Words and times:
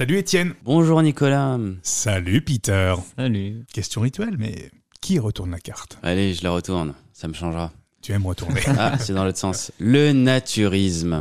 Salut 0.00 0.16
Étienne. 0.16 0.54
Bonjour 0.64 1.02
Nicolas. 1.02 1.58
Salut 1.82 2.40
Peter. 2.40 2.94
Salut. 3.18 3.66
Question 3.70 4.00
rituelle, 4.00 4.36
mais 4.38 4.70
qui 5.02 5.18
retourne 5.18 5.50
la 5.50 5.58
carte? 5.58 5.98
Allez, 6.02 6.32
je 6.32 6.42
la 6.42 6.52
retourne, 6.52 6.94
ça 7.12 7.28
me 7.28 7.34
changera. 7.34 7.70
Tu 8.00 8.12
aimes 8.12 8.24
retourner. 8.24 8.62
Ah, 8.78 8.96
c'est 8.98 9.12
dans 9.12 9.24
l'autre 9.24 9.36
sens. 9.36 9.72
Le 9.78 10.12
naturisme. 10.12 11.20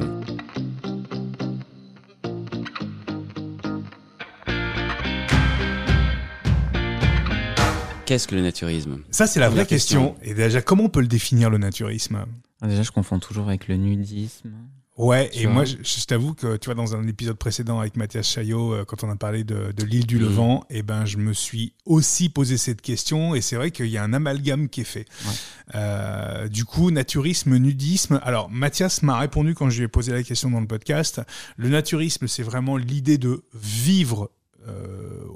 Qu'est-ce 8.05 8.29
que 8.29 8.35
le 8.35 8.41
naturisme? 8.43 9.01
Ça, 9.11 9.27
c'est 9.27 9.41
la 9.41 9.49
vraie 9.49 9.65
question. 9.65 10.15
Et 10.21 10.33
déjà, 10.33 10.61
comment 10.61 10.85
on 10.85 10.89
peut 10.89 11.01
le 11.01 11.07
définir, 11.07 11.49
le 11.49 11.57
naturisme? 11.57 12.23
Ah, 12.61 12.67
déjà, 12.67 12.83
je 12.83 12.91
confonds 12.91 13.19
toujours 13.19 13.49
avec 13.49 13.67
le 13.67 13.75
nudisme. 13.75 14.53
Ouais, 14.99 15.29
et 15.33 15.45
vois? 15.45 15.53
moi, 15.53 15.65
je, 15.65 15.77
je 15.81 16.05
t'avoue 16.05 16.33
que, 16.33 16.57
tu 16.57 16.65
vois, 16.65 16.75
dans 16.75 16.93
un 16.93 17.07
épisode 17.07 17.37
précédent 17.37 17.79
avec 17.79 17.95
Mathias 17.95 18.27
Chaillot, 18.27 18.73
euh, 18.73 18.83
quand 18.85 19.01
on 19.05 19.09
a 19.09 19.15
parlé 19.15 19.45
de, 19.45 19.71
de 19.71 19.83
l'île 19.85 20.05
du 20.05 20.17
Mhm. 20.17 20.21
Levant, 20.23 20.65
et 20.69 20.83
ben, 20.83 21.05
je 21.05 21.15
me 21.17 21.31
suis 21.31 21.71
aussi 21.85 22.27
posé 22.27 22.57
cette 22.57 22.81
question, 22.81 23.33
et 23.33 23.39
c'est 23.39 23.55
vrai 23.55 23.71
qu'il 23.71 23.87
y 23.87 23.97
a 23.97 24.03
un 24.03 24.11
amalgame 24.11 24.67
qui 24.67 24.81
est 24.81 24.83
fait. 24.83 25.05
Ouais. 25.25 25.31
Euh, 25.75 26.47
du 26.49 26.65
coup, 26.65 26.91
naturisme, 26.91 27.55
nudisme. 27.55 28.19
Alors, 28.23 28.49
Mathias 28.49 29.01
m'a 29.01 29.17
répondu 29.17 29.55
quand 29.55 29.69
je 29.69 29.77
lui 29.77 29.85
ai 29.85 29.87
posé 29.87 30.11
la 30.11 30.21
question 30.21 30.51
dans 30.51 30.59
le 30.59 30.67
podcast. 30.67 31.21
Le 31.55 31.69
naturisme, 31.69 32.27
c'est 32.27 32.43
vraiment 32.43 32.75
l'idée 32.75 33.17
de 33.17 33.41
vivre 33.53 34.29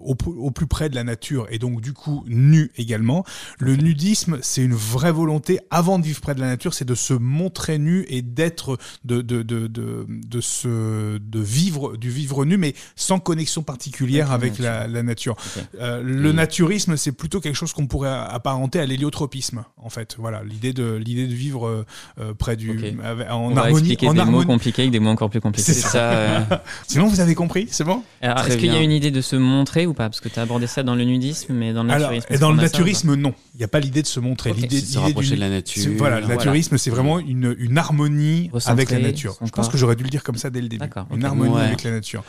au, 0.01 0.15
p- 0.15 0.25
au 0.27 0.51
plus 0.51 0.67
près 0.67 0.89
de 0.89 0.95
la 0.95 1.03
nature 1.03 1.47
et 1.49 1.59
donc 1.59 1.81
du 1.81 1.93
coup 1.93 2.23
nu 2.27 2.71
également. 2.77 3.23
Le 3.59 3.75
nudisme, 3.75 4.37
c'est 4.41 4.63
une 4.63 4.73
vraie 4.73 5.11
volonté 5.11 5.59
avant 5.69 5.99
de 5.99 6.03
vivre 6.05 6.21
près 6.21 6.35
de 6.35 6.39
la 6.41 6.47
nature, 6.47 6.73
c'est 6.73 6.85
de 6.85 6.95
se 6.95 7.13
montrer 7.13 7.77
nu 7.79 8.05
et 8.09 8.21
d'être 8.21 8.77
de 9.05 9.21
de 9.21 9.41
de 9.43 9.67
de 9.67 10.05
de 10.09 10.41
se 10.41 11.17
de 11.17 11.39
vivre 11.39 11.97
du 11.97 12.09
vivre 12.09 12.45
nu 12.45 12.57
mais 12.57 12.73
sans 12.95 13.19
connexion 13.19 13.63
particulière 13.63 14.31
Avec 14.31 14.59
la 14.59 14.73
avec 14.79 14.87
la, 14.89 14.93
la 14.93 15.03
nature. 15.03 15.35
Euh, 15.79 16.01
le 16.03 16.31
naturisme, 16.31 16.97
c'est 16.97 17.11
plutôt 17.11 17.39
quelque 17.39 17.55
chose 17.55 17.73
qu'on 17.73 17.87
pourrait 17.87 18.09
apparenter 18.09 18.79
à 18.79 18.85
l'héliotropisme 18.85 19.63
en 19.77 19.89
fait. 19.89 20.15
Voilà, 20.19 20.43
l'idée 20.43 20.73
de 20.73 20.93
l'idée 20.95 21.27
de 21.27 21.33
vivre 21.33 21.67
euh, 21.67 21.85
euh, 22.19 22.33
près 22.33 22.55
du 22.55 22.71
Ok. 22.71 22.83
avec- 23.03 23.29
en 23.29 23.37
On 23.45 23.53
va 23.53 23.61
harmonie 23.63 23.77
expliquer 23.91 24.07
en 24.09 24.13
des 24.13 24.25
mots 24.25 24.43
compliqués 24.43 24.81
avec 24.83 24.91
des 24.91 24.99
mots 24.99 25.09
encore 25.09 25.29
plus 25.29 25.41
compliqués. 25.41 25.71
C'est 25.73 25.81
C'est 25.81 25.87
ça. 25.87 26.11
euh, 26.11 26.39
Sinon 26.87 27.07
vous 27.07 27.19
avez 27.19 27.35
compris, 27.35 27.67
c'est 27.71 27.83
bon? 27.83 28.03
Alors, 28.21 28.37
Très 28.37 28.49
est-ce 28.49 28.57
qu'il 28.57 28.71
y 28.73 28.75
a 28.75 28.81
une 28.81 28.91
idée 28.91 29.11
de 29.11 29.21
se 29.23 29.35
montrer 29.35 29.87
ou 29.87 29.93
pas 29.95 30.09
Parce 30.09 30.21
que 30.21 30.29
tu 30.29 30.37
as 30.39 30.43
abordé 30.43 30.67
ça 30.67 30.83
dans 30.83 30.93
le 30.93 31.03
nudisme, 31.03 31.53
mais 31.53 31.73
dans 31.73 31.81
le 31.83 31.89
Alors, 31.89 32.09
naturisme. 32.11 32.27
et 32.29 32.33
est-ce 32.35 32.41
dans 32.41 32.51
le 32.51 32.57
ça 32.57 32.63
naturisme, 32.63 33.15
non. 33.15 33.33
Il 33.55 33.57
n'y 33.57 33.63
a 33.63 33.67
pas 33.67 33.79
l'idée 33.79 34.03
de 34.03 34.07
se 34.07 34.19
montrer. 34.19 34.53
L'idée 34.53 34.77
c'est 34.79 34.85
de 34.85 34.91
se 34.91 34.99
rapprocher 34.99 35.35
de 35.35 35.39
la 35.39 35.49
nature. 35.49 35.91
Voilà, 35.97 36.19
le 36.19 36.25
Voilà. 36.25 36.37
naturisme, 36.37 36.77
c'est 36.77 36.91
vraiment 36.91 37.17
une, 37.19 37.55
une 37.57 37.77
harmonie 37.79 38.49
Recentrer 38.53 38.71
avec 38.73 38.91
la 38.91 38.99
nature. 38.99 39.35
Je 39.43 39.49
pense 39.49 39.69
que 39.69 39.77
j'aurais 39.77 39.95
dû 39.95 40.03
le 40.03 40.09
dire 40.09 40.21
comme 40.23 40.37
ça 40.37 40.49
dès 40.51 40.61
le 40.61 40.67
début. 40.69 40.79
D'accord, 40.81 41.07
Une 41.11 41.25
harmonie 41.25 41.53
Ouais. 41.55 41.61
avec 41.63 41.83
la 41.83 41.91
nature. 41.91 42.23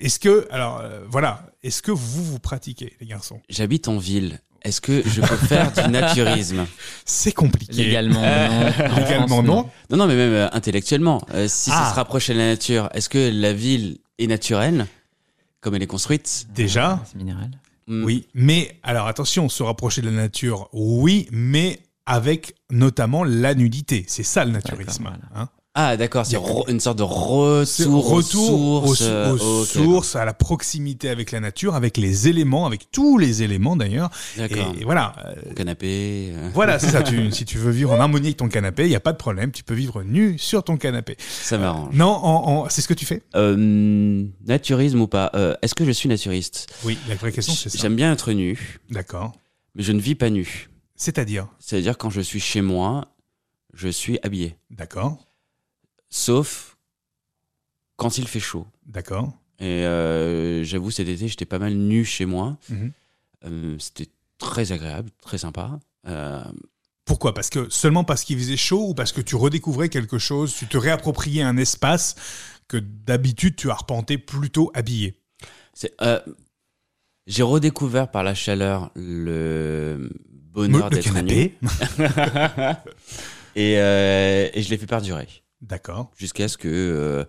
Est-ce 0.00 0.18
que, 0.20 0.46
alors, 0.52 0.80
euh, 0.82 1.00
voilà, 1.10 1.46
est-ce 1.64 1.82
que 1.82 1.90
vous 1.90 2.24
vous 2.24 2.38
pratiquez, 2.38 2.92
les 3.00 3.06
garçons? 3.06 3.40
J'habite 3.48 3.88
en 3.88 3.98
ville. 3.98 4.40
Est-ce 4.62 4.80
que 4.80 5.02
je 5.06 5.20
peux 5.20 5.36
faire 5.36 5.70
du 5.72 5.90
naturisme? 5.90 6.64
C'est 7.04 7.32
compliqué. 7.32 7.72
Légalement, 7.74 8.22
non. 8.22 8.26
En 8.92 8.96
Légalement, 9.00 9.42
non. 9.42 9.68
Non, 9.90 9.96
non, 9.98 10.06
mais 10.06 10.16
même 10.16 10.32
euh, 10.32 10.48
intellectuellement. 10.52 11.20
Euh, 11.34 11.46
si 11.48 11.70
Ah. 11.72 11.84
ça 11.84 11.90
se 11.90 11.94
rapproche 11.96 12.28
de 12.28 12.34
la 12.34 12.46
nature, 12.46 12.88
est-ce 12.94 13.08
que 13.10 13.30
la 13.32 13.52
ville 13.52 13.98
est 14.18 14.26
naturelle, 14.26 14.86
comme 15.64 15.74
elle 15.74 15.82
est 15.82 15.86
construite 15.86 16.46
Déjà, 16.54 17.02
C'est 17.06 17.16
minéral. 17.16 17.50
Hmm. 17.86 18.04
oui. 18.04 18.26
Mais, 18.34 18.76
alors, 18.82 19.06
attention, 19.06 19.48
se 19.48 19.62
rapprocher 19.62 20.02
de 20.02 20.10
la 20.10 20.16
nature, 20.16 20.68
oui, 20.74 21.26
mais 21.32 21.80
avec 22.04 22.54
notamment 22.70 23.24
la 23.24 23.54
nudité. 23.54 24.04
C'est 24.06 24.22
ça 24.24 24.44
le 24.44 24.50
naturisme. 24.50 25.10
Hein. 25.34 25.48
Ah, 25.76 25.96
d'accord, 25.96 26.24
c'est 26.24 26.36
a- 26.36 26.40
une 26.70 26.78
sorte 26.78 26.98
de 26.98 27.02
retour, 27.02 27.94
aux 27.94 28.00
retour 28.00 28.84
aux, 28.84 28.94
sources. 28.94 29.02
euh, 29.02 29.32
aux 29.32 29.64
sources, 29.64 30.14
à 30.14 30.24
la 30.24 30.32
proximité 30.32 31.08
avec 31.08 31.32
la 31.32 31.40
nature, 31.40 31.74
avec 31.74 31.96
les 31.96 32.28
éléments, 32.28 32.64
avec 32.66 32.92
tous 32.92 33.18
les 33.18 33.42
éléments 33.42 33.74
d'ailleurs. 33.74 34.08
D'accord. 34.36 34.72
Et, 34.78 34.82
et 34.82 34.84
voilà, 34.84 35.14
euh, 35.26 35.52
Canapé. 35.54 36.30
euh, 36.32 36.48
voilà, 36.54 36.78
c'est 36.78 36.90
ça. 36.90 37.02
Tu, 37.02 37.30
si 37.32 37.44
tu 37.44 37.58
veux 37.58 37.72
vivre 37.72 37.90
en 37.92 37.98
harmonie 37.98 38.26
avec 38.28 38.36
ton 38.36 38.48
canapé, 38.48 38.84
il 38.84 38.90
y 38.90 38.94
a 38.94 39.00
pas 39.00 39.12
de 39.12 39.16
problème. 39.18 39.50
Tu 39.50 39.64
peux 39.64 39.74
vivre 39.74 40.04
nu 40.04 40.38
sur 40.38 40.62
ton 40.62 40.76
canapé. 40.76 41.16
Ça 41.18 41.58
m'arrange. 41.58 41.92
Non, 41.92 42.66
c'est 42.68 42.80
ce 42.80 42.86
que 42.86 42.94
tu 42.94 43.04
fais? 43.04 43.22
Euh, 43.34 44.24
naturisme 44.46 45.00
ou 45.00 45.08
pas 45.08 45.32
euh, 45.34 45.54
Est-ce 45.62 45.74
que 45.74 45.84
je 45.84 45.90
suis 45.90 46.08
naturiste? 46.08 46.68
Oui, 46.84 46.96
la 47.08 47.16
vraie 47.16 47.32
question 47.32 47.52
c'est 47.52 47.68
ça. 47.68 47.78
J'aime 47.80 47.96
bien 47.96 48.12
être 48.12 48.30
nu, 48.32 48.78
D'accord. 48.90 49.32
mais 49.74 49.82
je 49.82 49.90
ne 49.90 50.00
vis 50.00 50.14
pas 50.14 50.30
nu. 50.30 50.68
C'est-à-dire, 50.94 51.48
C'est-à-dire 51.58 51.98
quand 51.98 52.10
je 52.10 52.20
suis 52.20 52.38
chez 52.38 52.60
moi, 52.60 53.06
je 53.74 53.88
suis 53.88 54.20
habillé. 54.22 54.54
d'accord, 54.70 55.18
Sauf 56.16 56.76
quand 57.96 58.18
il 58.18 58.28
fait 58.28 58.38
chaud. 58.38 58.68
d'accord. 58.86 59.32
Et 59.58 59.84
euh, 59.84 60.62
j'avoue, 60.62 60.92
cet 60.92 61.08
été, 61.08 61.26
j'étais 61.26 61.44
pas 61.44 61.58
mal 61.58 61.74
nu 61.74 62.04
chez 62.04 62.24
moi. 62.24 62.56
Mhm. 62.68 62.92
Euh, 63.46 63.76
C'était 63.80 64.08
très 64.38 64.70
agréable, 64.70 65.10
très 65.20 65.38
sympa. 65.38 65.80
Euh, 66.06 66.44
Pourquoi? 67.04 67.34
Parce 67.34 67.50
que 67.50 67.68
seulement 67.68 68.04
parce 68.04 68.22
qu'il 68.22 68.38
faisait 68.38 68.56
chaud 68.56 68.90
ou 68.90 68.94
parce 68.94 69.10
que 69.10 69.20
tu 69.20 69.34
redécouvrais 69.34 69.88
quelque 69.88 70.18
chose, 70.18 70.54
tu 70.54 70.66
te 70.68 70.76
réappropriais 70.76 71.42
un 71.42 71.56
espace 71.56 72.14
que 72.68 72.76
d'habitude 72.76 73.56
tu 73.56 73.70
arpentais 73.70 74.18
plutôt 74.18 74.70
habillé? 74.74 75.20
c'est, 75.72 75.94
euh, 76.00 76.20
J'ai 77.26 77.42
redécouvert 77.42 78.08
par 78.12 78.22
la 78.22 78.34
chaleur 78.36 78.92
le 78.94 80.10
bonheur 80.52 80.90
d'être 80.90 81.12
nu. 81.22 81.56
Et, 83.56 83.78
euh, 83.78 84.48
et 84.52 84.62
je 84.62 84.70
l'ai 84.70 84.78
fait 84.78 84.86
perdurer. 84.86 85.28
D'accord. 85.64 86.10
Jusqu'à 86.16 86.48
ce 86.48 86.56
que 86.58 86.68
euh, 86.68 87.24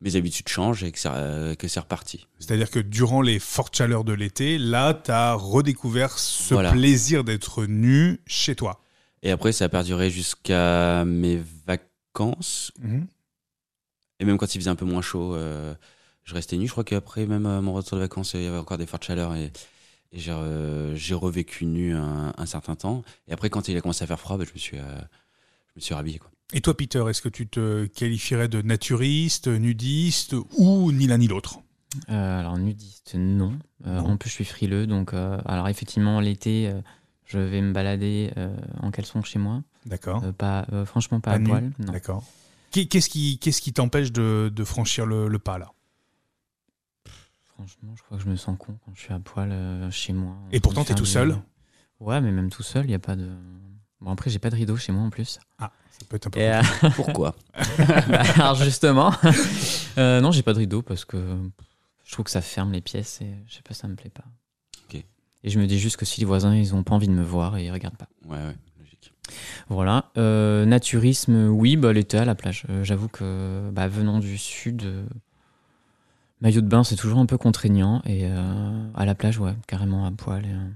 mes 0.00 0.16
habitudes 0.16 0.48
changent 0.48 0.84
et 0.84 0.92
que, 0.92 1.00
euh, 1.06 1.54
que 1.54 1.66
c'est 1.68 1.80
reparti. 1.80 2.26
C'est-à-dire 2.38 2.70
que 2.70 2.78
durant 2.78 3.22
les 3.22 3.38
fortes 3.38 3.76
chaleurs 3.76 4.04
de 4.04 4.12
l'été, 4.12 4.58
là, 4.58 4.94
tu 4.94 5.10
as 5.10 5.34
redécouvert 5.34 6.18
ce 6.18 6.54
Voilà. 6.54 6.72
plaisir 6.72 7.24
d'être 7.24 7.64
nu 7.66 8.20
chez 8.26 8.54
toi. 8.54 8.80
Et 9.22 9.30
après, 9.30 9.52
ça 9.52 9.66
a 9.66 9.68
perduré 9.68 10.10
jusqu'à 10.10 11.04
mes 11.04 11.40
vacances. 11.66 12.72
Mhm. 12.80 13.06
Et 14.18 14.24
même 14.24 14.36
quand 14.38 14.54
il 14.54 14.58
faisait 14.58 14.70
un 14.70 14.76
peu 14.76 14.84
moins 14.84 15.02
chaud, 15.02 15.34
euh, 15.34 15.74
je 16.24 16.34
restais 16.34 16.56
nu. 16.56 16.66
Je 16.66 16.72
crois 16.72 16.84
qu'après, 16.84 17.26
même 17.26 17.46
à 17.46 17.60
mon 17.60 17.72
retour 17.72 17.96
de 17.96 18.02
vacances, 18.02 18.34
il 18.34 18.42
y 18.42 18.46
avait 18.46 18.58
encore 18.58 18.78
des 18.78 18.86
fortes 18.86 19.04
chaleurs. 19.04 19.34
Et, 19.34 19.52
et 20.12 20.18
j'ai, 20.18 20.32
euh, 20.32 20.96
revécu 21.12 21.64
nu 21.66 21.94
un, 21.94 22.32
un 22.36 22.46
certain 22.46 22.76
temps. 22.76 23.02
Et 23.28 23.32
après, 23.32 23.48
quand 23.50 23.68
il 23.68 23.76
a 23.76 23.80
commencé 23.80 24.04
à 24.04 24.06
faire 24.06 24.20
froid, 24.20 24.36
bah, 24.36 24.44
je, 24.46 24.52
me 24.52 24.58
suis, 24.58 24.78
euh, 24.78 24.82
je 25.68 25.72
me 25.76 25.80
suis 25.80 25.94
rhabillé. 25.94 26.18
Quoi. 26.18 26.30
Et 26.52 26.60
toi, 26.60 26.76
Peter, 26.76 27.04
est-ce 27.08 27.22
que 27.22 27.28
tu 27.28 27.46
te 27.46 27.86
qualifierais 27.86 28.48
de 28.48 28.60
naturiste, 28.62 29.46
nudiste 29.48 30.34
ou 30.56 30.90
ni 30.92 31.06
l'un 31.06 31.18
ni 31.18 31.28
l'autre? 31.28 31.60
Euh, 32.08 32.40
alors, 32.40 32.58
nudiste, 32.58 33.14
non. 33.14 33.56
Euh, 33.86 34.00
Non. 34.00 34.10
En 34.10 34.16
plus, 34.16 34.30
je 34.30 34.34
suis 34.34 34.44
frileux. 34.44 34.86
Donc, 34.86 35.14
euh, 35.14 35.40
alors, 35.44 35.68
effectivement, 35.68 36.20
l'été, 36.20 36.72
je 37.26 37.38
vais 37.38 37.60
me 37.62 37.72
balader 37.72 38.32
en 38.80 38.90
caleçon 38.90 39.22
chez 39.22 39.38
moi. 39.38 39.62
D'accord. 39.86 40.22
Pas, 40.34 40.66
franchement, 40.86 41.20
pas 41.20 41.32
Pas 41.32 41.36
à 41.36 41.40
poil. 41.40 41.70
D'accord. 41.78 42.24
Qu'est- 42.72 42.86
Qu'est-ce 42.86 43.08
qui 43.08 43.38
qu'est-ce 43.38 43.60
qui 43.60 43.72
t'empêche 43.72 44.12
de, 44.12 44.50
de 44.54 44.64
franchir 44.64 45.04
le, 45.04 45.26
le 45.26 45.38
pas 45.40 45.58
là? 45.58 45.72
Franchement, 47.54 47.94
je 47.96 48.02
crois 48.02 48.16
que 48.16 48.22
je 48.24 48.28
me 48.28 48.36
sens 48.36 48.56
con 48.58 48.76
quand 48.84 48.92
je 48.94 49.00
suis 49.00 49.12
à 49.12 49.18
poil 49.18 49.52
chez 49.90 50.12
moi. 50.12 50.36
Et 50.52 50.60
pourtant, 50.60 50.84
t'es 50.84 50.94
tout 50.94 51.04
seul? 51.04 51.36
Ouais, 51.98 52.20
mais 52.20 52.30
même 52.30 52.48
tout 52.50 52.62
seul, 52.62 52.84
il 52.84 52.88
n'y 52.88 52.94
a 52.94 52.98
pas 53.00 53.16
de. 53.16 53.28
Bon, 54.00 54.10
après, 54.12 54.30
j'ai 54.30 54.38
pas 54.38 54.50
de 54.50 54.56
rideau 54.56 54.76
chez 54.76 54.92
moi 54.92 55.02
en 55.02 55.10
plus. 55.10 55.38
Ah, 55.58 55.70
ça 55.90 56.00
peut 56.08 56.16
être 56.16 56.26
un 56.28 56.30
peu. 56.30 56.40
Et, 56.40 56.50
euh, 56.52 56.62
Pourquoi? 56.96 57.34
Bah, 57.78 58.22
alors, 58.36 58.54
justement, 58.56 59.12
euh, 59.98 60.20
non, 60.20 60.32
j'ai 60.32 60.42
pas 60.42 60.52
de 60.54 60.58
rideau 60.58 60.82
parce 60.82 61.04
que 61.04 61.36
je 62.04 62.12
trouve 62.12 62.24
que 62.24 62.30
ça 62.30 62.40
ferme 62.40 62.72
les 62.72 62.80
pièces 62.80 63.20
et 63.20 63.30
je 63.46 63.54
sais 63.56 63.62
pas, 63.62 63.74
ça 63.74 63.88
me 63.88 63.94
plaît 63.96 64.10
pas. 64.10 64.24
Ok. 64.88 65.04
Et 65.44 65.50
je 65.50 65.58
me 65.60 65.66
dis 65.66 65.78
juste 65.78 65.96
que 65.96 66.04
si 66.06 66.20
les 66.20 66.26
voisins, 66.26 66.54
ils 66.54 66.74
ont 66.74 66.82
pas 66.82 66.94
envie 66.94 67.08
de 67.08 67.12
me 67.12 67.22
voir 67.22 67.56
et 67.58 67.66
ils 67.66 67.70
regardent 67.70 67.96
pas. 67.98 68.08
Ouais, 68.26 68.36
ouais, 68.38 68.56
logique. 68.78 69.12
Voilà. 69.68 70.10
Euh, 70.16 70.64
naturisme, 70.64 71.48
oui, 71.48 71.76
bah, 71.76 71.92
l'été 71.92 72.16
à 72.18 72.24
la 72.24 72.34
plage. 72.34 72.64
Euh, 72.70 72.82
J'avoue 72.84 73.08
que 73.08 73.68
bah, 73.72 73.86
venant 73.86 74.18
du 74.18 74.38
sud, 74.38 74.82
euh, 74.84 75.04
maillot 76.40 76.62
de 76.62 76.68
bain, 76.68 76.84
c'est 76.84 76.96
toujours 76.96 77.18
un 77.18 77.26
peu 77.26 77.36
contraignant. 77.38 78.00
Et 78.06 78.22
euh, 78.24 78.88
à 78.94 79.04
la 79.04 79.14
plage, 79.14 79.38
ouais, 79.38 79.54
carrément 79.66 80.06
à 80.06 80.10
poil. 80.10 80.44
et, 80.46 80.48
euh, 80.48 80.68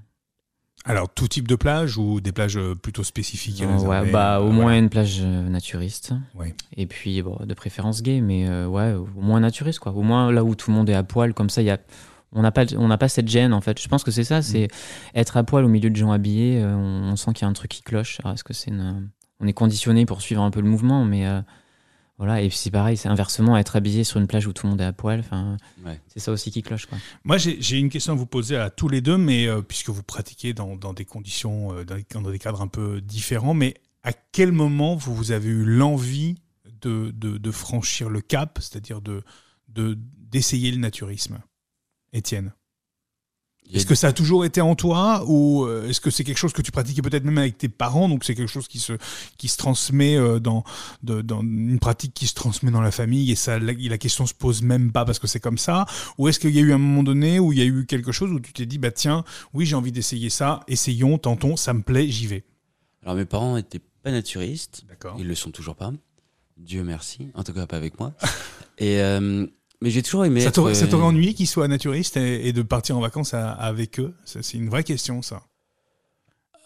Alors, 0.84 1.08
tout 1.08 1.28
type 1.28 1.48
de 1.48 1.56
plage 1.56 1.96
ou 1.96 2.20
des 2.20 2.32
plages 2.32 2.58
euh, 2.58 2.74
plutôt 2.74 3.04
spécifiques 3.04 3.60
et 3.62 3.66
non, 3.66 3.72
réservées 3.74 4.06
ouais, 4.06 4.12
bah, 4.12 4.40
au 4.42 4.48
euh, 4.48 4.50
moins 4.50 4.62
voilà. 4.64 4.78
une 4.78 4.90
plage 4.90 5.20
euh, 5.22 5.48
naturiste. 5.48 6.12
Ouais. 6.34 6.54
Et 6.76 6.86
puis, 6.86 7.22
bon, 7.22 7.38
de 7.42 7.54
préférence 7.54 8.02
gay, 8.02 8.20
mais 8.20 8.46
euh, 8.46 8.66
ouais, 8.66 8.92
au 8.92 9.08
moins 9.20 9.40
naturiste, 9.40 9.78
quoi. 9.78 9.92
Au 9.92 10.02
moins 10.02 10.30
là 10.30 10.44
où 10.44 10.54
tout 10.54 10.70
le 10.70 10.76
monde 10.76 10.90
est 10.90 10.94
à 10.94 11.02
poil, 11.02 11.32
comme 11.32 11.48
ça, 11.50 11.62
il 11.62 11.66
y 11.66 11.70
a. 11.70 11.78
On 12.36 12.42
n'a 12.42 12.50
pas, 12.50 12.64
on 12.76 12.88
n'a 12.88 12.98
pas 12.98 13.08
cette 13.08 13.28
gêne 13.28 13.52
en 13.54 13.60
fait. 13.60 13.80
Je 13.80 13.86
pense 13.88 14.02
que 14.02 14.10
c'est 14.10 14.24
ça, 14.24 14.42
c'est 14.42 14.66
être 15.14 15.36
à 15.36 15.44
poil 15.44 15.64
au 15.64 15.68
milieu 15.68 15.88
de 15.88 15.94
gens 15.94 16.10
habillés. 16.10 16.64
on, 16.64 17.12
on 17.12 17.14
sent 17.16 17.32
qu'il 17.32 17.42
y 17.42 17.44
a 17.44 17.48
un 17.48 17.52
truc 17.52 17.70
qui 17.70 17.82
cloche. 17.82 18.18
Alors, 18.24 18.34
Est-ce 18.34 18.42
que 18.42 18.52
c'est 18.52 18.72
une- 18.72 19.08
on 19.38 19.46
est 19.46 19.52
conditionné 19.52 20.04
pour 20.04 20.20
suivre 20.20 20.42
un 20.42 20.50
peu 20.50 20.60
le 20.60 20.68
mouvement, 20.68 21.04
mais 21.04 21.26
euh, 21.28 21.40
voilà. 22.18 22.40
Et 22.42 22.48
puis 22.48 22.56
c'est 22.56 22.70
pareil, 22.70 22.96
c'est 22.96 23.08
inversement 23.08 23.56
être 23.56 23.76
habillé 23.76 24.04
sur 24.04 24.20
une 24.20 24.26
plage 24.26 24.46
où 24.46 24.52
tout 24.52 24.66
le 24.66 24.70
monde 24.70 24.80
est 24.80 24.84
à 24.84 24.92
poil. 24.92 25.20
Enfin, 25.20 25.56
Ouais. 25.84 26.00
c'est 26.06 26.20
ça 26.20 26.30
aussi 26.32 26.50
qui 26.50 26.62
cloche, 26.62 26.86
quoi. 26.86 26.98
Moi, 27.24 27.38
j'ai 27.38 27.60
j'ai 27.60 27.78
une 27.78 27.88
question 27.90 28.12
à 28.12 28.16
vous 28.16 28.26
poser 28.26 28.56
à 28.56 28.70
tous 28.70 28.88
les 28.88 29.00
deux, 29.00 29.16
mais 29.18 29.46
euh, 29.48 29.62
puisque 29.62 29.90
vous 29.90 30.02
pratiquez 30.02 30.52
dans, 30.54 30.76
dans 30.76 30.92
des 30.94 31.04
conditions, 31.04 31.72
euh, 31.72 31.84
dans, 31.84 31.96
des, 31.96 32.04
dans 32.12 32.22
des 32.30 32.38
cadres 32.38 32.62
un 32.62 32.68
peu 32.68 33.00
différents, 33.00 33.54
mais 33.54 33.74
à 34.02 34.12
quel 34.12 34.52
moment 34.52 34.94
vous, 34.96 35.14
vous 35.14 35.32
avez 35.32 35.48
eu 35.48 35.64
l'envie 35.64 36.36
de, 36.82 37.10
de, 37.14 37.38
de 37.38 37.50
franchir 37.50 38.10
le 38.10 38.20
cap, 38.20 38.58
c'est-à-dire 38.60 39.00
de 39.00 39.22
de- 39.68 39.98
d'essayer 40.30 40.70
le 40.70 40.78
naturisme? 40.78 41.40
Étienne 42.12 42.52
Est-ce 43.72 43.86
que 43.86 43.94
ça 43.94 44.08
a 44.08 44.12
toujours 44.12 44.44
été 44.44 44.60
en 44.60 44.74
toi 44.76 45.24
ou 45.26 45.64
euh, 45.64 45.88
est-ce 45.88 46.00
que 46.00 46.10
c'est 46.10 46.22
quelque 46.22 46.36
chose 46.38 46.52
que 46.52 46.60
tu 46.62 46.70
pratiquais 46.70 47.00
peut-être 47.02 47.24
même 47.24 47.38
avec 47.38 47.56
tes 47.58 47.68
parents 47.68 48.08
donc 48.08 48.22
c'est 48.22 48.34
quelque 48.34 48.50
chose 48.50 48.68
qui 48.68 48.78
se 48.78 48.92
qui 49.38 49.48
se 49.48 49.56
transmet 49.56 50.16
euh, 50.16 50.38
dans 50.38 50.64
de- 51.02 51.22
dans 51.22 51.40
une 51.40 51.78
pratique 51.80 52.12
qui 52.14 52.26
se 52.26 52.34
transmet 52.34 52.70
dans 52.70 52.82
la 52.82 52.90
famille 52.92 53.32
et 53.32 53.34
ça 53.34 53.58
la, 53.58 53.72
la 53.72 53.98
question 53.98 54.26
se 54.26 54.34
pose 54.34 54.62
même 54.62 54.92
pas 54.92 55.04
parce 55.04 55.18
que 55.18 55.26
c'est 55.26 55.40
comme 55.40 55.58
ça? 55.58 55.86
Ou 56.18 56.28
est-ce 56.28 56.38
qu'il 56.38 56.50
y 56.54 56.58
a 56.58 56.60
eu 56.62 56.72
un 56.72 56.78
moment 56.78 57.02
donné 57.02 57.40
où 57.40 57.52
il 57.52 57.58
y 57.58 57.62
a 57.62 57.64
eu 57.64 57.86
quelque 57.86 58.12
chose 58.12 58.30
où 58.30 58.38
tu 58.38 58.52
t'es 58.52 58.66
dit 58.66 58.78
bah 58.78 58.90
tiens 58.92 59.24
oui 59.54 59.64
j'ai 59.66 59.74
envie 59.76 59.92
d'essayer 59.92 60.30
ça 60.30 60.60
essayons 60.68 61.16
tentons 61.18 61.56
ça 61.56 61.72
me 61.72 61.82
plaît 61.82 62.08
j'y 62.08 62.26
vais. 62.26 62.44
Alors 63.02 63.16
mes 63.16 63.24
parents 63.24 63.56
étaient 63.56 63.80
pas 64.02 64.10
naturistes, 64.12 64.84
ils 65.18 65.26
le 65.26 65.34
sont 65.34 65.50
toujours 65.50 65.74
pas. 65.74 65.90
Dieu 66.58 66.84
merci, 66.84 67.30
en 67.34 67.42
tout 67.42 67.52
cas 67.54 67.66
pas 67.66 67.76
avec 67.78 67.98
moi. 67.98 68.12
Et 68.78 69.00
euh, 69.00 69.46
mais 69.82 69.90
j'ai 69.90 70.02
toujours 70.02 70.24
aimé. 70.24 70.40
ça 70.40 70.50
t'aurait 70.52 70.74
ça 70.74 70.86
t'aurait 70.86 71.02
euh, 71.04 71.08
ennuyé 71.08 71.34
qu'ils 71.34 71.46
soient 71.48 71.68
naturistes 71.68 72.16
et, 72.16 72.46
et 72.48 72.52
de 72.52 72.62
partir 72.62 72.96
en 72.96 73.00
vacances 73.00 73.34
à- 73.34 73.50
avec 73.52 73.98
eux? 74.00 74.14
C'est 74.24 74.54
une 74.54 74.68
vraie 74.68 74.84
question 74.84 75.20
ça 75.22 75.42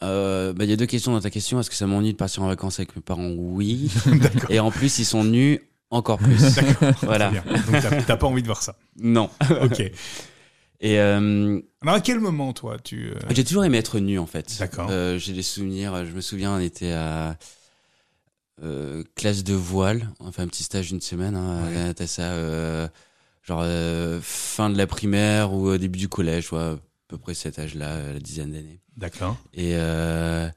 euh, 0.03 0.53
bah, 0.53 0.65
Il 0.65 0.71
y 0.71 0.73
a 0.73 0.77
deux 0.77 0.87
questions 0.87 1.13
dans 1.13 1.21
ta 1.21 1.31
question. 1.31 1.59
Est-ce 1.61 1.71
que 1.71 1.77
ça 1.77 1.87
m'ennuie 1.87 2.13
de 2.13 2.17
partir 2.19 2.43
en 2.43 2.47
vacances 2.49 2.79
avec 2.79 2.95
mes 2.97 3.03
parents? 3.03 3.31
Oui. 3.37 3.91
d'accord 4.07 4.51
Et 4.51 4.61
en 4.61 4.71
plus, 4.71 4.99
ils 4.99 5.05
sont 5.05 5.25
nus 5.25 5.61
encore 5.91 6.19
plus. 6.19 6.39
voilà. 7.03 7.31
Très 7.31 7.41
bien. 7.41 7.63
donc 7.73 7.83
t'as- 7.83 8.03
t'as 8.03 8.17
pas 8.17 8.27
envie 8.27 8.43
de 8.43 8.47
voir 8.49 8.63
ça? 8.63 8.77
Non. 9.01 9.29
ok 9.63 9.81
Et 10.81 11.01
euh, 11.01 11.61
alors 11.83 11.95
à 11.97 12.01
quel 12.01 12.21
moment 12.21 12.53
toi 12.53 12.77
tu 12.79 13.11
euh, 13.11 13.15
j'ai 13.31 13.43
toujours 13.43 13.65
aimé 13.65 13.79
être 13.79 13.99
nu 13.99 14.19
en 14.19 14.27
fait. 14.27 14.55
D'accord. 14.61 14.89
Euh, 14.91 15.19
j'ai 15.19 15.33
des 15.33 15.43
souvenirs. 15.43 16.05
Je 16.07 16.13
me 16.13 16.21
souviens, 16.21 16.53
on 16.55 16.61
était 16.61 16.93
à 16.93 17.37
euh, 18.63 19.03
classe 19.15 19.45
de 19.45 19.55
voile. 19.55 20.09
On 20.21 20.33
fait 20.33 20.43
un 20.43 20.49
petit 20.49 20.63
stage 20.65 20.89
d'une 20.89 21.01
semaine. 21.01 21.37
Hein, 21.37 21.65
Ouais. 21.69 21.95
T'as 21.95 22.07
ça, 22.07 22.33
euh, 22.33 22.89
genre 23.43 23.61
euh, 23.63 24.21
fin 24.23 24.71
de 24.71 24.77
la 24.79 24.87
primaire 24.87 25.53
ou 25.53 25.69
au 25.69 25.79
début 25.79 25.99
du 25.99 26.09
collège, 26.09 26.49
vois, 26.49 26.73
à 26.73 26.79
peu 27.09 27.19
près 27.19 27.35
cet 27.35 27.59
âge-là, 27.59 27.89
euh, 27.97 28.13
la 28.15 28.21
dizaine 28.21 28.53
d'années. 28.53 28.81
D'accord. 28.97 29.37
Et 29.55 29.73
euh, 29.77 30.49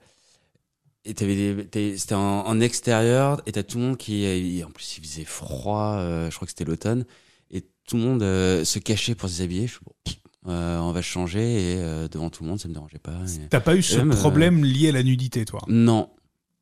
et 1.03 1.15
c'était 1.15 2.13
en, 2.15 2.19
en 2.45 2.59
extérieur 2.59 3.41
et 3.47 3.51
t'as 3.51 3.63
tout 3.63 3.79
le 3.79 3.85
monde 3.85 3.97
qui 3.97 4.61
en 4.65 4.69
plus 4.69 4.97
il 4.97 5.03
faisait 5.03 5.25
froid 5.25 5.95
euh, 5.95 6.29
je 6.29 6.35
crois 6.35 6.45
que 6.45 6.51
c'était 6.51 6.63
l'automne 6.63 7.05
et 7.49 7.61
tout 7.87 7.97
le 7.97 8.03
monde 8.03 8.21
euh, 8.21 8.63
se 8.63 8.77
cachait 8.77 9.15
pour 9.15 9.27
se 9.27 9.33
déshabiller 9.37 9.65
je 9.65 9.71
suis 9.73 9.79
bon, 9.83 10.51
euh, 10.51 10.77
on 10.77 10.91
va 10.91 11.01
changer 11.01 11.39
et 11.41 11.77
euh, 11.79 12.07
devant 12.07 12.29
tout 12.29 12.43
le 12.43 12.49
monde 12.49 12.59
ça 12.59 12.67
me 12.67 12.73
dérangeait 12.75 12.99
pas 12.99 13.13
et- 13.43 13.47
T'as 13.49 13.59
pas 13.61 13.75
eu 13.75 13.81
ce 13.81 13.97
même, 13.97 14.11
euh, 14.11 14.15
problème 14.15 14.63
lié 14.63 14.89
à 14.89 14.91
la 14.91 15.01
nudité, 15.01 15.43
toi? 15.43 15.61
Non 15.67 16.07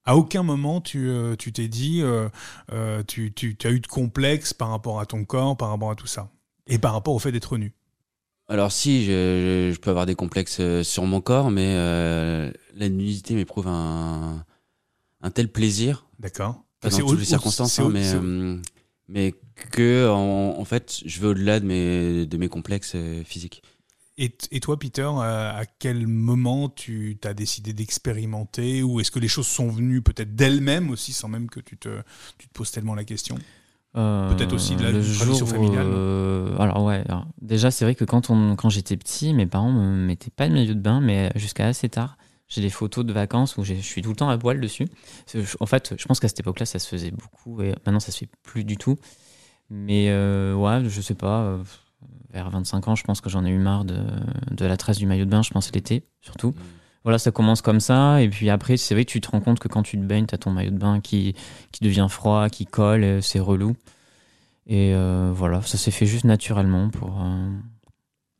À 0.09 0.15
aucun 0.15 0.41
moment, 0.41 0.81
tu 0.81 1.07
euh, 1.07 1.35
tu 1.35 1.53
t'es 1.53 1.67
dit, 1.67 2.01
euh, 2.01 2.29
euh, 2.71 3.03
tu, 3.03 3.31
tu, 3.31 3.55
tu 3.55 3.67
as 3.67 3.69
eu 3.69 3.79
de 3.79 3.85
complexe 3.85 4.55
par 4.55 4.71
rapport 4.71 4.99
à 4.99 5.05
ton 5.05 5.23
corps, 5.23 5.55
par 5.55 5.69
rapport 5.69 5.91
à 5.91 5.95
tout 5.95 6.07
ça. 6.07 6.31
Et 6.65 6.79
par 6.79 6.93
rapport 6.93 7.13
au 7.13 7.19
fait 7.19 7.31
d'être 7.31 7.57
nu. 7.57 7.75
Alors 8.47 8.71
si 8.71 9.05
je, 9.05 9.77
peux 9.77 9.91
avoir 9.91 10.07
des 10.07 10.15
complexes 10.15 10.61
euh, 10.61 10.81
sur 10.81 11.05
mon 11.05 11.21
corps 11.21 11.51
mais 11.51 11.75
la 12.73 12.89
nudité 12.89 13.35
m'éprouve 13.35 13.67
un 13.67 14.43
un 15.21 15.29
tel 15.29 15.47
plaisir. 15.47 16.07
D'accord. 16.17 16.63
Enfin, 16.83 16.97
dans 16.97 17.07
toutes 17.09 17.19
les 17.19 17.25
circonstances 17.25 17.77
hein, 17.77 17.91
mais 17.93 18.15
mais 19.09 19.35
que 19.69 20.09
en, 20.09 20.59
en 20.59 20.65
fait 20.65 21.03
je 21.05 21.19
vais 21.19 21.27
au-delà 21.27 21.59
de 21.59 21.67
mes 21.67 22.25
de 22.25 22.37
mes 22.37 22.49
complexes 22.49 22.95
physiques 23.25 23.61
Et, 24.21 24.35
et 24.51 24.59
toi, 24.59 24.77
Peter, 24.77 25.09
à, 25.17 25.57
à 25.57 25.65
quel 25.65 26.05
moment 26.05 26.67
tu 26.67 27.17
as 27.23 27.33
décidé 27.33 27.71
d'expérimenter 27.71 28.83
Ou 28.83 28.99
est-ce 28.99 29.11
que 29.11 29.19
les 29.19 29.29
choses 29.29 29.47
sont 29.47 29.69
venues 29.69 30.01
peut-être 30.01 30.35
d'elles-mêmes 30.35 30.89
aussi, 30.89 31.13
sans 31.13 31.29
même 31.29 31.49
que 31.49 31.61
tu 31.61 31.77
te, 31.77 32.01
tu 32.37 32.47
te 32.49 32.53
poses 32.53 32.69
tellement 32.71 32.95
la 32.95 33.05
question? 33.05 33.37
Euh, 33.95 34.35
Peut-être 34.35 34.53
aussi 34.53 34.75
de 34.75 34.83
la 34.83 34.91
tradition 34.91 35.47
familiale, 35.47 35.87
euh, 35.87 36.55
alors 36.59 36.83
ouais, 36.83 37.01
alors, 37.09 37.25
déjà 37.41 37.71
c'est 37.71 37.85
vrai 37.85 37.95
que 37.95 38.05
quand, 38.05 38.29
on, 38.29 38.55
quand 38.55 38.69
j'étais 38.69 38.95
petit, 38.97 39.33
mes 39.33 39.47
parents 39.47 39.71
me 39.71 40.05
mettaient 40.05 40.29
pas 40.29 40.47
de 40.47 40.53
milieu 40.53 40.75
de 40.75 40.79
bain, 40.79 41.01
mais 41.01 41.31
jusqu'à 41.35 41.65
assez 41.65 41.89
tard. 41.89 42.17
J'ai 42.49 42.61
des 42.61 42.69
photos 42.69 43.05
de 43.05 43.13
vacances 43.13 43.57
où 43.57 43.63
je 43.63 43.75
suis 43.75 44.01
tout 44.01 44.09
le 44.09 44.15
temps 44.15 44.29
à 44.29 44.37
poil 44.37 44.59
dessus. 44.59 44.87
En 45.59 45.65
fait, 45.67 45.93
je 45.97 46.05
pense 46.05 46.19
qu'à 46.19 46.27
cette 46.27 46.39
époque-là, 46.39 46.65
ça 46.65 46.79
se 46.79 46.87
faisait 46.87 47.11
beaucoup 47.11 47.61
et 47.61 47.69
maintenant 47.85 47.99
ça 47.99 48.11
se 48.11 48.17
fait 48.17 48.29
plus 48.43 48.63
du 48.63 48.75
tout. 48.75 48.97
Mais 49.69 50.07
euh, 50.09 50.55
ouais, 50.55 50.87
je 50.89 51.01
sais 51.01 51.13
pas, 51.13 51.41
euh, 51.41 51.63
vers 52.31 52.49
25 52.49 52.87
ans, 52.87 52.95
je 52.95 53.03
pense 53.03 53.21
que 53.21 53.29
j'en 53.29 53.43
ai 53.45 53.49
eu 53.49 53.57
marre 53.57 53.85
de, 53.85 53.99
de 54.51 54.65
la 54.65 54.77
trace 54.77 54.97
du 54.97 55.05
maillot 55.05 55.25
de 55.25 55.29
bain, 55.29 55.41
je 55.41 55.49
pense 55.51 55.71
l'été 55.73 56.03
surtout. 56.21 56.53
Voilà, 57.03 57.17
ça 57.17 57.31
commence 57.31 57.61
comme 57.61 57.79
ça, 57.79 58.21
et 58.21 58.29
puis 58.29 58.49
après, 58.49 58.75
c'est 58.77 58.93
vrai 58.93 59.05
que 59.05 59.11
tu 59.11 59.21
te 59.21 59.29
rends 59.31 59.39
compte 59.39 59.59
que 59.59 59.67
quand 59.69 59.83
tu 59.83 59.97
te 59.97 60.03
baignes, 60.03 60.25
t'as 60.25 60.37
ton 60.37 60.51
maillot 60.51 60.71
de 60.71 60.77
bain 60.77 60.99
qui, 60.99 61.33
qui 61.71 61.83
devient 61.83 62.07
froid, 62.09 62.49
qui 62.49 62.65
colle, 62.65 63.03
euh, 63.03 63.21
c'est 63.21 63.39
relou. 63.39 63.75
Et 64.67 64.93
euh, 64.93 65.31
voilà, 65.33 65.61
ça 65.61 65.77
s'est 65.77 65.91
fait 65.91 66.05
juste 66.05 66.25
naturellement 66.25 66.89
pour, 66.89 67.17
un- 67.17 67.61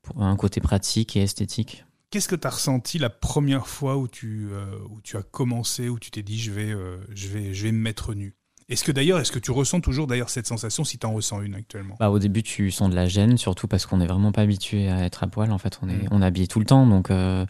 pour 0.01 0.21
un 0.21 0.35
côté 0.35 0.59
pratique 0.61 1.15
et 1.15 1.21
esthétique. 1.21 1.85
Qu'est-ce 2.11 2.27
que 2.27 2.35
tu 2.35 2.47
as 2.47 2.51
ressenti 2.51 2.97
la 2.99 3.09
première 3.09 3.67
fois 3.67 3.95
où 3.97 4.07
tu, 4.07 4.49
euh, 4.51 4.65
où 4.89 4.99
tu 5.01 5.15
as 5.17 5.23
commencé, 5.23 5.89
où 5.89 5.99
tu 5.99 6.11
t'es 6.11 6.23
dit 6.23 6.39
je 6.39 6.51
vais, 6.51 6.71
euh, 6.71 6.97
je, 7.13 7.27
vais, 7.29 7.53
je 7.53 7.63
vais 7.63 7.71
me 7.71 7.79
mettre 7.79 8.13
nu? 8.13 8.35
Est-ce 8.69 8.83
que 8.83 8.91
d'ailleurs, 8.91 9.19
est-ce 9.19 9.31
que 9.31 9.39
tu 9.39 9.49
ressens 9.51 9.81
toujours 9.81 10.05
d'ailleurs 10.05 10.29
cette 10.29 10.45
sensation 10.45 10.83
si 10.83 10.99
tu 10.99 11.05
en 11.07 11.13
ressens 11.13 11.41
une 11.41 11.55
actuellement? 11.55 11.95
Bah, 11.99 12.11
au 12.11 12.19
début, 12.19 12.43
tu 12.43 12.69
sens 12.69 12.89
de 12.91 12.95
la 12.95 13.07
gêne, 13.07 13.37
surtout 13.37 13.67
parce 13.67 13.85
qu'on 13.87 13.97
n'est 13.97 14.05
vraiment 14.05 14.31
pas 14.31 14.41
habitué 14.43 14.89
à 14.89 15.03
être 15.03 15.23
à 15.23 15.27
poil. 15.27 15.51
En 15.51 15.57
fait, 15.57 15.79
on 15.81 15.89
est, 15.89 15.93
Mm. 15.93 16.07
on 16.11 16.21
est 16.21 16.25
habillé 16.25 16.47
tout 16.47 16.59
le 16.59 16.65
temps, 16.65 16.85
donc 16.85 17.09
euh, 17.09 17.45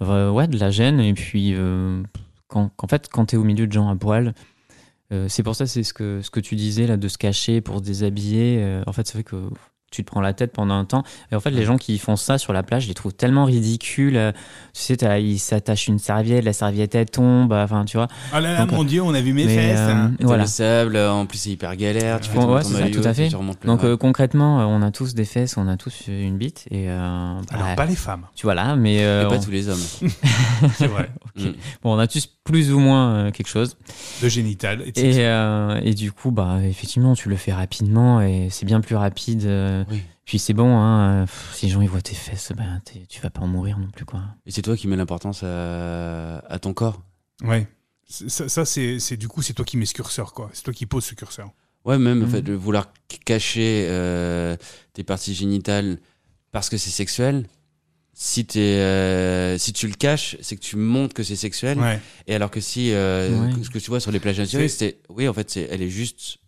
ouais, 0.00 0.48
de 0.48 0.58
la 0.58 0.70
gêne. 0.70 0.98
Et 0.98 1.14
puis, 1.14 1.54
euh, 1.54 2.02
quand, 2.48 2.72
en 2.78 2.88
fait, 2.88 3.08
quand 3.08 3.26
tu 3.26 3.36
es 3.36 3.38
au 3.38 3.44
milieu 3.44 3.66
de 3.68 3.72
gens 3.72 3.88
à 3.88 3.94
poil, 3.94 4.34
euh, 5.12 5.28
c'est 5.28 5.44
pour 5.44 5.54
ça, 5.54 5.66
c'est 5.68 5.84
ce 5.84 5.92
que, 5.94 6.20
ce 6.20 6.30
que 6.30 6.40
tu 6.40 6.56
disais 6.56 6.88
là, 6.88 6.96
de 6.96 7.06
se 7.06 7.16
cacher 7.16 7.60
pour 7.60 7.78
se 7.78 7.82
déshabiller. 7.84 8.82
en 8.86 8.92
fait, 8.92 9.06
c'est 9.06 9.14
vrai 9.14 9.24
que 9.24 9.36
tu 9.90 10.02
te 10.04 10.10
prends 10.10 10.20
la 10.20 10.32
tête 10.32 10.52
pendant 10.52 10.74
un 10.74 10.84
temps. 10.84 11.02
Et 11.32 11.36
en 11.36 11.40
fait, 11.40 11.50
les 11.50 11.64
gens 11.64 11.76
qui 11.78 11.98
font 11.98 12.16
ça 12.16 12.38
sur 12.38 12.52
la 12.52 12.62
plage, 12.62 12.84
je 12.84 12.88
les 12.88 12.94
trouve 12.94 13.12
tellement 13.14 13.44
ridicules. 13.44 14.32
Tu 14.74 14.96
sais, 14.96 15.22
ils 15.22 15.38
s'attachent 15.38 15.88
une 15.88 15.98
serviette, 15.98 16.44
la 16.44 16.52
serviette 16.52 16.94
elle 16.94 17.08
tombe. 17.10 17.52
Enfin, 17.52 17.84
tu 17.84 17.96
vois. 17.96 18.08
Ah 18.32 18.40
là 18.40 18.52
là, 18.52 18.58
Donc, 18.66 18.72
mon 18.72 18.84
Dieu, 18.84 19.02
on 19.02 19.14
a 19.14 19.20
vu 19.20 19.32
mes 19.32 19.44
mais, 19.46 19.54
fesses 19.54 19.78
euh, 19.78 19.92
hein. 19.92 20.12
Voilà. 20.20 20.42
le 20.42 20.48
sable, 20.48 20.96
en 20.96 21.24
plus 21.26 21.38
c'est 21.38 21.50
hyper 21.50 21.74
galère. 21.76 22.20
Tu 22.20 22.30
fais 22.30 22.38
Ouais, 22.38 22.62
ton 22.62 22.68
ça, 22.68 22.80
maillot, 22.80 23.00
tout 23.00 23.08
à 23.08 23.14
fait. 23.14 23.28
tu 23.28 23.36
remontes 23.36 23.58
le 23.62 23.66
Donc 23.66 23.84
euh, 23.84 23.96
concrètement, 23.96 24.60
euh, 24.60 24.64
on 24.64 24.82
a 24.82 24.90
tous 24.90 25.14
des 25.14 25.24
fesses, 25.24 25.56
on 25.56 25.66
a 25.68 25.76
tous 25.76 26.04
une 26.08 26.36
bite. 26.36 26.66
Et 26.70 26.90
euh, 26.90 26.98
Alors, 27.50 27.66
bah, 27.68 27.74
pas 27.76 27.86
les 27.86 27.96
femmes, 27.96 28.26
tu 28.34 28.46
vois 28.46 28.54
là, 28.54 28.76
mais 28.76 29.04
euh, 29.04 29.26
Et 29.26 29.28
pas 29.28 29.38
tous 29.38 29.50
les 29.50 29.68
hommes. 29.68 29.78
c'est 30.74 30.86
vrai. 30.88 31.10
Mm. 31.36 31.48
Bon, 31.82 31.94
on 31.94 31.98
a 31.98 32.06
tous 32.06 32.26
plus 32.44 32.72
ou 32.72 32.78
moins 32.78 33.10
euh, 33.26 33.30
quelque 33.30 33.48
chose. 33.50 33.76
De 34.22 34.28
génital. 34.30 34.80
Et 34.96 35.00
Et, 35.00 35.26
euh, 35.26 35.78
et 35.84 35.92
du 35.92 36.10
coup, 36.10 36.30
bah, 36.30 36.60
effectivement, 36.64 37.12
tu 37.14 37.28
le 37.28 37.36
fais 37.36 37.52
rapidement 37.52 38.22
et 38.22 38.48
c'est 38.50 38.64
bien 38.64 38.80
plus 38.80 38.96
rapide. 38.96 39.46
Euh, 39.80 39.84
Oui. 39.90 40.02
Puis 40.24 40.38
c'est 40.38 40.52
bon, 40.54 40.76
hein, 40.78 41.24
pff, 41.26 41.52
si 41.54 41.66
les 41.66 41.72
gens 41.72 41.80
ils 41.80 41.88
voient 41.88 42.02
tes 42.02 42.14
fesses, 42.14 42.52
ben, 42.56 42.80
tu 43.08 43.20
vas 43.20 43.30
pas 43.30 43.40
en 43.42 43.46
mourir 43.46 43.78
non 43.78 43.88
plus. 43.88 44.04
Quoi. 44.04 44.22
Et 44.44 44.50
c'est 44.50 44.62
toi 44.62 44.76
qui 44.76 44.88
mets 44.88 44.96
l'importance 44.96 45.42
à, 45.44 46.38
à 46.48 46.58
ton 46.58 46.74
corps. 46.74 47.00
Ouais. 47.44 47.66
Ça, 48.08 48.48
ça, 48.48 48.64
c'est 48.64 48.98
c'est- 49.00 49.16
du 49.16 49.28
coup, 49.28 49.42
c'est 49.42 49.52
toi 49.52 49.64
qui 49.64 49.76
mets 49.76 49.86
ce 49.86 49.94
curseur, 49.94 50.32
quoi. 50.32 50.50
C'est 50.52 50.62
toi 50.62 50.72
qui 50.72 50.86
poses 50.86 51.04
ce 51.04 51.14
curseur. 51.14 51.50
Ouais, 51.84 51.98
même 51.98 52.22
en 52.22 52.26
Mhm. 52.26 52.30
fait, 52.30 52.42
de 52.42 52.52
vouloir 52.52 52.92
cacher 53.24 53.86
euh, 53.88 54.56
tes 54.92 55.04
parties 55.04 55.34
génitales 55.34 55.98
parce 56.52 56.68
que 56.68 56.76
c'est 56.76 56.90
sexuel. 56.90 57.46
Si, 58.18 58.46
euh, 58.56 59.58
si 59.58 59.72
tu 59.72 59.86
le 59.86 59.94
caches, 59.94 60.36
c'est 60.40 60.56
que 60.56 60.62
tu 60.62 60.76
montres 60.76 61.14
que 61.14 61.22
c'est 61.22 61.36
sexuel. 61.36 61.78
Ouais. 61.78 62.00
Et 62.26 62.34
alors 62.34 62.50
que 62.50 62.60
si, 62.60 62.90
euh, 62.92 63.28
Ouais. 63.54 63.62
ce 63.62 63.70
que 63.70 63.78
tu 63.78 63.90
vois 63.90 64.00
sur 64.00 64.10
les 64.10 64.20
plages 64.20 64.38
naturelles, 64.38 64.70
c'est, 64.70 64.98
oui, 65.10 65.28
en 65.28 65.34
fait, 65.34 65.50
c'est, 65.50 65.68
elle 65.70 65.82
est 65.82 65.90
juste 65.90 66.38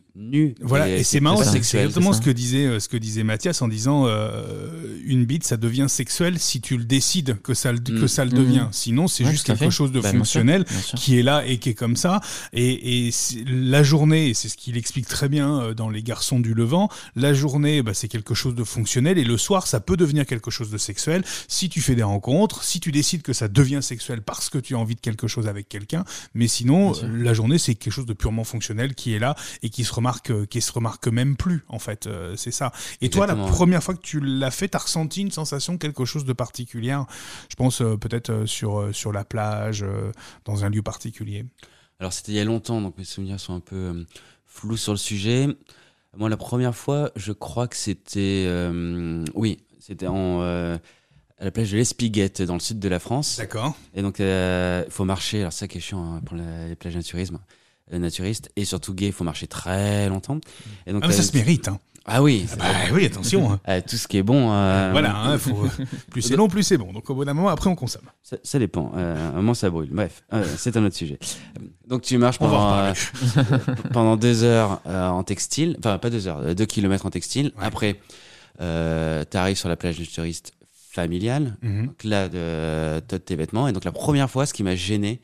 Voilà, 0.60 0.88
et 0.88 1.04
c'est 1.04 1.20
marrant, 1.20 1.36
c'est 1.42 1.56
exactement 1.58 2.12
ce 2.12 2.20
que 2.20 2.30
disait 2.30 2.66
euh, 2.66 2.80
ce 2.80 2.88
que 2.88 2.96
disait 2.96 3.22
Mathias 3.22 3.62
en 3.62 3.68
disant 3.68 4.06
euh, 4.06 4.98
une 5.04 5.24
bite 5.24 5.44
ça 5.44 5.56
devient 5.56 5.86
sexuel 5.88 6.38
si 6.40 6.60
tu 6.60 6.76
le 6.76 6.84
décides 6.84 7.36
que 7.42 7.54
ça 7.54 7.70
le, 7.72 7.78
que 7.78 7.92
Mm. 8.04 8.08
ça 8.08 8.24
le 8.24 8.30
Mm. 8.32 8.34
devient. 8.34 8.66
Sinon 8.72 9.06
c'est 9.06 9.24
Ouais, 9.24 9.30
juste 9.30 9.46
quelque 9.46 9.58
fait. 9.66 9.70
chose 9.70 9.92
de 9.92 10.00
Bah, 10.00 10.10
bien 10.10 10.10
sûr, 10.10 10.18
fonctionnel 10.18 10.64
bien 10.68 10.80
sûr. 10.80 10.98
qui 10.98 11.18
est 11.18 11.22
là 11.22 11.44
et 11.46 11.58
qui 11.58 11.70
est 11.70 11.74
comme 11.74 11.94
ça. 11.96 12.20
Et, 12.52 13.06
et 13.08 13.10
la 13.46 13.82
journée, 13.82 14.34
c'est 14.34 14.48
ce 14.48 14.56
qu'il 14.56 14.76
explique 14.76 15.06
très 15.06 15.28
bien 15.28 15.60
euh, 15.60 15.74
dans 15.74 15.88
Les 15.88 16.02
Garçons 16.02 16.40
du 16.40 16.52
Levant, 16.54 16.88
la 17.14 17.32
journée, 17.32 17.82
bah, 17.82 17.94
c'est 17.94 18.08
quelque 18.08 18.34
chose 18.34 18.54
de 18.54 18.64
fonctionnel 18.64 19.18
et 19.18 19.24
le 19.24 19.36
soir, 19.38 19.66
ça 19.66 19.78
peut 19.80 19.96
devenir 19.96 20.26
quelque 20.26 20.50
chose 20.50 20.70
de 20.70 20.78
sexuel 20.78 21.22
si 21.46 21.68
tu 21.68 21.80
fais 21.80 21.94
des 21.94 22.02
rencontres, 22.02 22.64
si 22.64 22.80
tu 22.80 22.90
décides 22.92 23.22
que 23.22 23.32
ça 23.32 23.46
devient 23.48 23.80
sexuel 23.82 24.22
parce 24.22 24.48
que 24.50 24.58
tu 24.58 24.74
as 24.74 24.78
envie 24.78 24.94
de 24.96 25.00
quelque 25.00 25.28
chose 25.28 25.46
avec 25.46 25.68
quelqu'un. 25.68 26.04
Mais 26.34 26.48
sinon, 26.48 26.94
sûr. 26.94 27.06
la 27.08 27.34
journée, 27.34 27.58
c'est 27.58 27.74
quelque 27.76 27.92
chose 27.92 28.06
de 28.06 28.14
purement 28.14 28.44
fonctionnel 28.44 28.94
qui 28.94 29.14
est 29.14 29.18
là 29.18 29.36
et 29.62 29.70
qui 29.70 29.84
se 29.84 29.92
remarque, 29.98 30.30
euh, 30.30 30.46
qui 30.46 30.60
se 30.60 30.72
remarque 30.72 31.06
même 31.08 31.36
plus, 31.36 31.64
en 31.68 31.78
fait. 31.78 32.06
Euh, 32.06 32.34
c'est 32.36 32.50
ça. 32.50 32.72
Et 33.00 33.10
toi, 33.10 33.26
la 33.26 33.36
première 33.36 33.82
fois 33.82 33.94
que 33.94 34.00
tu 34.00 34.20
l'as 34.20 34.50
fait, 34.50 34.68
t'as 34.68 34.78
ressenti 34.78 35.20
une 35.20 35.30
sensation, 35.30 35.76
quelque 35.78 36.04
chose 36.04 36.24
de 36.24 36.32
particulière 36.32 37.06
Je 37.50 37.54
pense 37.56 37.80
euh, 37.82 37.96
peut-être 37.96 38.46
sur, 38.46 38.88
sur 38.94 39.12
la 39.12 39.24
plage, 39.24 39.84
dans 40.44 40.64
un 40.64 40.70
lieu 40.70 40.82
particulier. 40.82 41.44
Alors 42.00 42.12
c'était 42.12 42.32
il 42.32 42.36
y 42.36 42.40
a 42.40 42.44
longtemps, 42.44 42.80
donc 42.80 42.96
mes 42.96 43.04
souvenirs 43.04 43.40
sont 43.40 43.54
un 43.54 43.60
peu 43.60 44.06
flous 44.46 44.76
sur 44.76 44.92
le 44.92 44.98
sujet. 44.98 45.48
Moi, 46.16 46.28
la 46.28 46.36
première 46.36 46.74
fois, 46.74 47.10
je 47.16 47.32
crois 47.32 47.68
que 47.68 47.76
c'était, 47.76 48.44
euh, 48.46 49.24
oui, 49.34 49.58
c'était 49.78 50.06
en 50.06 50.40
euh, 50.42 50.78
à 51.38 51.44
la 51.44 51.50
plage 51.52 51.70
de 51.70 51.76
l'Espiguette, 51.76 52.42
dans 52.42 52.54
le 52.54 52.60
sud 52.60 52.78
de 52.80 52.88
la 52.88 52.98
France. 52.98 53.36
D'accord. 53.36 53.76
Et 53.94 54.02
donc, 54.02 54.18
il 54.18 54.86
faut 54.90 55.04
marcher. 55.04 55.40
Alors 55.40 55.52
ça 55.52 55.68
qui 55.68 55.78
est 55.78 55.80
chiant 55.80 56.14
hein, 56.14 56.20
pour 56.24 56.36
la- 56.36 56.66
les 56.68 56.74
plages 56.76 56.96
naturisme, 56.96 57.38
euh, 57.92 57.98
naturistes, 57.98 58.50
et 58.56 58.64
surtout 58.64 58.94
gay, 58.94 59.06
il 59.06 59.12
faut 59.12 59.24
marcher 59.24 59.46
très 59.46 60.08
longtemps. 60.08 60.38
Et 60.86 60.92
donc, 60.92 61.02
Ah, 61.04 61.08
mais 61.08 61.14
ça 61.14 61.22
se 61.22 61.36
mérite. 61.36 61.68
Hein. 61.68 61.78
Ah 62.10 62.22
oui, 62.22 62.46
Bah 62.58 62.64
oui, 62.94 63.04
attention. 63.04 63.52
hein. 63.52 63.60
euh, 63.68 63.82
tout 63.86 63.96
ce 63.96 64.08
qui 64.08 64.16
est 64.16 64.22
bon. 64.22 64.50
euh, 64.50 64.88
Voilà, 64.92 65.14
hein, 65.14 65.36
faut- 65.36 65.66
plus 66.10 66.22
c'est 66.22 66.36
long, 66.36 66.48
plus 66.48 66.62
c'est 66.62 66.78
bon. 66.78 66.90
Donc 66.90 67.10
au 67.10 67.14
bout 67.14 67.26
d'un 67.26 67.34
moment, 67.34 67.48
après, 67.50 67.68
on 67.68 67.74
consomme. 67.74 68.06
Ça, 68.22 68.38
ça 68.42 68.58
dépend. 68.58 68.92
Euh, 68.96 69.14
à 69.14 69.32
un 69.32 69.32
moment, 69.36 69.52
ça 69.52 69.68
brûle. 69.68 69.90
Bref, 69.92 70.22
euh, 70.32 70.42
c'est 70.56 70.76
un 70.78 70.84
autre 70.86 70.96
sujet. 70.96 71.18
Donc, 71.86 72.00
tu 72.00 72.16
marches 72.16 72.38
pendant, 72.38 72.72
euh, 72.72 72.92
pendant 73.92 74.16
deux 74.16 74.42
heures 74.42 74.80
euh, 74.86 75.08
en 75.08 75.22
textile. 75.22 75.76
Enfin, 75.80 75.98
pas 75.98 76.08
deux 76.08 76.26
heures, 76.28 76.38
euh, 76.38 76.54
deux 76.54 76.64
kilomètres 76.66 77.04
en 77.04 77.10
textile. 77.10 77.52
Ouais. 77.58 77.64
Après, 77.64 78.00
euh, 78.62 79.24
tu 79.30 79.36
arrives 79.36 79.56
sur 79.58 79.68
la 79.68 79.76
plage 79.76 79.96
du 79.98 80.06
touriste 80.08 80.52
familiale. 80.90 81.56
Mhm. 81.62 81.86
Donc 81.88 82.04
là, 82.04 82.28
de, 82.30 83.02
de 83.06 83.16
tes 83.18 83.36
vêtements. 83.36 83.68
Et 83.68 83.72
donc, 83.72 83.84
la 83.84 83.92
première 83.92 84.30
fois, 84.30 84.46
ce 84.46 84.54
qui 84.54 84.62
m'a 84.62 84.74
gêné, 84.76 85.20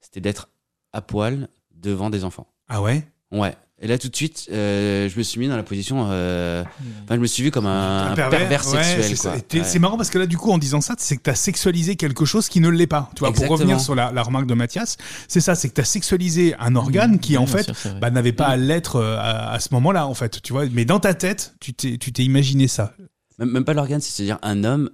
c'était 0.00 0.20
d'être 0.20 0.48
à 0.92 1.02
poil 1.02 1.48
devant 1.80 2.10
des 2.10 2.24
enfants. 2.24 2.46
Ah 2.68 2.82
ouais? 2.82 3.06
Ouais. 3.32 3.54
Et 3.78 3.86
là, 3.88 3.98
tout 3.98 4.08
de 4.08 4.16
suite, 4.16 4.48
euh, 4.52 5.06
je 5.06 5.18
me 5.18 5.22
suis 5.22 5.38
mis 5.38 5.48
dans 5.48 5.56
la 5.56 5.62
position. 5.62 6.06
euh, 6.08 6.64
Enfin, 7.04 7.16
je 7.16 7.20
me 7.20 7.26
suis 7.26 7.42
vu 7.42 7.50
comme 7.50 7.66
un, 7.66 8.12
un 8.12 8.14
pervers, 8.14 8.66
ouais, 8.68 8.82
sexuel. 8.82 9.04
c'est 9.50 9.74
Ouais. 9.74 9.78
Marrant 9.80 9.98
parce 9.98 10.08
que 10.08 10.16
là, 10.18 10.24
du 10.24 10.38
coup, 10.38 10.50
en 10.50 10.56
disant 10.56 10.80
ça, 10.80 10.94
c'est 10.96 11.18
que 11.18 11.22
tu 11.22 11.28
as 11.28 11.34
sexualisé 11.34 11.96
quelque 11.96 12.24
chose 12.24 12.48
qui 12.48 12.60
ne 12.60 12.70
l'est 12.70 12.86
pas. 12.86 13.10
Tu 13.14 13.20
vois, 13.20 13.32
pour 13.34 13.42
revenir 13.48 13.78
sur 13.78 13.94
la, 13.94 14.12
la 14.12 14.22
remarque 14.22 14.46
de 14.46 14.54
Mathias, 14.54 14.96
c'est 15.28 15.40
ça, 15.42 15.54
c'est 15.54 15.68
que 15.68 15.74
tu 15.74 15.82
as 15.82 15.84
sexualisé 15.84 16.54
un 16.58 16.74
organe 16.74 17.18
qui, 17.18 17.32
Oui, 17.32 17.36
en 17.36 17.46
fait, 17.46 17.70
bah, 18.00 18.10
n'avait 18.10 18.32
pas 18.32 18.46
à 18.46 18.56
l'être 18.56 18.96
euh, 18.96 19.18
à, 19.18 19.50
à 19.52 19.60
ce 19.60 19.68
moment-là, 19.74 20.06
en 20.06 20.14
fait. 20.14 20.40
Tu 20.40 20.54
vois, 20.54 20.64
mais 20.72 20.86
dans 20.86 20.98
ta 21.00 21.12
tête, 21.12 21.54
tu 21.60 21.74
t'es 21.74 21.98
tu 21.98 22.12
t'es 22.12 22.24
imaginé 22.24 22.68
ça. 22.68 22.94
Même, 23.38 23.50
même 23.50 23.64
pas 23.66 23.74
l'organe, 23.74 24.00
c'est-à-dire 24.00 24.38
un 24.40 24.64
homme. 24.64 24.88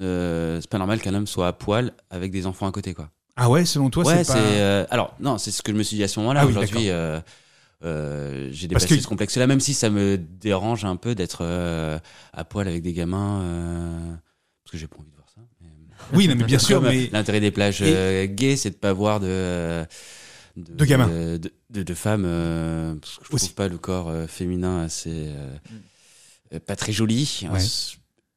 euh, 0.00 0.60
c'est 0.60 0.68
pas 0.70 0.78
normal 0.78 1.00
qu'un 1.00 1.14
homme 1.14 1.28
soit 1.28 1.46
à 1.46 1.52
poil 1.52 1.92
avec 2.10 2.32
des 2.32 2.46
enfants 2.46 2.66
à 2.66 2.72
côté, 2.72 2.92
quoi. 2.94 3.10
Ah 3.36 3.50
ouais, 3.50 3.64
selon 3.64 3.90
toi, 3.90 4.04
ouais, 4.04 4.22
c'est 4.24 4.32
pas. 4.32 4.38
euh, 4.38 4.86
alors, 4.90 5.16
non, 5.20 5.38
c'est 5.38 5.50
ce 5.50 5.62
que 5.62 5.72
je 5.72 5.76
me 5.76 5.82
suis 5.82 5.96
dit 5.96 6.04
à 6.04 6.08
ce 6.08 6.20
moment-là. 6.20 6.40
Ah 6.42 6.46
oui, 6.46 6.52
Aujourd'hui, 6.52 6.90
euh, 6.90 7.20
euh, 7.84 8.48
j'ai 8.52 8.68
dépassé 8.68 8.86
que- 8.88 9.00
ce 9.02 9.06
complexe-là, 9.08 9.46
même 9.46 9.60
si 9.60 9.74
ça 9.74 9.90
me 9.90 10.16
dérange 10.16 10.84
un 10.84 10.96
peu 10.96 11.14
d'être 11.14 11.38
euh, 11.42 11.98
à 12.32 12.44
poil 12.44 12.68
avec 12.68 12.82
des 12.82 12.92
gamins. 12.92 13.40
euh, 13.42 14.14
parce 14.64 14.72
que 14.72 14.78
j'ai 14.78 14.86
pas 14.86 14.96
envie 14.98 15.10
de 15.10 15.14
voir 15.16 15.28
ça. 15.34 15.40
mais- 15.60 16.16
Oui, 16.16 16.28
non, 16.28 16.36
mais 16.36 16.44
bien 16.44 16.58
sûr, 16.60 16.78
euh, 16.84 16.88
mais. 16.90 17.08
L'intérêt 17.12 17.40
des 17.40 17.50
plages 17.50 17.82
Et- 17.82 18.28
gays, 18.28 18.56
c'est 18.56 18.70
de 18.70 18.76
pas 18.76 18.92
voir 18.92 19.18
de. 19.20 19.26
euh, 19.28 19.84
De 20.56 20.84
gamins. 20.84 21.08
De, 21.08 21.36
de, 21.38 21.52
de- 21.70 21.82
de 21.82 21.94
femmes. 21.94 22.24
euh, 22.26 22.94
parce 23.00 23.18
que 23.18 23.24
je 23.28 23.34
Aussi. 23.34 23.46
trouve 23.46 23.54
pas 23.56 23.66
le 23.68 23.78
corps 23.78 24.12
féminin 24.28 24.82
assez. 24.84 25.10
euh, 25.12 25.56
euh, 26.54 26.60
pas 26.60 26.76
très 26.76 26.92
joli. 26.92 27.46
Ouais. 27.50 27.58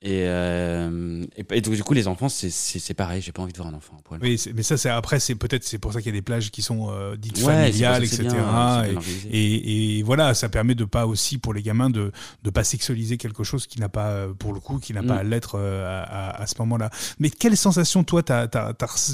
Et, 0.07 0.23
euh, 0.25 1.25
et, 1.35 1.45
et 1.51 1.59
donc, 1.61 1.73
du 1.75 1.83
coup, 1.83 1.93
les 1.93 2.07
enfants, 2.07 2.29
c'est- 2.29 2.93
pareil. 2.93 3.21
J'ai 3.21 3.33
pas 3.33 3.41
envie 3.41 3.51
de 3.51 3.57
voir 3.57 3.67
un 3.69 3.73
enfant 3.73 3.97
poil. 4.05 4.19
Oui, 4.23 4.41
mais 4.55 4.63
ça, 4.63 4.77
c'est 4.77 4.89
après, 4.89 5.19
c'est 5.19 5.35
peut-être 5.35 5.65
c'est 5.65 5.79
pour 5.79 5.91
ça 5.91 6.01
qu'il 6.01 6.13
y 6.13 6.15
a 6.15 6.17
des 6.17 6.21
plages 6.21 6.49
qui 6.49 6.61
sont 6.61 6.87
euh, 6.89 7.17
dites 7.17 7.37
Ouais, 7.39 7.43
familiales, 7.71 8.03
etc. 8.05 8.23
bien, 8.23 8.83
bien 8.83 9.01
et-. 9.29 9.97
Et, 9.99 10.03
voilà, 10.03 10.33
ça 10.33 10.47
permet 10.47 10.75
de 10.75 10.85
pas 10.85 11.05
aussi 11.05 11.37
pour 11.37 11.53
les 11.53 11.61
gamins 11.61 11.89
de 11.89 12.11
de 12.43 12.49
pas 12.49 12.63
sexualiser 12.63 13.17
quelque 13.17 13.43
chose 13.43 13.67
qui 13.67 13.79
n'a 13.81 13.89
pas 13.89 14.07
euh, 14.07 14.33
pour 14.33 14.53
le 14.53 14.59
coup 14.61 14.79
qui 14.79 14.93
n'a 14.93 15.01
Mm. 15.01 15.07
pas 15.07 15.15
à 15.17 15.23
l'être 15.23 15.55
euh, 15.59 15.85
à, 16.05 16.41
à- 16.41 16.47
ce 16.47 16.55
moment-là. 16.59 16.89
Mais 17.19 17.29
quelle 17.29 17.57
sensation 17.57 18.03
toi 18.05 18.23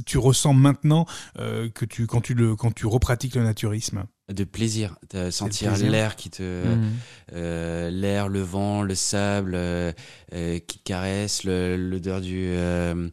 tu 0.06 0.18
ressens 0.20 0.54
maintenant 0.54 1.06
que 1.36 1.86
tu 1.86 2.06
quand 2.06 2.22
tu 2.22 2.36
le 2.36 2.56
quand 2.56 2.72
tu 2.74 2.86
repratiques 2.86 3.36
le 3.36 3.44
naturisme? 3.44 4.04
De 4.32 4.44
plaisir, 4.46 4.96
de 5.14 5.30
sentir 5.32 5.76
l'air 5.78 6.16
qui 6.16 6.30
te, 6.30 6.42
Mhm. 6.76 6.92
euh, 7.34 7.90
l'air, 7.90 8.30
le 8.30 8.42
vent, 8.42 8.82
le 8.82 8.96
sable 8.96 9.54
euh, 9.56 9.92
euh, 10.34 10.60
qui 10.60 10.80
te 10.80 10.84
caresse, 10.84 11.44
l'odeur 11.44 12.22
du, 12.22 12.46
euh, 12.48 13.10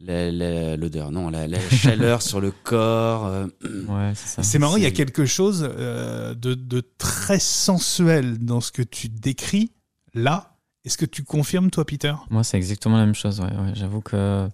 l'odeur, 0.00 1.10
non, 1.10 1.30
la, 1.30 1.46
la 1.46 1.58
chaleur 1.70 2.22
sur 2.22 2.40
le 2.40 2.50
corps. 2.50 3.26
euh, 3.26 3.46
Ouais, 3.88 4.12
c'est 4.14 4.28
ça. 4.28 4.42
C'est 4.42 4.58
marrant, 4.58 4.76
il 4.76 4.82
y 4.82 4.86
a 4.86 4.90
quelque 4.90 5.26
chose 5.26 5.68
euh, 5.70 6.34
de, 6.34 6.54
de 6.54 6.82
très 6.98 7.38
sensuel 7.38 8.38
dans 8.38 8.60
ce 8.60 8.72
que 8.72 8.82
tu 8.82 9.08
décris 9.08 9.72
là. 10.14 10.56
Est-ce 10.84 10.96
que 10.98 11.06
tu 11.06 11.24
confirmes 11.24 11.70
toi, 11.70 11.84
Peter? 11.84 12.14
Moi, 12.30 12.44
c'est 12.44 12.56
exactement 12.56 12.96
la 12.96 13.04
même 13.06 13.14
chose. 13.14 13.40
ouais, 13.40 13.46
ouais. 13.46 13.72
J'avoue 13.74 14.00
que 14.00 14.48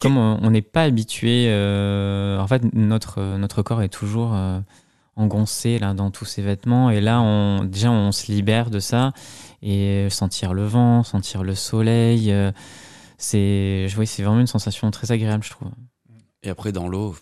comme 0.00 0.16
on 0.16 0.38
on 0.42 0.50
n'est 0.50 0.62
pas 0.62 0.82
habitué, 0.84 1.46
euh, 1.48 2.38
en 2.38 2.46
fait, 2.46 2.62
notre, 2.74 3.36
notre 3.36 3.62
corps 3.62 3.82
est 3.82 3.88
toujours 3.90 4.32
euh, 4.34 4.58
engoncé 5.16 5.78
là, 5.78 5.94
dans 5.94 6.10
tous 6.10 6.24
ses 6.24 6.42
vêtements. 6.42 6.90
Et 6.90 7.00
là, 7.00 7.20
on, 7.20 7.64
déjà, 7.64 7.90
on 7.90 8.12
se 8.12 8.30
libère 8.32 8.70
de 8.70 8.80
ça. 8.80 9.12
Et 9.62 10.08
sentir 10.10 10.52
le 10.54 10.64
vent, 10.66 11.02
sentir 11.04 11.42
le 11.42 11.54
soleil, 11.54 12.30
euh, 12.32 12.52
c'est 13.16 13.86
je 13.88 13.94
vois, 13.96 14.06
c'est 14.06 14.22
vraiment 14.22 14.40
une 14.40 14.46
sensation 14.46 14.90
très 14.90 15.10
agréable, 15.12 15.42
je 15.44 15.50
trouve. 15.50 15.68
Et 16.42 16.50
après, 16.50 16.72
dans 16.72 16.88
l'eau, 16.88 17.16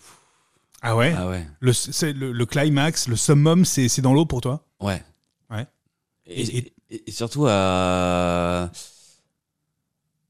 Ah 0.81 0.95
ouais? 0.97 1.13
ah 1.17 1.29
ouais, 1.29 1.47
Le, 1.61 1.71
c'est 1.71 2.11
le, 2.13 2.31
le 2.33 2.45
climax, 2.45 3.07
le 3.07 3.15
summum, 3.15 3.63
c'est 3.63 3.87
c'est 3.87 4.01
dans 4.01 4.13
l'eau 4.13 4.25
pour 4.25 4.41
toi? 4.41 4.65
Ouais. 4.81 5.01
Ouais. 5.49 5.65
Et, 6.25 6.41
Et- 6.41 6.73
et- 6.89 7.03
et 7.07 7.11
surtout 7.11 7.45
à. 7.47 8.69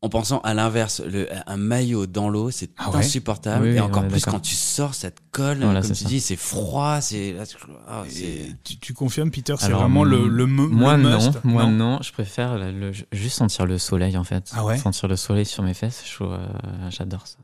En 0.05 0.09
pensant 0.09 0.39
à 0.41 0.53
l'inverse, 0.53 0.99
le- 0.99 1.29
un 1.47 1.55
maillot 1.55 2.07
dans 2.07 2.27
l'eau, 2.29 2.51
c'est 2.51 2.69
Ah 2.77 2.89
ouais 2.91 2.97
insupportable. 2.97 3.65
Oui, 3.67 3.75
et 3.75 3.79
encore 3.79 4.05
plus 4.07 4.25
quand 4.25 4.41
tu 4.41 4.53
sors, 4.53 4.93
ça 4.93 5.11
te 5.11 5.21
colle. 5.31 5.59
Voilà, 5.63 5.79
comme 5.81 5.87
c'est 5.89 5.95
tu 5.99 6.03
ça. 6.03 6.09
dis, 6.09 6.19
c'est 6.19 6.35
froid. 6.35 6.99
C'est 6.99 7.35
ah, 7.87 8.03
tu, 8.65 8.77
tu 8.79 8.93
confirmes, 8.93 9.31
Peter 9.31 9.55
C'est 9.57 9.67
Alors, 9.67 9.79
vraiment 9.79 10.03
le, 10.03 10.27
le, 10.27 10.45
Moi 10.45 10.97
le 10.97 11.03
non, 11.03 11.31
moi 11.45 11.65
non, 11.67 11.99
je 12.01 12.11
préfère 12.11 12.57
le- 12.57 12.71
le- 12.71 12.91
juste 13.13 13.37
sentir 13.37 13.65
le 13.65 13.77
soleil 13.77 14.17
en 14.17 14.25
fait. 14.25 14.51
Ah 14.53 14.65
ouais 14.65 14.77
sentir 14.77 15.07
le 15.07 15.15
soleil 15.15 15.45
sur 15.45 15.63
mes 15.63 15.73
fesses, 15.73 16.03
euh, 16.21 16.37
j'adore 16.89 17.25
ça. 17.25 17.37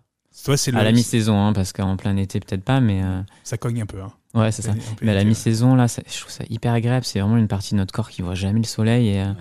Toi, 0.45 0.55
c'est 0.57 0.73
À 0.75 0.83
la 0.83 0.91
mi-saison, 0.91 1.37
hein, 1.39 1.53
parce 1.53 1.73
qu'en 1.73 1.95
plein 1.97 2.15
été 2.17 2.39
peut-être 2.39 2.63
pas, 2.63 2.79
mais 2.81 3.01
euh, 3.03 3.21
Ça 3.43 3.57
cogne 3.57 3.81
un 3.81 3.85
peu. 3.85 4.01
Hein. 4.01 4.11
ouais 4.35 4.51
c'est 4.51 4.61
ça. 4.63 4.71
Mais 5.01 5.11
à 5.11 5.15
la 5.15 5.23
mi-saison 5.23 5.75
là, 5.75 5.87
ça- 5.87 6.01
je 6.09 6.19
trouve 6.19 6.31
ça 6.31 6.43
hyper 6.49 6.73
agréable. 6.73 7.05
C'est 7.05 7.19
vraiment 7.21 7.37
une 7.37 7.47
partie 7.47 7.73
de 7.73 7.79
notre 7.79 7.93
corps 7.93 8.09
qui 8.09 8.21
voit 8.21 8.35
jamais 8.35 8.59
le 8.59 8.65
soleil 8.65 9.07
et 9.09 9.21
euh, 9.21 9.31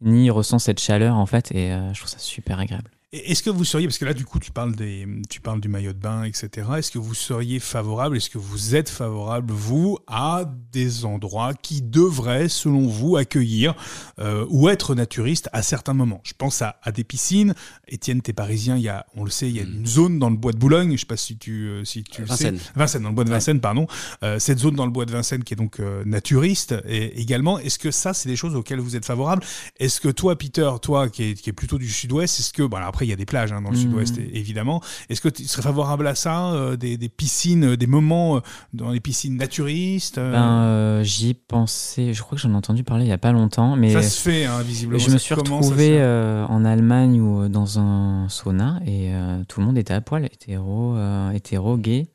ni 0.00 0.30
ressent 0.30 0.58
cette 0.58 0.80
chaleur 0.80 1.16
en 1.16 1.26
fait, 1.26 1.52
et 1.52 1.72
euh, 1.72 1.92
je 1.92 2.00
trouve 2.00 2.10
ça 2.10 2.18
super 2.18 2.58
agréable. 2.58 2.90
Est-ce 3.12 3.42
que 3.42 3.50
vous 3.50 3.64
seriez, 3.64 3.86
parce 3.86 3.98
que 3.98 4.04
là 4.04 4.14
du 4.14 4.24
coup 4.24 4.40
tu 4.40 4.50
parles, 4.50 4.74
des, 4.74 5.06
tu 5.30 5.40
parles 5.40 5.60
du 5.60 5.68
maillot 5.68 5.92
de 5.92 5.98
bain, 5.98 6.24
etc. 6.24 6.66
Est-ce 6.76 6.90
que 6.90 6.98
vous 6.98 7.14
seriez 7.14 7.60
favorable, 7.60 8.16
est-ce 8.16 8.28
que 8.28 8.36
vous 8.38 8.74
êtes 8.74 8.88
favorable, 8.88 9.52
vous, 9.52 9.98
à 10.08 10.44
des 10.72 11.04
endroits 11.04 11.54
qui 11.54 11.82
devraient, 11.82 12.48
selon 12.48 12.88
vous, 12.88 13.16
accueillir 13.16 13.74
euh, 14.18 14.44
ou 14.50 14.68
être 14.68 14.96
naturistes 14.96 15.48
à 15.52 15.62
certains 15.62 15.94
moments? 15.94 16.20
Je 16.24 16.32
pense 16.36 16.62
à, 16.62 16.80
à 16.82 16.90
des 16.90 17.04
piscines. 17.04 17.54
Étienne, 17.86 18.20
t'es 18.22 18.32
parisien, 18.32 18.76
il 18.76 18.82
y 18.82 18.88
a, 18.88 19.06
on 19.14 19.22
le 19.22 19.30
sait, 19.30 19.48
il 19.48 19.56
y 19.56 19.60
a 19.60 19.64
Mm. 19.64 19.74
une 19.78 19.86
zone 19.86 20.18
dans 20.18 20.28
le 20.30 20.36
bois 20.36 20.52
de 20.52 20.58
Boulogne, 20.58 20.92
je 20.92 21.00
sais 21.00 21.06
pas 21.06 21.16
si 21.16 21.38
tu, 21.38 21.68
euh, 21.68 21.84
si 21.84 22.02
tu 22.02 22.22
le 22.22 22.26
sais. 22.26 22.52
Vincennes. 22.74 23.02
Dans 23.04 23.10
le 23.10 23.14
bois 23.14 23.24
de 23.24 23.30
Ouais. 23.30 23.36
Vincennes, 23.36 23.60
pardon. 23.60 23.86
Euh, 24.24 24.38
cette 24.40 24.58
zone 24.58 24.74
dans 24.74 24.84
le 24.84 24.90
bois 24.92 25.04
de 25.06 25.12
Vincennes 25.12 25.44
qui 25.44 25.54
est 25.54 25.56
donc 25.56 25.80
naturiste 26.04 26.74
et, 26.88 27.20
également. 27.20 27.58
Est-ce 27.58 27.78
que 27.78 27.90
ça, 27.92 28.12
c'est 28.14 28.28
des 28.28 28.36
choses 28.36 28.54
auxquelles 28.56 28.80
vous 28.80 28.96
êtes 28.96 29.04
favorable? 29.04 29.44
Est-ce 29.78 30.00
que 30.00 30.08
toi, 30.08 30.36
Peter, 30.36 30.68
toi 30.82 31.08
qui 31.08 31.22
est, 31.22 31.34
qui 31.34 31.50
est 31.50 31.52
plutôt 31.52 31.78
du 31.78 31.88
sud-ouest, 31.88 32.40
est-ce 32.40 32.52
que, 32.52 32.62
alors 32.74 32.95
après, 32.96 33.04
il 33.04 33.10
y 33.10 33.12
a 33.12 33.16
des 33.16 33.26
plages 33.26 33.52
hein, 33.52 33.60
dans 33.60 33.68
le 33.70 33.76
Mhm. 33.76 33.82
sud-ouest, 33.82 34.16
évidemment. 34.32 34.80
Est-ce 35.10 35.20
que 35.20 35.28
tu 35.28 35.44
serais 35.44 35.60
favorable 35.60 36.06
à 36.06 36.14
ça 36.14 36.52
euh, 36.54 36.76
des, 36.78 36.96
des 36.96 37.10
piscines, 37.10 37.72
euh, 37.72 37.76
des 37.76 37.86
moments 37.86 38.36
euh, 38.36 38.40
dans 38.72 38.90
les 38.90 39.00
piscines 39.00 39.36
naturistes 39.36 40.18
Ben, 40.18 41.02
j'y 41.02 41.28
ai 41.30 41.34
pensé, 41.34 42.14
je 42.14 42.22
crois 42.22 42.36
que 42.36 42.42
j'en 42.42 42.52
ai 42.52 42.56
entendu 42.56 42.84
parler 42.84 43.04
il 43.04 43.08
y 43.08 43.12
a 43.12 43.18
pas 43.18 43.32
longtemps, 43.32 43.76
mais 43.76 43.92
Ça 43.92 44.00
se 44.00 44.18
fait, 44.22 44.46
hein, 44.46 44.62
visiblement. 44.62 44.98
je 44.98 45.10
me 45.10 45.18
suis 45.18 45.34
retrouvé 45.34 46.02
en 46.48 46.64
Allemagne 46.64 47.20
ou 47.20 47.48
dans 47.48 47.78
un 47.78 48.30
sauna 48.30 48.80
et 48.86 49.12
tout 49.46 49.60
le 49.60 49.66
monde 49.66 49.76
était 49.76 49.92
à 49.92 50.00
poil, 50.00 50.24
hétéro, 50.24 50.96
hétéro, 51.34 51.76
gay. 51.76 52.06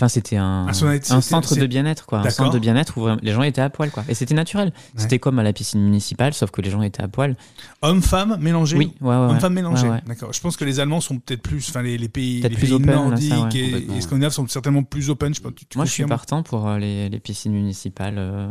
Enfin, 0.00 0.08
c'était 0.08 0.36
un, 0.38 0.72
centre 0.72 1.56
de 1.56 1.66
bien-être, 1.66 2.06
quoi. 2.06 2.20
Un 2.20 2.30
centre 2.30 2.54
de 2.54 2.58
bien-être 2.58 2.96
où 2.96 3.06
les 3.20 3.32
gens 3.32 3.42
étaient 3.42 3.60
à 3.60 3.68
poil, 3.68 3.90
quoi. 3.90 4.02
Et 4.08 4.14
c'était 4.14 4.34
naturel. 4.34 4.72
C'était 4.96 5.18
comme 5.18 5.38
à 5.38 5.42
la 5.42 5.52
piscine 5.52 5.82
municipale, 5.82 6.32
sauf 6.32 6.50
que 6.50 6.62
les 6.62 6.70
gens 6.70 6.80
étaient 6.80 7.02
à 7.02 7.08
poil. 7.08 7.36
Hommes-femmes 7.82 8.38
mélangés 8.40 8.78
Oui, 8.78 8.94
ouais, 9.02 9.08
ouais. 9.08 9.14
Hommes-femmes 9.14 9.52
mélangés, 9.52 9.88
Ouais, 9.88 9.96
ouais. 9.96 10.02
d'accord. 10.06 10.32
Je 10.32 10.40
pense 10.40 10.56
que 10.56 10.64
les 10.64 10.80
Allemands 10.80 11.02
sont 11.02 11.18
peut-être 11.18 11.42
plus, 11.42 11.68
enfin 11.68 11.82
les, 11.82 11.98
les 11.98 12.08
pays, 12.08 12.36
les 12.36 12.40
Peut-être 12.48 12.54
plus 12.54 12.66
pays 12.68 12.72
open, 12.72 12.86
là, 12.86 12.94
ça, 12.94 13.02
nordiques 13.36 13.52
ouais. 13.54 13.96
et, 13.96 14.00
scandinaves 14.00 14.32
sont 14.32 14.46
certainement 14.48 14.82
plus 14.82 15.10
open. 15.10 15.34
Je 15.34 15.38
sais 15.40 15.42
pas, 15.42 15.50
tu, 15.54 15.66
tu 15.66 15.76
Moi, 15.76 15.84
je 15.84 15.90
suis 15.90 16.06
partant 16.06 16.42
pour 16.42 16.66
euh, 16.66 16.78
les, 16.78 17.10
les 17.10 17.20
piscines 17.20 17.52
municipales 17.52 18.16
euh, 18.16 18.48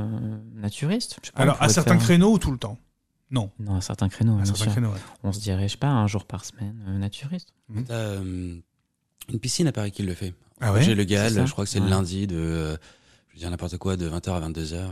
naturistes. 0.55 1.17
Je 1.23 1.27
sais 1.27 1.31
pas, 1.33 1.39
on 1.39 1.43
Alors, 1.43 1.57
à 1.61 1.69
certains 1.69 1.95
faire- 1.95 2.03
créneaux 2.03 2.33
ou 2.33 2.37
tout 2.37 2.51
le 2.51 2.59
temps? 2.59 2.77
Non, 3.31 3.49
Non, 3.59 3.75
à 3.75 3.81
certains 3.81 4.09
créneaux, 4.09 4.39
à 4.39 4.45
certains 4.45 4.67
créneaux. 4.67 4.93
On 5.23 5.31
se 5.31 5.39
sais 5.39 5.77
pas, 5.79 5.87
un 5.87 6.07
jour 6.07 6.25
par 6.25 6.45
semaine, 6.45 6.83
euh, 6.87 6.97
naturiste. 6.97 7.53
Euh, 7.89 8.55
une 9.31 9.39
piscine 9.39 9.67
à 9.67 9.71
Paris 9.71 9.91
qui 9.91 10.03
le 10.03 10.13
fait. 10.13 10.33
Ah 10.61 10.73
ouais 10.73 10.83
J'ai 10.83 10.95
le 10.95 11.07
ça 11.07 11.45
je 11.45 11.51
crois 11.51 11.65
que 11.65 11.69
c'est 11.69 11.79
le 11.79 11.87
lundi 11.87 12.27
de, 12.27 12.35
euh, 12.37 12.77
je 13.29 13.33
veux 13.35 13.39
dire 13.39 13.49
n'importe 13.49 13.77
quoi, 13.77 13.95
de 13.97 14.09
20h 14.09 14.31
à 14.31 14.49
22h. 14.49 14.87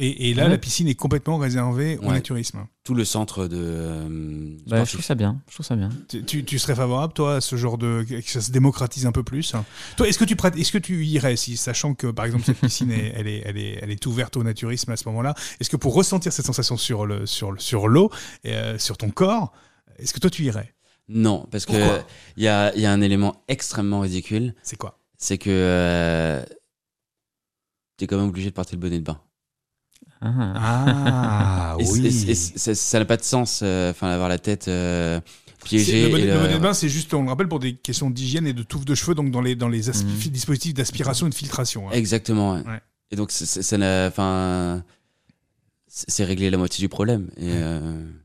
Et, 0.00 0.30
et 0.30 0.34
là, 0.34 0.44
Ouais. 0.44 0.48
la 0.48 0.58
piscine 0.58 0.88
est 0.88 0.96
complètement 0.96 1.36
réservée 1.38 1.98
au 1.98 2.06
Ouais. 2.06 2.14
naturisme. 2.14 2.66
Tout 2.82 2.94
le 2.94 3.04
centre 3.04 3.46
de. 3.46 3.56
euh, 3.56 4.56
Bah, 4.66 4.82
je 4.84 4.90
trouve 4.92 5.04
ça 5.04 5.14
bien. 5.14 5.40
Je 5.48 5.54
trouve 5.54 5.64
ça 5.66 5.76
bien. 5.76 5.88
Tu, 6.08 6.24
tu- 6.24 6.44
tu 6.44 6.58
serais 6.58 6.74
favorable, 6.74 7.12
toi, 7.12 7.36
à 7.36 7.40
ce 7.40 7.54
genre 7.54 7.78
de. 7.78 8.04
que 8.08 8.20
ça 8.28 8.40
se 8.40 8.50
démocratise 8.50 9.06
un 9.06 9.12
peu 9.12 9.22
plus? 9.22 9.54
Toi, 9.96 10.08
est-ce 10.08 10.18
que 10.18 10.24
tu, 10.24 10.34
prêtes- 10.34 10.56
est-ce 10.58 10.72
que 10.72 10.78
tu 10.78 11.04
irais, 11.06 11.36
si, 11.36 11.56
sachant 11.56 11.94
que, 11.94 12.08
par 12.08 12.24
exemple, 12.24 12.42
cette 12.44 12.58
piscine, 12.58 12.90
est, 12.90 13.12
elle, 13.14 13.28
est, 13.28 13.42
elle, 13.46 13.56
est, 13.56 13.78
elle 13.82 13.90
est 13.92 14.04
ouverte 14.06 14.36
au 14.36 14.42
naturisme 14.42 14.90
à 14.90 14.96
ce 14.96 15.08
moment-là, 15.10 15.34
est-ce 15.60 15.70
que 15.70 15.76
pour 15.76 15.94
ressentir 15.94 16.32
cette 16.32 16.46
sensation 16.46 16.76
sur 16.76 17.06
l'eau, 17.06 17.24
sur, 17.26 17.52
le- 17.52 17.60
sur, 17.60 17.86
l'eau 17.86 18.10
et, 18.42 18.52
euh, 18.54 18.78
sur 18.80 18.96
ton 18.96 19.10
corps, 19.10 19.52
est-ce 20.00 20.12
que 20.12 20.18
toi, 20.18 20.28
tu 20.28 20.42
irais? 20.42 20.73
Non, 21.08 21.46
parce 21.50 21.66
que 21.66 21.72
Pourquoi? 21.72 22.06
il 22.36 22.44
y 22.44 22.48
a, 22.48 22.74
y 22.76 22.86
a 22.86 22.92
un 22.92 23.00
élément 23.02 23.42
extrêmement 23.48 24.00
ridicule, 24.00 24.54
C'est 24.62 24.76
quoi? 24.76 24.98
C'est 25.18 25.38
que 25.38 25.50
euh, 25.50 26.42
t'es 27.96 28.06
quand 28.06 28.16
même 28.16 28.28
obligé 28.28 28.48
de 28.50 28.54
porter 28.54 28.74
le 28.76 28.80
bonnet 28.80 28.98
de 29.00 29.04
bain. 29.04 29.20
Ah, 30.20 31.76
Et 31.80 31.84
oui. 31.90 32.06
et 32.28 32.34
ça- 32.34 32.98
n'a 32.98 33.04
pas 33.04 33.16
de 33.16 33.22
sens, 33.22 33.60
euh, 33.62 33.90
enfin, 33.90 34.08
avoir 34.08 34.28
la 34.28 34.38
tête 34.38 34.68
euh, 34.68 35.20
piégée. 35.64 36.04
Le 36.04 36.08
bonnet, 36.10 36.22
et 36.22 36.26
le 36.26 36.32
le- 36.34 36.40
bonnet 36.40 36.54
de 36.54 36.58
bain, 36.58 36.72
c'est 36.74 36.88
juste, 36.88 37.12
on 37.14 37.22
le 37.22 37.28
rappelle, 37.28 37.48
pour 37.48 37.58
des 37.60 37.74
questions 37.76 38.10
d'hygiène 38.10 38.46
et 38.46 38.52
de 38.52 38.62
touffe 38.62 38.84
de 38.84 38.94
cheveux, 38.94 39.14
donc 39.14 39.30
dans 39.30 39.40
les, 39.42 39.54
dans 39.56 39.68
les 39.68 39.90
aspi- 39.90 40.04
Mhm. 40.26 40.30
dispositifs 40.32 40.74
d'aspiration 40.74 41.26
et 41.26 41.30
de 41.30 41.34
filtration. 41.34 41.88
hein. 41.88 41.92
Exactement. 41.92 42.54
ouais. 42.54 42.62
Ouais. 42.66 42.80
Et 43.10 43.16
donc, 43.16 43.30
c'est- 43.30 43.46
c'est- 43.46 43.62
ça 43.62 43.76
n'a, 43.78 44.06
enfin, 44.08 44.82
c'est 45.86 46.10
c'est 46.10 46.24
régler 46.24 46.50
la 46.50 46.56
moitié 46.58 46.82
du 46.82 46.88
problème. 46.88 47.30
Et 47.36 47.50
euh, 47.52 47.80
Ah. 48.02 48.23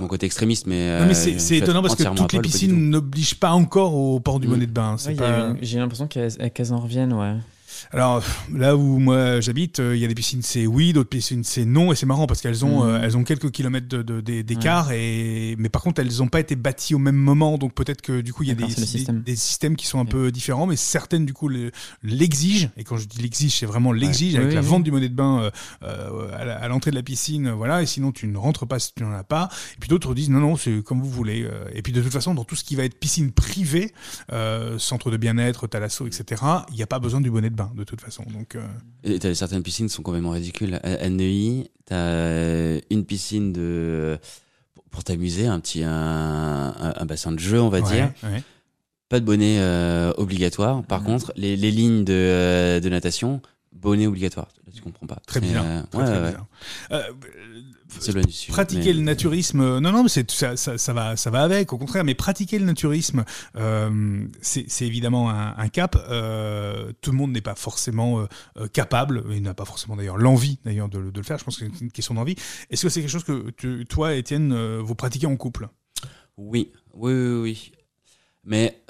Mon 0.00 0.06
côté 0.08 0.26
extrémiste, 0.26 0.66
mais 0.66 1.00
Non, 1.00 1.06
mais 1.06 1.12
euh, 1.12 1.34
c'est 1.38 1.56
être 1.56 1.62
étonnant 1.64 1.82
parce 1.82 1.96
que 1.96 2.02
toutes 2.04 2.32
les 2.32 2.40
piscines 2.40 2.90
n'obligent 2.90 3.34
pas 3.34 3.52
encore 3.52 3.94
au 3.94 4.20
port 4.20 4.38
du 4.40 4.46
Mhm. 4.46 4.52
bonnet 4.54 4.66
de 4.66 4.72
bain. 4.72 4.96
Ouais, 5.06 5.14
pas- 5.14 5.48
une- 5.50 5.58
J'ai 5.62 5.78
l'impression 5.78 6.06
qu'elles 6.06 6.50
qu'elles 6.52 6.72
en 6.72 6.78
reviennent, 6.78 7.12
ouais. 7.12 7.34
Alors 7.92 8.22
là 8.54 8.76
où 8.76 8.98
moi 8.98 9.40
j'habite, 9.40 9.80
euh, 9.80 9.96
il 9.96 10.00
y 10.00 10.04
a 10.04 10.08
des 10.08 10.14
piscines 10.14 10.42
c'est 10.42 10.66
oui, 10.66 10.92
d'autres 10.92 11.08
piscines 11.08 11.44
c'est 11.44 11.64
non, 11.64 11.92
et 11.92 11.96
c'est 11.96 12.06
marrant 12.06 12.26
parce 12.26 12.40
qu'elles 12.40 12.64
ont 12.64 12.84
Mhm. 12.84 12.90
euh, 12.90 13.00
elles 13.02 13.16
ont 13.16 13.24
quelques 13.24 13.50
kilomètres 13.50 13.88
de- 13.88 14.02
de- 14.02 14.20
d'écart 14.42 14.92
et 14.92 15.54
mais 15.58 15.68
par 15.68 15.82
contre 15.82 16.00
elles 16.00 16.16
n'ont 16.18 16.28
pas 16.28 16.40
été 16.40 16.56
bâties 16.56 16.94
au 16.94 16.98
même 16.98 17.16
moment, 17.16 17.58
donc 17.58 17.74
peut-être 17.74 18.00
que 18.02 18.20
du 18.20 18.32
coup 18.32 18.42
il 18.44 18.48
y 18.48 18.52
a 18.52 18.54
des, 18.54 18.64
des- 18.66 18.70
système. 18.86 19.22
des 19.22 19.36
systèmes 19.36 19.76
qui 19.76 19.86
sont 19.86 19.98
un 20.00 20.04
peu 20.04 20.30
différents, 20.30 20.66
mais 20.66 20.76
certaines 20.76 21.24
du 21.26 21.32
coup 21.32 21.48
le- 21.48 21.70
l'exigent. 22.02 22.68
Et 22.76 22.84
quand 22.84 22.96
je 22.96 23.06
dis 23.06 23.20
l'exige, 23.22 23.58
c'est 23.58 23.66
vraiment 23.66 23.92
l'exige 23.92 24.34
avec 24.36 24.48
Oui, 24.48 24.54
la 24.54 24.60
oui. 24.60 24.66
vente 24.66 24.82
du 24.84 24.90
bonnet 24.90 25.08
de 25.08 25.14
bain 25.14 25.50
euh, 25.82 26.30
à 26.60 26.68
l'entrée 26.68 26.90
de 26.90 26.96
la 26.96 27.02
piscine, 27.02 27.50
voilà. 27.50 27.82
Et 27.82 27.86
sinon 27.86 28.12
tu 28.12 28.26
ne 28.26 28.36
rentres 28.36 28.66
pas 28.66 28.78
si 28.78 28.92
tu 28.94 29.02
n'en 29.02 29.12
as 29.12 29.24
pas. 29.24 29.48
Et 29.76 29.80
puis 29.80 29.88
d'autres 29.88 30.14
disent 30.14 30.30
non 30.30 30.40
non 30.40 30.56
c'est 30.56 30.82
comme 30.82 31.00
vous 31.00 31.10
voulez. 31.10 31.46
Et 31.74 31.82
puis 31.82 31.92
de 31.92 32.00
toute 32.02 32.12
façon 32.12 32.34
dans 32.34 32.44
tout 32.44 32.56
ce 32.56 32.64
qui 32.64 32.76
va 32.76 32.84
être 32.84 32.98
piscine 32.98 33.30
privée, 33.32 33.92
centre 34.78 35.10
de 35.10 35.16
bien-être, 35.16 35.66
thalasso, 35.66 36.06
etc. 36.06 36.42
Il 36.70 36.76
n'y 36.76 36.82
a 36.82 36.86
pas 36.86 36.98
besoin 36.98 37.20
du 37.20 37.30
bonnet 37.30 37.50
de 37.50 37.54
bain 37.56 37.69
de 37.74 37.84
toute 37.84 38.00
façon. 38.00 38.24
Donc 38.32 38.54
euh, 38.56 38.66
Et 39.04 39.18
t'as 39.18 39.34
certaines 39.34 39.62
piscines 39.62 39.86
qui 39.88 39.94
sont 39.94 40.02
complètement 40.02 40.30
ridicules. 40.30 40.74
À 40.82 41.04
à 41.04 41.08
Neuilly, 41.08 41.70
t'as 41.86 41.96
euh, 41.96 42.80
une 42.90 43.04
piscine 43.04 43.52
de 43.52 44.18
pour- 44.90 45.04
t'amuser, 45.04 45.46
un 45.46 45.60
petit 45.60 45.82
un, 45.84 47.04
bassin 47.06 47.32
de 47.32 47.38
jeu, 47.38 47.60
on 47.60 47.68
va 47.68 47.80
ouais, 47.80 47.90
dire. 47.92 48.12
ouais. 48.24 48.42
Pas 49.08 49.18
de 49.20 49.24
bonnet 49.24 49.56
euh, 49.58 50.12
obligatoire. 50.18 50.82
Par 50.84 51.00
Mhm. 51.00 51.06
contre, 51.06 51.32
les, 51.36 51.56
les 51.56 51.70
lignes 51.72 52.04
de, 52.04 52.78
de 52.82 52.88
natation, 52.88 53.40
bonnet 53.72 54.06
obligatoire. 54.06 54.48
Là, 54.66 54.72
tu 54.74 54.82
comprends 54.82 55.06
pas. 55.06 55.20
Très 55.26 55.40
bizarre. 55.40 55.64
euh, 55.64 55.82
Très, 55.90 55.98
ouais, 56.00 56.04
très 56.04 56.20
ouais. 56.22 56.34
Euh, 56.92 57.02
pratiquer 58.48 58.84
mais- 58.86 58.92
le 58.94 59.00
naturisme, 59.02 59.60
euh, 59.60 59.80
non, 59.80 59.92
non, 59.92 60.02
mais 60.02 60.08
c'est 60.08 60.30
ça, 60.30 60.56
ça, 60.56 60.76
ça 60.78 60.92
va, 60.92 61.16
ça 61.16 61.30
va 61.30 61.42
avec. 61.42 61.72
Au 61.72 61.78
contraire, 61.78 62.04
mais 62.04 62.14
pratiquer 62.14 62.58
le 62.58 62.64
naturisme, 62.64 63.24
euh, 63.56 64.24
c'est 64.40 64.66
c'est 64.68 64.86
évidemment 64.86 65.30
un, 65.30 65.54
un 65.56 65.68
cap. 65.68 65.96
Euh, 66.08 66.92
tout 67.00 67.10
le 67.10 67.16
monde 67.16 67.32
n'est 67.32 67.40
pas 67.40 67.54
forcément 67.54 68.26
capable, 68.72 69.24
et 69.32 69.40
n'a 69.40 69.54
pas 69.54 69.64
forcément 69.64 69.96
d'ailleurs 69.96 70.18
l'envie 70.18 70.58
d'ailleurs 70.64 70.88
de, 70.88 70.98
le- 70.98 71.10
de 71.12 71.18
le 71.18 71.24
faire. 71.24 71.38
Je 71.38 71.44
pense 71.44 71.56
que 71.58 71.64
c'est 71.72 71.80
une 71.84 71.90
question 71.92 72.14
d'envie. 72.14 72.36
Est-ce 72.70 72.82
que 72.82 72.88
c'est 72.88 73.00
quelque 73.00 73.10
chose 73.10 73.24
que 73.24 73.50
tu- 73.50 73.86
toi, 73.86 74.14
Étienne, 74.14 74.54
vous 74.80 74.94
pratiquez 74.94 75.26
en 75.26 75.36
couple? 75.36 75.68
Oui, 76.36 76.72
oui, 76.94 77.12
oui, 77.12 77.40
oui. 77.42 77.72
Mais 78.44 78.80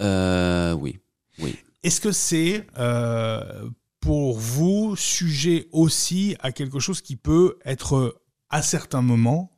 oui, 0.78 0.98
oui. 1.38 1.56
Est-ce 1.82 2.00
que 2.00 2.12
c'est 2.12 2.66
euh, 2.78 3.68
pour 4.00 4.38
vous 4.38 4.96
sujet 4.96 5.68
aussi 5.72 6.36
à 6.40 6.52
quelque 6.52 6.78
chose 6.80 7.00
qui 7.00 7.16
peut 7.16 7.58
être 7.64 8.20
à 8.48 8.62
certains 8.62 9.02
moments, 9.02 9.52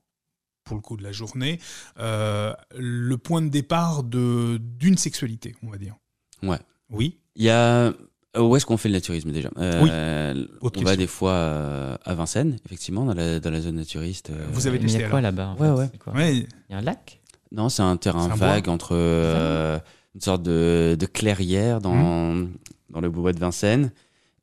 pour 0.64 0.76
le 0.76 0.82
coup 0.82 0.96
de 0.96 1.02
la 1.02 1.12
journée, 1.12 1.58
euh, 1.98 2.52
le 2.76 3.16
point 3.16 3.42
de 3.42 3.48
départ 3.48 4.02
de 4.02 4.58
d'une 4.60 4.96
sexualité, 4.98 5.54
on 5.62 5.70
va 5.70 5.78
dire 5.78 5.94
Ouais. 6.42 6.58
Oui. 6.90 7.20
Il 7.36 7.44
y 7.44 7.50
a 7.50 7.86
euh, 7.86 7.92
où 8.38 8.56
est-ce 8.56 8.66
qu'on 8.66 8.76
fait 8.76 8.88
le 8.88 8.94
naturisme 8.94 9.30
déjà? 9.30 9.50
Euh, 9.58 10.34
On 10.60 10.66
Autre 10.66 10.80
va 10.80 10.84
question. 10.90 10.96
des 10.96 11.06
fois 11.06 11.32
euh, 11.32 11.96
à 12.04 12.14
Vincennes, 12.14 12.58
effectivement, 12.64 13.04
dans 13.04 13.14
la, 13.14 13.38
dans 13.40 13.50
la 13.50 13.60
zone 13.60 13.76
naturiste. 13.76 14.30
euh. 14.30 14.46
Vous 14.52 14.66
avez 14.66 14.78
Mais 14.78 14.84
il 14.84 14.90
y 14.90 14.92
testé 14.94 15.04
a 15.04 15.10
quoi 15.10 15.20
là-bas 15.20 15.54
Ouais, 15.58 15.68
fait? 15.68 15.72
ouais. 15.74 15.88
C'est 15.92 15.98
quoi? 15.98 16.12
Ouais. 16.14 16.34
Il 16.36 16.46
y 16.70 16.74
a 16.74 16.78
un 16.78 16.82
lac? 16.82 17.20
Non, 17.52 17.68
c'est 17.68 17.82
un 17.82 17.96
terrain 17.96 18.28
bois. 18.28 18.36
vague 18.36 18.68
entre 18.68 18.90
euh, 18.94 19.78
une 20.14 20.20
sorte 20.20 20.42
de, 20.42 20.96
de 20.98 21.06
clairière 21.06 21.80
dans, 21.80 21.94
Mmh. 22.34 22.50
dans 22.90 23.00
le 23.00 23.10
bois 23.10 23.32
de 23.32 23.38
Vincennes. 23.38 23.92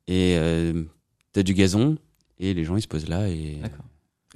Et 0.08 0.36
euh, 0.38 0.84
t'as 1.32 1.42
du 1.42 1.54
gazon. 1.54 1.96
Et 2.38 2.54
les 2.54 2.64
gens, 2.64 2.76
ils 2.76 2.82
se 2.82 2.88
posent 2.88 3.08
là. 3.08 3.28
Et... 3.28 3.58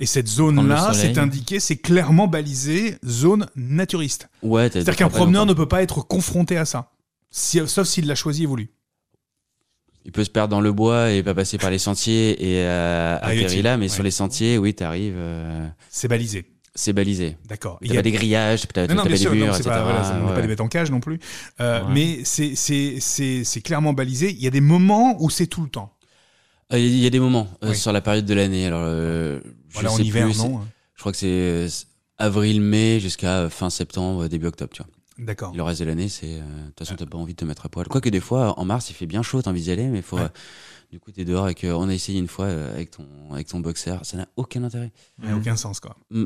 Et 0.00 0.06
cette 0.06 0.26
zone-là, 0.26 0.92
c'est 0.92 1.16
indiqué, 1.18 1.60
c'est 1.60 1.76
clairement 1.76 2.26
balisé 2.26 2.96
zone 3.06 3.46
naturiste. 3.54 4.28
Ouais, 4.42 4.68
t'as- 4.68 4.80
C'est-à-dire 4.80 4.96
qu'un 4.96 5.08
promeneur 5.08 5.46
ne 5.46 5.52
peut 5.54 5.68
pas 5.68 5.82
être 5.82 6.02
confronté 6.02 6.56
à 6.56 6.64
ça, 6.64 6.90
Si- 7.30 7.60
sauf 7.68 7.86
s'il 7.86 8.06
l'a 8.08 8.16
choisi 8.16 8.42
et 8.42 8.46
voulu. 8.46 8.70
Il 10.04 10.10
peut 10.12 10.24
se 10.24 10.30
perdre 10.30 10.50
dans 10.50 10.60
le 10.60 10.72
bois 10.72 11.12
et 11.12 11.22
pas 11.22 11.32
passer 11.32 11.58
par 11.58 11.70
les 11.70 11.78
sentiers 11.78 12.32
et 12.44 12.64
euh, 12.64 13.16
Arriver 13.22 13.44
atterrir 13.46 13.64
là. 13.64 13.76
Mais 13.78 13.84
ouais. 13.84 13.88
sur 13.88 14.02
les 14.02 14.10
sentiers, 14.10 14.58
oui, 14.58 14.74
t'arrives. 14.74 15.14
euh, 15.16 15.66
C'est 15.90 16.08
balisé. 16.08 16.44
C'est 16.74 16.92
balisé. 16.92 17.36
D'accord. 17.46 17.78
T'as 17.86 17.94
pas 17.94 18.02
des 18.02 18.10
grillages, 18.12 18.66
t'as 18.72 18.86
Non, 18.88 19.02
bien 19.02 19.12
des 19.12 19.16
sûr, 19.16 19.30
non, 19.30 19.36
murs, 19.36 19.54
etc. 19.54 19.70
pas, 19.70 19.82
voilà, 19.84 20.04
ça, 20.04 20.14
on 20.16 20.20
n'est 20.22 20.28
Ouais. 20.28 20.34
pas 20.34 20.40
des 20.42 20.48
bêtes 20.48 20.60
en 20.60 20.68
cage 20.68 20.90
non 20.90 21.00
plus. 21.00 21.18
Euh, 21.60 21.82
Ouais. 21.84 21.92
Mais 21.92 22.24
c'est- 22.24 23.60
clairement 23.62 23.92
balisé. 23.92 24.30
Il 24.32 24.40
y 24.42 24.46
a 24.46 24.50
des 24.50 24.60
moments 24.60 25.16
où 25.22 25.30
c'est 25.30 25.46
tout 25.46 25.62
le 25.62 25.68
temps. 25.68 25.92
Euh, 26.72 26.78
Il 26.78 26.98
y 26.98 27.06
a 27.06 27.10
des 27.10 27.20
moments 27.20 27.46
euh, 27.62 27.70
Oui. 27.70 27.76
sur 27.76 27.92
la 27.92 28.00
période 28.00 28.24
de 28.26 28.34
l'année. 28.34 28.66
Alors, 28.66 28.82
euh, 28.84 29.40
je 29.68 29.74
Voilà, 29.74 29.92
en 29.92 29.96
sais 29.96 30.02
hiver, 30.04 30.24
plus, 30.24 30.34
c'est- 30.34 30.48
non 30.48 30.58
hein. 30.58 30.68
Je 30.94 31.00
crois 31.00 31.12
que 31.12 31.18
c'est 31.18 31.26
euh, 31.28 31.68
avril-mai 32.18 33.00
jusqu'à 33.00 33.48
fin 33.50 33.70
septembre, 33.70 34.28
début 34.28 34.46
octobre, 34.46 34.70
tu 34.72 34.82
vois. 34.82 34.90
D'accord. 35.18 35.52
Le 35.54 35.62
reste 35.62 35.80
de 35.80 35.84
l'année, 35.86 36.08
c'est. 36.08 36.26
euh, 36.26 36.40
De 36.40 36.66
toute 36.70 36.78
façon, 36.80 36.96
t'as 36.96 37.06
pas 37.06 37.18
envie 37.18 37.34
de 37.34 37.38
te 37.38 37.44
mettre 37.44 37.66
à 37.66 37.68
poil. 37.68 37.86
Quoique 37.86 38.08
des 38.08 38.20
fois, 38.20 38.58
en 38.58 38.64
mars, 38.64 38.90
il 38.90 38.94
fait 38.94 39.06
bien 39.06 39.22
chaud, 39.22 39.42
t'as 39.42 39.50
envie 39.50 39.62
d'y 39.62 39.70
aller, 39.70 39.86
mais 39.86 40.02
faut. 40.02 40.16
Ouais. 40.16 40.22
euh, 40.24 40.28
du 40.90 40.98
coup, 41.00 41.12
t'es 41.12 41.24
dehors 41.24 41.48
et 41.48 41.54
que 41.54 41.66
on 41.68 41.88
a 41.88 41.94
essayé 41.94 42.18
une 42.18 42.28
fois 42.28 42.46
euh, 42.46 42.72
avec 42.74 42.90
ton, 42.92 43.06
avec 43.32 43.46
ton 43.48 43.60
boxer. 43.60 43.98
Ça 44.04 44.16
n'a 44.16 44.26
aucun 44.36 44.62
intérêt. 44.64 44.90
Il 45.22 45.28
a 45.30 45.36
aucun 45.36 45.56
sens, 45.56 45.78
quoi. 45.80 45.96
Mm. 46.10 46.24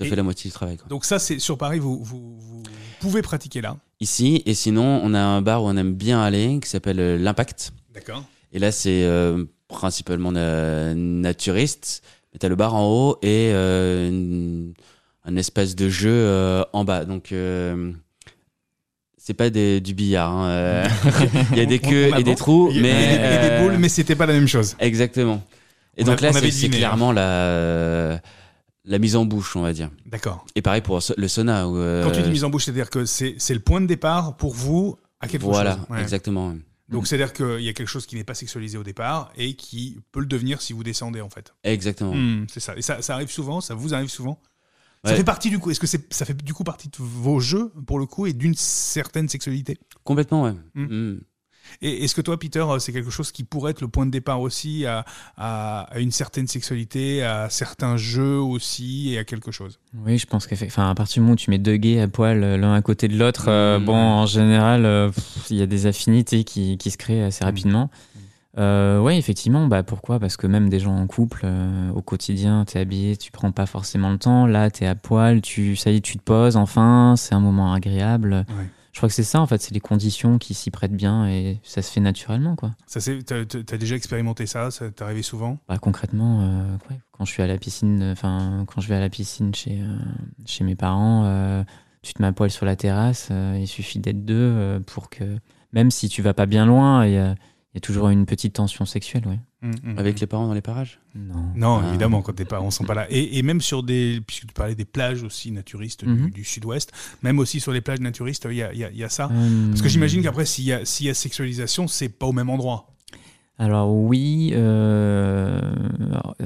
Et- 0.00 0.08
fait 0.08 0.16
la 0.16 0.22
moitié 0.22 0.48
du 0.50 0.54
travail, 0.54 0.76
quoi. 0.78 0.86
Donc 0.88 1.04
ça, 1.04 1.18
c'est 1.18 1.38
sur 1.38 1.56
Paris, 1.58 1.78
vous, 1.78 2.02
vous, 2.02 2.38
vous 2.40 2.62
pouvez 3.00 3.22
pratiquer 3.22 3.60
là. 3.60 3.76
Ici, 4.00 4.42
et 4.46 4.54
sinon, 4.54 5.00
on 5.04 5.14
a 5.14 5.20
un 5.20 5.42
bar 5.42 5.62
où 5.62 5.68
on 5.68 5.76
aime 5.76 5.94
bien 5.94 6.20
aller 6.22 6.58
qui 6.62 6.68
s'appelle 6.68 6.98
euh, 6.98 7.18
l'Impact. 7.18 7.72
D'accord. 7.94 8.24
Et 8.52 8.58
là, 8.58 8.72
c'est 8.72 9.04
euh, 9.04 9.44
principalement 9.68 10.32
na- 10.32 10.94
naturiste. 10.94 12.02
Mais 12.32 12.38
t'as 12.38 12.48
le 12.48 12.56
bar 12.56 12.74
en 12.74 12.86
haut 12.86 13.18
et 13.22 13.50
euh, 13.52 14.08
une- 14.08 14.72
un 15.24 15.36
espace 15.36 15.76
de 15.76 15.88
jeu 15.88 16.10
euh, 16.10 16.64
en 16.72 16.84
bas. 16.84 17.04
Donc, 17.04 17.32
c'est 19.18 19.34
pas 19.34 19.50
des- 19.50 19.80
du 19.80 19.94
billard. 19.94 20.32
hein. 20.32 20.82
Il 21.52 21.58
y 21.58 21.60
a 21.60 21.66
des 21.66 21.80
on- 21.84 21.88
queues 21.88 22.08
on 22.12 22.16
a 22.16 22.20
et 22.20 22.24
des 22.24 22.34
trous, 22.34 22.68
Il 22.70 22.76
y 22.76 22.78
a- 22.80 22.82
mais 22.82 23.18
a 23.18 23.42
des- 23.42 23.48
des 23.56 23.62
boules, 23.62 23.78
mais 23.78 23.88
c'était 23.88 24.16
pas 24.16 24.26
la 24.26 24.32
même 24.32 24.48
chose. 24.48 24.74
exactement. 24.80 25.42
Et 25.96 26.02
On 26.02 26.06
donc 26.06 26.22
a- 26.22 26.32
là, 26.32 26.40
c'est 26.50 26.68
clairement 26.70 27.12
la 27.12 28.20
la 28.84 28.98
mise 28.98 29.16
en 29.16 29.24
bouche, 29.24 29.56
on 29.56 29.62
va 29.62 29.72
dire. 29.72 29.90
D'accord. 30.06 30.44
Et 30.54 30.62
pareil 30.62 30.80
pour 30.80 31.00
le 31.16 31.28
sauna. 31.28 31.68
Où, 31.68 31.76
euh, 31.76 32.04
Quand 32.04 32.12
tu 32.12 32.22
dis 32.22 32.30
mise 32.30 32.44
en 32.44 32.50
bouche, 32.50 32.64
c'est-à-dire 32.64 32.90
que 32.90 33.04
c'est 33.04 33.36
le 33.50 33.60
point 33.60 33.80
de 33.80 33.86
départ 33.86 34.36
pour 34.36 34.54
vous 34.54 34.98
à 35.20 35.28
quelque 35.28 35.42
voilà, 35.44 35.76
chose. 35.76 35.86
Ouais. 35.90 36.02
exactement. 36.02 36.54
Donc 36.88 37.06
c'est-à-dire 37.06 37.32
qu'il 37.32 37.60
y 37.60 37.68
a 37.68 37.72
quelque 37.72 37.88
chose 37.88 38.06
qui 38.06 38.16
n'est 38.16 38.24
pas 38.24 38.34
sexualisé 38.34 38.76
au 38.76 38.82
départ 38.82 39.32
et 39.36 39.54
qui 39.54 39.98
peut 40.10 40.20
le 40.20 40.26
devenir 40.26 40.60
si 40.60 40.72
vous 40.72 40.84
descendez 40.84 41.20
en 41.20 41.30
fait. 41.30 41.54
Exactement. 41.64 42.14
Hmm, 42.14 42.46
c'est 42.52 42.60
ça. 42.60 42.76
Et 42.76 42.82
ça, 42.82 43.00
ça 43.00 43.14
arrive 43.14 43.30
souvent, 43.30 43.60
ça 43.60 43.74
vous 43.74 43.94
arrive 43.94 44.10
souvent 44.10 44.40
Ça 45.04 45.14
fait 45.14 45.24
partie 45.24 45.48
du 45.48 45.58
coup. 45.58 45.70
Est-ce 45.70 45.80
que 45.80 45.86
ça 45.86 46.26
fait 46.26 46.42
du 46.42 46.52
coup 46.52 46.64
partie 46.64 46.88
de 46.88 46.96
vos 46.98 47.40
jeux 47.40 47.72
pour 47.86 47.98
le 47.98 48.06
coup 48.06 48.26
et 48.26 48.32
d'une 48.32 48.54
certaine 48.54 49.28
sexualité? 49.28 49.78
Complètement, 50.04 50.42
ouais. 50.42 50.54
Mm. 50.74 50.82
Mm. 50.84 51.20
Et 51.80 52.04
est-ce 52.04 52.14
que 52.14 52.20
toi, 52.20 52.38
Peter, 52.38 52.60
euh, 52.68 52.78
c'est 52.78 52.92
quelque 52.92 53.10
chose 53.10 53.32
qui 53.32 53.44
pourrait 53.44 53.70
être 53.72 53.80
le 53.80 53.88
point 53.88 54.06
de 54.06 54.10
départ 54.10 54.40
aussi 54.40 54.86
à, 54.86 55.04
à, 55.36 55.82
à 55.90 55.98
une 56.00 56.10
certaine 56.10 56.46
sexualité, 56.46 57.22
à 57.22 57.48
certains 57.50 57.96
jeux 57.96 58.38
aussi 58.38 59.12
et 59.14 59.18
à 59.18 59.24
quelque 59.24 59.50
chose? 59.50 59.78
Oui, 60.04 60.18
je 60.18 60.26
pense 60.26 60.46
qu'à 60.46 60.56
à 60.56 60.94
partir 60.94 61.14
du 61.14 61.20
moment 61.20 61.32
où 61.34 61.36
tu 61.36 61.50
mets 61.50 61.58
deux 61.58 61.76
gays 61.76 62.00
à 62.00 62.08
poil 62.08 62.42
euh, 62.42 62.56
l'un 62.56 62.74
à 62.74 62.82
côté 62.82 63.08
de 63.08 63.16
l'autre, 63.16 63.46
euh, 63.48 63.78
Mm. 63.78 63.84
bon, 63.84 63.94
en 63.96 64.26
général, 64.26 64.84
euh, 64.84 65.10
il 65.50 65.56
y 65.56 65.62
a 65.62 65.66
des 65.66 65.86
affinités 65.86 66.44
qui, 66.44 66.76
qui 66.78 66.90
se 66.90 66.98
créent 66.98 67.22
assez 67.22 67.44
rapidement. 67.44 67.90
Euh, 68.58 69.00
ouais, 69.00 69.16
effectivement, 69.16 69.66
bah 69.66 69.82
pourquoi? 69.82 70.20
Parce 70.20 70.36
que 70.36 70.46
même 70.46 70.68
des 70.68 70.78
gens 70.78 70.94
en 70.94 71.06
couple, 71.06 71.40
euh, 71.44 71.90
au 71.92 72.02
quotidien, 72.02 72.64
t'es 72.66 72.78
habillé, 72.80 73.16
tu 73.16 73.30
prends 73.32 73.50
pas 73.50 73.64
forcément 73.64 74.10
le 74.10 74.18
temps. 74.18 74.46
Là, 74.46 74.70
t'es 74.70 74.84
à 74.86 74.94
poil, 74.94 75.40
tu, 75.40 75.74
ça 75.74 75.90
y 75.90 75.96
est, 75.96 76.00
tu 76.00 76.18
te 76.18 76.22
poses. 76.22 76.56
Enfin, 76.56 77.14
c'est 77.16 77.34
un 77.34 77.40
moment 77.40 77.72
agréable. 77.72 78.44
Ouais. 78.50 78.66
Je 78.92 78.98
crois 78.98 79.08
que 79.08 79.14
c'est 79.14 79.22
ça, 79.22 79.40
en 79.40 79.46
fait, 79.46 79.60
c'est 79.60 79.72
les 79.72 79.80
conditions 79.80 80.38
qui 80.38 80.52
s'y 80.52 80.70
prêtent 80.70 80.92
bien 80.94 81.26
et 81.26 81.60
ça 81.62 81.80
se 81.80 81.90
fait 81.90 82.00
naturellement, 82.00 82.56
quoi. 82.56 82.72
Ça, 82.86 83.00
c'est, 83.00 83.22
t'as, 83.22 83.76
déjà 83.78 83.96
expérimenté 83.96 84.46
ça? 84.46 84.70
Ça 84.70 84.90
t'est 84.90 85.02
arrivé 85.02 85.22
souvent? 85.22 85.58
Bah, 85.66 85.78
concrètement, 85.78 86.42
euh, 86.42 86.76
ouais, 86.90 87.00
quand 87.10 87.24
je 87.24 87.32
suis 87.32 87.42
à 87.42 87.46
la 87.46 87.56
piscine, 87.56 88.10
enfin 88.12 88.64
quand 88.66 88.82
je 88.82 88.88
vais 88.88 88.94
à 88.94 89.00
la 89.00 89.08
piscine 89.08 89.54
chez 89.54 89.80
euh, 89.80 89.96
chez 90.44 90.62
mes 90.64 90.76
parents, 90.76 91.24
euh, 91.24 91.64
tu 92.02 92.12
te 92.12 92.20
mets 92.20 92.28
à 92.28 92.32
poil 92.32 92.50
sur 92.50 92.66
la 92.66 92.76
terrasse. 92.76 93.28
euh, 93.30 93.56
il 93.58 93.66
suffit 93.66 93.98
d'être 93.98 94.24
deux 94.26 94.34
euh, 94.34 94.80
pour 94.80 95.08
que 95.08 95.38
même 95.72 95.90
si 95.90 96.08
tu 96.10 96.20
vas 96.20 96.34
pas 96.34 96.46
bien 96.46 96.66
loin, 96.66 97.06
il 97.06 97.14
y 97.14 97.16
a, 97.18 97.30
il 97.32 97.76
y 97.76 97.78
a 97.78 97.80
toujours 97.80 98.10
une 98.10 98.26
petite 98.26 98.52
tension 98.54 98.84
sexuelle, 98.84 99.26
ouais. 99.26 99.40
Mm, 99.62 99.70
mm, 99.94 99.98
Avec 99.98 100.18
les 100.18 100.26
parents 100.26 100.48
dans 100.48 100.54
les 100.54 100.60
parages 100.60 100.98
Non. 101.14 101.34
Non, 101.54 101.80
Ah. 101.84 101.88
évidemment, 101.88 102.20
quand 102.20 102.32
tes 102.34 102.44
parents 102.44 102.72
sont 102.72 102.82
pas 102.84 102.94
là. 102.94 103.06
Et, 103.10 103.38
et 103.38 103.42
même 103.42 103.60
sur 103.60 103.84
des, 103.84 104.20
puisque 104.26 104.46
tu 104.48 104.52
parlais 104.54 104.74
des 104.74 104.84
plages 104.84 105.22
aussi 105.22 105.52
naturistes 105.52 106.04
du, 106.04 106.10
Mhm. 106.10 106.30
du 106.30 106.44
sud-ouest, 106.44 106.90
même 107.22 107.38
aussi 107.38 107.60
sur 107.60 107.70
les 107.70 107.80
plages 107.80 108.00
naturistes, 108.00 108.46
il 108.50 108.56
y 108.56 108.62
a, 108.62 108.72
il 108.72 108.78
y 108.80 108.84
a- 108.84 108.90
il 108.90 108.96
y 108.98 109.04
a 109.04 109.08
ça. 109.08 109.28
Euh, 109.32 109.68
Parce 109.68 109.82
que 109.82 109.88
j'imagine 109.88 110.20
qu'après, 110.22 110.46
s'il 110.46 110.64
y, 110.64 110.72
a- 110.72 110.84
s'il 110.84 111.06
y 111.06 111.10
a 111.10 111.14
sexualisation, 111.14 111.86
c'est 111.86 112.08
pas 112.08 112.26
au 112.26 112.32
même 112.32 112.50
endroit. 112.50 112.88
Alors 113.58 113.94
oui, 113.94 114.50
euh, 114.54 115.60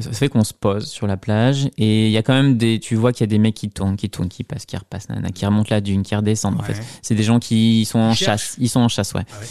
ça 0.01 0.13
fait 0.13 0.29
qu'on 0.29 0.45
se 0.45 0.53
pose 0.53 0.87
sur 0.87 1.07
la 1.07 1.17
plage 1.17 1.71
et 1.79 2.07
il 2.09 2.13
y 2.13 2.17
a 2.19 2.23
quand 2.23 2.35
même 2.35 2.59
des, 2.59 2.79
tu 2.81 2.97
vois 2.97 3.13
qu'il 3.13 3.21
y 3.23 3.25
a 3.25 3.29
des 3.29 3.39
mecs 3.39 3.55
qui 3.55 3.71
tournent, 3.71 3.97
qui 3.97 4.11
tournent, 4.11 4.29
qui 4.29 4.45
passent, 4.45 4.67
qui 4.67 4.77
repassent, 4.77 5.09
qui 5.35 5.47
remontent 5.47 5.69
la 5.75 5.81
dune, 5.81 6.03
qui 6.03 6.15
redescendent. 6.15 6.59
En 6.61 6.63
fait, 6.65 6.83
c'est 7.01 7.15
des 7.15 7.23
gens 7.23 7.39
qui 7.39 7.85
sont 7.87 8.01
en 8.01 8.13
chasse, 8.13 8.57
ils 8.59 8.69
sont 8.69 8.81
en 8.81 8.89
chasse, 8.89 9.15
ouais. 9.15 9.23
Ah 9.31 9.41
ouais. 9.41 9.47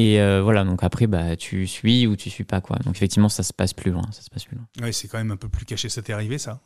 Et 0.00 0.20
euh, 0.20 0.40
voilà, 0.42 0.64
donc 0.64 0.82
après, 0.82 1.06
bah, 1.06 1.36
tu 1.36 1.66
suis 1.66 2.06
ou 2.06 2.16
tu 2.16 2.30
suis 2.30 2.44
pas 2.44 2.60
quoi. 2.60 2.76
Donc 2.84 2.94
effectivement, 2.96 3.28
ça 3.28 3.42
se 3.42 3.52
passe 3.52 3.74
plus 3.74 3.90
loin, 3.90 4.04
ça 4.12 4.22
se 4.22 4.30
passe 4.30 4.44
plus 4.44 4.56
loin. 4.56 4.66
Ouais, 4.80 4.92
c'est 4.92 5.08
quand 5.08 5.18
même 5.18 5.30
un 5.32 5.36
peu 5.36 5.48
plus 5.48 5.66
caché. 5.66 5.88
Ça 5.88 6.00
t'est 6.00 6.12
arrivé, 6.12 6.38
ça? 6.38 6.60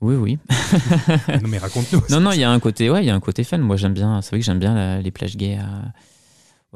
Oui, 0.00 0.14
oui. 0.16 0.38
Non, 1.42 1.48
mais 1.48 1.58
raconte-nous. 1.58 2.02
Non, 2.10 2.20
non, 2.20 2.32
il 2.32 2.40
y 2.40 2.44
a 2.44 2.50
un 2.50 2.60
côté, 2.60 2.90
ouais, 2.90 3.02
il 3.02 3.06
y 3.06 3.10
a 3.10 3.14
un 3.14 3.20
côté 3.20 3.42
fun. 3.44 3.58
Moi, 3.58 3.76
j'aime 3.76 3.94
bien. 3.94 4.20
C'est 4.22 4.30
vrai 4.30 4.40
que 4.40 4.44
j'aime 4.44 4.58
bien 4.58 4.74
la- 4.74 5.00
les 5.00 5.10
plages 5.10 5.36
gays 5.36 5.56
à- 5.58 5.92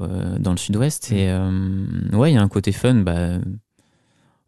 euh, 0.03 0.39
dans 0.39 0.53
le 0.53 0.57
Sud-Ouest. 0.57 1.13
Et 1.13 1.29
euh, 1.31 1.87
ouais, 2.13 2.31
il 2.33 2.35
y 2.35 2.39
a 2.39 2.43
un 2.43 2.49
côté 2.49 2.73
fun. 2.73 2.95
Bah, 2.95 3.39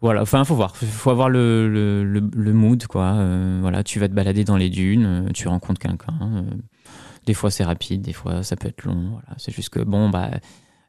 voilà. 0.00 0.22
Enfin, 0.22 0.44
faut 0.44 0.54
voir. 0.56 0.76
Faut 0.76 1.10
avoir 1.10 1.28
le, 1.28 1.68
le, 1.68 2.04
le, 2.04 2.22
le 2.32 2.52
mood, 2.52 2.86
quoi. 2.86 3.12
Euh, 3.14 3.58
voilà, 3.60 3.82
tu 3.84 3.98
vas 3.98 4.08
te 4.08 4.14
balader 4.14 4.44
dans 4.44 4.56
les 4.56 4.70
dunes, 4.70 5.30
tu 5.34 5.46
rencontres 5.48 5.80
quelqu'un. 5.80 6.44
des 7.26 7.34
fois, 7.34 7.50
c'est 7.50 7.64
rapide, 7.64 8.02
des 8.02 8.12
fois, 8.12 8.42
ça 8.42 8.56
peut 8.56 8.68
être 8.68 8.84
long. 8.84 9.08
Voilà, 9.12 9.34
c'est 9.36 9.52
juste 9.54 9.70
que 9.70 9.80
bon, 9.80 10.08
bah. 10.10 10.30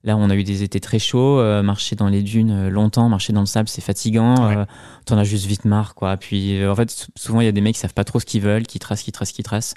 Là, 0.05 0.15
on 0.15 0.29
a 0.29 0.35
eu 0.35 0.43
des 0.43 0.63
étés 0.63 0.79
très 0.79 0.99
chauds. 0.99 1.39
euh, 1.39 1.61
marcher 1.63 1.95
dans 1.95 2.07
les 2.07 2.21
dunes 2.21 2.51
euh, 2.51 2.69
longtemps, 2.69 3.09
marcher 3.09 3.33
dans 3.33 3.39
le 3.41 3.45
sable, 3.47 3.67
c'est 3.67 3.81
fatigant. 3.81 4.47
Ouais. 4.47 4.55
euh, 4.57 4.65
T'en 5.05 5.17
as 5.17 5.23
juste 5.23 5.45
vite 5.45 5.65
marre, 5.65 5.95
quoi. 5.95 6.15
Puis, 6.15 6.61
euh, 6.61 6.71
en 6.71 6.75
fait, 6.75 6.89
sou- 6.91 7.11
souvent, 7.15 7.41
il 7.41 7.45
y 7.45 7.47
a 7.47 7.51
des 7.51 7.59
mecs 7.61 7.73
qui 7.75 7.81
savent 7.81 7.93
pas 7.93 8.03
trop 8.03 8.19
ce 8.19 8.25
qu'ils 8.25 8.41
veulent, 8.41 8.67
qui 8.67 8.79
tracent, 8.79 9.01
qui 9.03 9.11
tracent, 9.11 9.31
qui 9.31 9.43
tracent. 9.43 9.73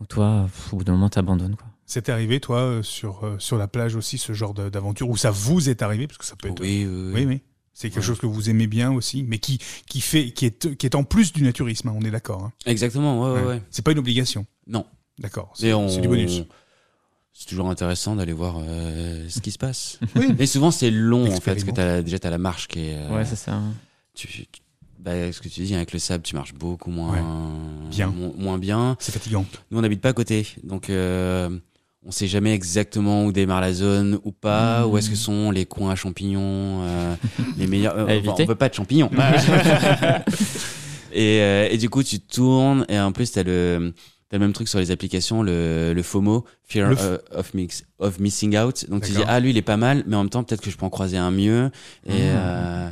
Donc, 0.00 0.08
toi, 0.08 0.44
pff, 0.46 0.72
au 0.72 0.78
bout 0.78 0.84
d'un 0.84 0.92
moment, 0.92 1.08
t'abandonnes, 1.10 1.54
quoi. 1.56 1.66
C'est 1.84 2.08
arrivé, 2.08 2.40
toi, 2.40 2.58
euh, 2.58 2.82
sur, 2.82 3.24
euh, 3.24 3.36
sur 3.38 3.58
la 3.58 3.68
plage 3.68 3.94
aussi, 3.94 4.18
ce 4.18 4.32
genre 4.32 4.54
d'aventure 4.54 5.08
où 5.08 5.16
ça 5.16 5.30
vous 5.30 5.68
est 5.68 5.82
arrivé 5.82 6.06
Parce 6.08 6.18
que 6.18 6.24
ça 6.24 6.34
peut 6.34 6.48
être. 6.48 6.60
Oui, 6.60 6.84
oui, 6.90 7.12
Oui, 7.14 7.24
oui. 7.26 7.40
C'est 7.74 7.90
quelque 7.90 8.00
Ouais. 8.00 8.06
chose 8.06 8.18
que 8.18 8.24
vous 8.26 8.48
aimez 8.48 8.66
bien 8.66 8.90
aussi, 8.90 9.22
mais 9.22 9.38
qui, 9.38 9.58
qui, 9.86 10.00
fait, 10.00 10.30
qui, 10.30 10.46
est, 10.46 10.76
qui 10.78 10.86
est 10.86 10.94
en 10.94 11.04
plus 11.04 11.34
du 11.34 11.42
naturisme, 11.42 11.88
hein, 11.88 11.94
on 11.94 12.02
est 12.06 12.10
d'accord. 12.10 12.42
hein. 12.44 12.52
Exactement, 12.64 13.20
ouais, 13.34 13.42
ouais. 13.42 13.62
C'est 13.70 13.84
pas 13.84 13.92
une 13.92 13.98
obligation. 13.98 14.46
Non. 14.66 14.86
D'accord. 15.18 15.52
Mais 15.60 15.68
C'est 15.68 15.72
on- 15.74 15.88
c'est 15.90 16.00
du 16.00 16.08
bonus. 16.08 16.42
C'est 17.38 17.48
toujours 17.48 17.68
intéressant 17.68 18.16
d'aller 18.16 18.32
voir 18.32 18.56
euh, 18.66 19.26
ce 19.28 19.42
qui 19.42 19.50
se 19.50 19.58
passe. 19.58 20.00
Oui. 20.16 20.34
Mais 20.38 20.46
souvent, 20.46 20.70
c'est 20.70 20.90
long, 20.90 21.26
en 21.30 21.38
fait, 21.40 21.52
parce 21.52 21.64
que 21.64 21.70
t'as, 21.70 22.00
déjà, 22.00 22.18
tu 22.18 22.26
as 22.26 22.30
la 22.30 22.38
marche 22.38 22.66
qui 22.66 22.80
est. 22.80 22.94
euh, 22.96 23.14
Ouais, 23.14 23.26
c'est 23.26 23.36
ça. 23.36 23.60
tu, 24.14 24.26
tu- 24.26 24.46
bah, 24.98 25.30
ce 25.30 25.40
que 25.42 25.48
tu 25.48 25.60
dis, 25.60 25.74
avec 25.74 25.92
le 25.92 25.98
sable, 25.98 26.22
tu 26.24 26.34
marches 26.34 26.54
beaucoup 26.54 26.90
moins 26.90 27.14
Bien. 27.90 28.06
mo- 28.08 28.34
moins 28.38 28.56
bien. 28.58 28.96
C'est 29.00 29.12
fatigant. 29.12 29.44
Nous, 29.70 29.78
on 29.78 29.82
n'habite 29.82 30.00
pas 30.00 30.08
à 30.08 30.12
côté. 30.14 30.46
Donc, 30.64 30.88
euh, 30.88 31.50
on 32.06 32.10
sait 32.10 32.26
jamais 32.26 32.54
exactement 32.54 33.26
où 33.26 33.32
démarre 33.32 33.60
la 33.60 33.74
zone 33.74 34.18
ou 34.24 34.32
pas, 34.32 34.86
où 34.86 34.96
est-ce 34.96 35.10
que 35.10 35.16
sont 35.16 35.50
les 35.50 35.66
coins 35.66 35.90
à 35.90 35.94
champignons, 35.94 36.80
euh, 36.84 37.14
les 37.58 37.66
meilleurs. 37.66 37.98
À 38.08 38.14
on, 38.14 38.44
veut 38.46 38.54
pas 38.54 38.70
de 38.70 38.74
champignons. 38.74 39.10
et, 41.12 41.68
et 41.70 41.76
du 41.76 41.90
coup, 41.90 42.02
tu 42.02 42.18
tournes 42.18 42.86
et 42.88 42.98
en 42.98 43.12
plus, 43.12 43.30
tu 43.30 43.38
as 43.38 43.42
le. 43.42 43.92
T'as 44.28 44.38
le 44.38 44.40
même 44.40 44.52
truc 44.52 44.66
sur 44.68 44.78
les 44.80 44.90
applications, 44.90 45.42
le, 45.42 45.92
le 45.94 46.02
FOMO, 46.02 46.44
Fear 46.64 46.88
Le 46.90 46.96
f- 46.96 47.20
of, 47.30 47.54
mix, 47.54 47.84
of 48.00 48.18
Missing 48.18 48.58
Out. 48.58 48.90
Donc 48.90 49.04
tu 49.04 49.12
dis, 49.12 49.22
ah 49.28 49.38
lui 49.38 49.50
il 49.50 49.56
est 49.56 49.62
pas 49.62 49.76
mal, 49.76 50.02
mais 50.08 50.16
en 50.16 50.22
même 50.24 50.30
temps 50.30 50.42
peut-être 50.42 50.60
que 50.62 50.70
je 50.70 50.76
peux 50.76 50.84
en 50.84 50.90
croiser 50.90 51.16
un 51.16 51.30
mieux. 51.30 51.70
Et, 52.06 52.12
Mhm. 52.12 52.18
euh, 52.22 52.88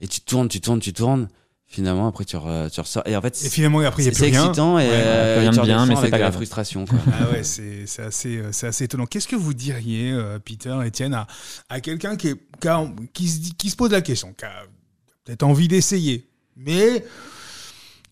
et 0.00 0.06
tu 0.06 0.20
tournes, 0.20 0.48
tu 0.48 0.60
tournes, 0.60 0.78
tu 0.80 0.92
tournes. 0.92 1.28
Finalement, 1.70 2.06
après 2.08 2.24
tu, 2.24 2.34
re- 2.36 2.70
tu 2.70 2.80
ressors. 2.80 3.02
Et 3.06 3.14
en 3.14 3.20
fait, 3.20 3.38
Et 3.44 3.50
finalement, 3.50 3.80
après, 3.80 4.02
il 4.02 4.06
n'y 4.06 4.10
a 4.10 4.14
c'est 4.14 4.22
plus 4.24 4.30
c'est 4.32 4.38
rien. 4.38 4.44
excitant 4.48 4.78
et 4.78 4.84
Ouais, 4.84 4.90
euh, 4.90 5.40
rien 5.40 5.50
de 5.50 5.56
tu 5.56 5.62
bien, 5.64 5.84
mais 5.84 5.94
c'est 5.94 5.98
avec 5.98 6.10
pas 6.12 6.16
de 6.16 6.22
la 6.22 6.28
grave. 6.28 6.34
frustration. 6.36 6.86
Quoi. 6.86 6.98
Ah 7.12 7.30
ouais, 7.30 7.42
c'est 7.42 7.84
c'est 7.86 8.02
assez, 8.04 8.38
euh, 8.38 8.52
c'est 8.52 8.68
assez 8.68 8.84
étonnant. 8.84 9.04
Qu'est-ce 9.04 9.28
que 9.28 9.36
vous 9.36 9.52
diriez, 9.52 10.12
euh, 10.12 10.38
Peter, 10.38 10.74
Étienne, 10.86 11.12
à, 11.12 11.26
à 11.68 11.80
quelqu'un 11.80 12.16
qui, 12.16 12.28
est- 12.28 12.40
qui, 12.60 12.68
a- 12.68 12.88
qui 13.12 13.28
se 13.28 13.40
dit- 13.40 13.52
qui 13.54 13.68
se 13.68 13.76
pose 13.76 13.90
la 13.90 14.00
question, 14.00 14.32
qui 14.32 14.46
a 14.46 14.62
peut-être 15.26 15.42
envie 15.42 15.68
d'essayer, 15.68 16.26
mais 16.56 17.04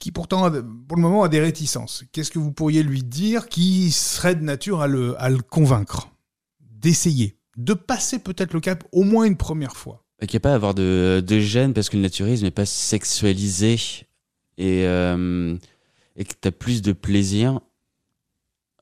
qui 0.06 0.12
pourtant, 0.12 0.48
pour 0.86 0.96
le 0.96 1.02
moment, 1.02 1.24
a 1.24 1.28
des 1.28 1.40
réticences 1.40 2.04
Qu'est-ce 2.12 2.30
que 2.30 2.38
vous 2.38 2.52
pourriez 2.52 2.84
lui 2.84 3.02
dire 3.02 3.48
qui 3.48 3.90
serait 3.90 4.36
de 4.36 4.44
nature 4.44 4.80
à 4.80 4.86
le, 4.86 5.16
convaincre 5.50 6.12
d'essayer, 6.60 7.40
de 7.56 7.74
passer 7.74 8.20
peut-être 8.20 8.52
le 8.52 8.60
cap 8.60 8.84
au 8.92 9.02
moins 9.02 9.24
une 9.24 9.36
première 9.36 9.76
fois? 9.76 10.04
Et 10.20 10.28
qu'il 10.28 10.36
n'y 10.36 10.42
a 10.42 10.46
pas 10.46 10.52
à 10.52 10.54
avoir 10.54 10.74
de, 10.74 11.20
de 11.26 11.40
gêne 11.40 11.74
parce 11.74 11.88
que 11.88 11.96
le 11.96 12.04
naturisme 12.04 12.44
n'est 12.44 12.52
pas 12.52 12.66
sexualisé 12.66 13.80
et, 14.58 14.86
euh, 14.86 15.56
que 16.16 16.22
tu 16.40 16.46
as 16.46 16.52
plus 16.52 16.82
de 16.82 16.92
plaisir, 16.92 17.58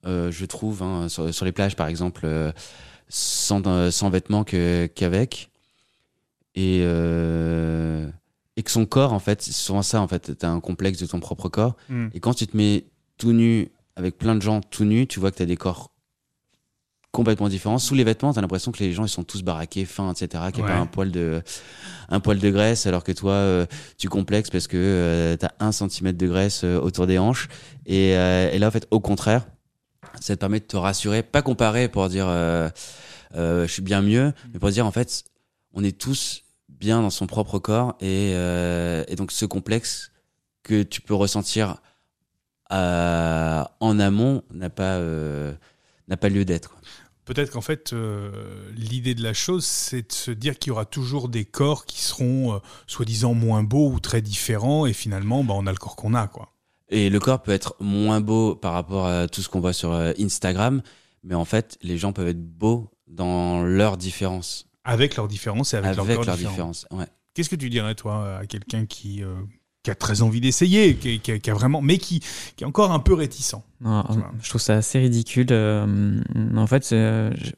euh, 0.05 0.31
je 0.31 0.45
trouve, 0.45 0.83
hein, 0.83 1.09
sur, 1.09 1.47
les 1.47 1.53
plages 1.53 1.75
par 1.75 1.87
exemple, 1.87 2.27
euh, 2.27 2.53
sans, 3.09 4.11
vêtements 4.11 4.45
qu'avec. 4.45 5.51
Et, 6.55 6.85
et 8.57 8.63
que 8.63 8.71
son 8.71 8.87
corps, 8.87 9.13
en 9.13 9.19
fait, 9.19 9.43
c'est 9.43 9.53
souvent 9.53 9.83
ça, 9.83 10.01
en 10.01 10.09
fait, 10.09 10.39
tu 10.39 10.47
as 10.47 10.51
un 10.51 10.61
complexe 10.61 10.99
de 10.99 11.07
ton 11.07 11.21
propre 11.21 11.49
corps. 11.49 11.77
Et 12.13 12.21
quand 12.21 12.35
tu 12.35 12.47
te 12.47 12.57
mets 12.57 12.85
tout 13.19 13.33
nu 13.33 13.71
avec 13.97 14.17
plein 14.19 14.35
de 14.35 14.43
gens 14.43 14.61
tout 14.61 14.85
nus, 14.85 15.07
tu 15.07 15.21
vois 15.21 15.31
que 15.31 15.37
tu 15.37 15.43
as 15.43 15.47
des 15.47 15.57
corps 15.57 15.91
complètement 17.13 17.49
différents. 17.49 17.79
Sous 17.79 17.95
les 17.95 18.03
vêtements, 18.03 18.33
tu 18.33 18.39
as 18.39 18.43
l'impression 18.43 18.73
que 18.73 18.79
les 18.83 18.93
gens 18.93 19.05
ils 19.05 19.09
sont 19.09 19.23
tous 19.23 19.43
baraqués, 19.43 19.85
fins, 19.85 20.13
etc. 20.13 20.45
Qu'il 20.53 20.65
n'y 20.65 20.71
a 20.71 20.73
Ouais. 20.73 20.79
pas 20.79 20.81
un 20.83 20.87
poil, 20.87 21.13
de, 21.13 21.43
un 22.09 22.19
poil 22.21 22.39
de 22.41 22.51
graisse, 22.51 22.87
alors 22.87 23.05
que 23.05 23.13
toi, 23.13 23.33
euh, 23.33 23.67
tu 23.99 24.09
complexes 24.09 24.51
parce 24.51 24.67
que 24.67 25.37
tu 25.39 25.47
as 25.47 25.55
un 25.61 25.71
centimètre 25.71 26.19
de 26.19 26.27
graisse 26.27 26.63
euh, 26.65 26.81
autour 26.81 27.07
des 27.07 27.19
hanches. 27.19 27.49
Et, 27.87 28.17
euh, 28.17 28.51
et 28.51 28.59
là, 28.59 28.67
en 28.67 28.71
fait, 28.73 28.89
au 28.91 28.99
contraire, 28.99 29.47
ça 30.21 30.35
te 30.35 30.41
permet 30.41 30.59
de 30.61 30.65
te 30.65 30.77
rassurer, 30.77 31.23
pas 31.23 31.43
comparer 31.43 31.89
pour 31.89 32.09
dire 32.09 32.27
euh, 32.29 32.69
euh, 33.37 33.67
je 33.67 33.73
suis 33.73 33.83
bien 33.83 34.03
mieux, 34.03 34.33
mais 34.53 34.59
pour 34.59 34.71
dire 34.71 34.85
en 34.87 34.91
fait, 34.93 35.25
on 35.73 35.83
est 35.85 35.97
tous 35.97 36.43
bien 36.79 37.01
dans 37.03 37.11
son 37.11 37.27
propre 37.27 37.59
corps 37.59 37.95
et, 38.01 38.33
euh, 38.35 39.05
et 39.09 39.17
donc 39.17 39.33
ce 39.33 39.45
complexe 39.47 40.11
que 40.63 40.83
tu 40.83 41.01
peux 41.01 41.15
ressentir 41.15 41.77
à- 42.71 43.71
en 43.81 43.99
amont 43.99 44.43
n'a 44.53 44.71
pas 44.71 44.95
euh, 44.97 45.55
n'a 46.09 46.17
pas 46.17 46.29
lieu 46.29 46.45
d'être. 46.45 46.77
Peut-être 47.25 47.51
qu'en 47.53 47.63
fait, 47.63 47.95
euh, 47.95 48.71
l'idée 48.77 49.15
de 49.15 49.23
la 49.23 49.33
chose, 49.33 49.65
c'est 49.65 50.09
de 50.09 50.13
se 50.13 50.31
dire 50.31 50.59
qu'il 50.59 50.71
y 50.71 50.73
aura 50.73 50.85
toujours 50.85 51.31
des 51.31 51.47
corps 51.47 51.87
qui 51.87 52.03
seront 52.03 52.55
euh, 52.55 52.59
soi-disant 52.87 53.33
moins 53.33 53.63
beaux 53.63 53.91
ou 53.91 53.99
très 53.99 54.21
différents, 54.21 54.85
et 54.85 54.93
finalement, 54.93 55.43
bah, 55.43 55.55
on 55.57 55.67
a 55.67 55.71
le 55.73 55.79
corps 55.79 55.97
qu'on 55.97 56.13
a, 56.13 56.27
quoi. 56.27 56.51
Et 56.91 57.09
le 57.09 57.19
corps 57.21 57.43
peut 57.43 57.53
être 57.53 57.77
moins 57.81 58.21
beau 58.21 58.55
par 58.55 58.75
rapport 58.75 59.07
à 59.07 59.27
tout 59.27 59.41
ce 59.41 59.49
qu'on 59.49 59.61
voit 59.61 59.73
sur 59.73 59.93
euh, 59.93 60.13
Instagram, 60.21 60.83
mais 61.23 61.35
en 61.35 61.47
fait, 61.47 61.79
les 61.83 61.97
gens 61.97 62.13
peuvent 62.13 62.29
être 62.29 62.45
beaux 62.45 62.91
dans 63.07 63.63
leur 63.63 63.97
différence, 63.97 64.67
Avec 64.85 65.17
leurs 65.17 65.29
différences 65.29 65.75
et 65.75 65.79
avec, 65.79 65.87
avec, 65.93 65.97
leurs 65.99 66.17
corps 66.17 66.25
leur 66.27 66.37
différents. 66.37 66.51
différence. 66.53 66.87
Ouais. 66.91 67.07
Qu'est-ce 67.35 67.49
que 67.49 67.57
tu 67.57 67.71
dirais, 67.71 67.95
toi, 67.95 68.39
à 68.39 68.47
quelqu'un 68.47 68.87
qui, 68.87 69.23
euh, 69.23 69.35
qui 69.83 69.91
a 69.91 69.95
très 69.95 70.23
envie 70.23 70.41
d'essayer, 70.41 70.95
qui, 70.97 71.21
qui 71.21 71.33
a- 71.33 71.39
qui 71.39 71.51
a 71.51 71.55
vraiment, 71.55 71.81
mais 71.83 71.99
qui, 71.99 72.21
qui 72.57 72.65
est 72.65 72.67
encore 72.67 72.93
un 72.93 73.01
peu 73.01 73.15
réticent 73.15 73.57
Non, 73.81 74.03
Tu 74.05 74.19
je 74.45 74.49
trouve 74.51 74.61
ça 74.61 74.75
assez 74.75 74.99
ridicule. 74.99 75.47
euh, 75.51 76.21
en 76.57 76.67
fait, 76.67 76.91
euh, 76.93 77.33
je- 77.37 77.51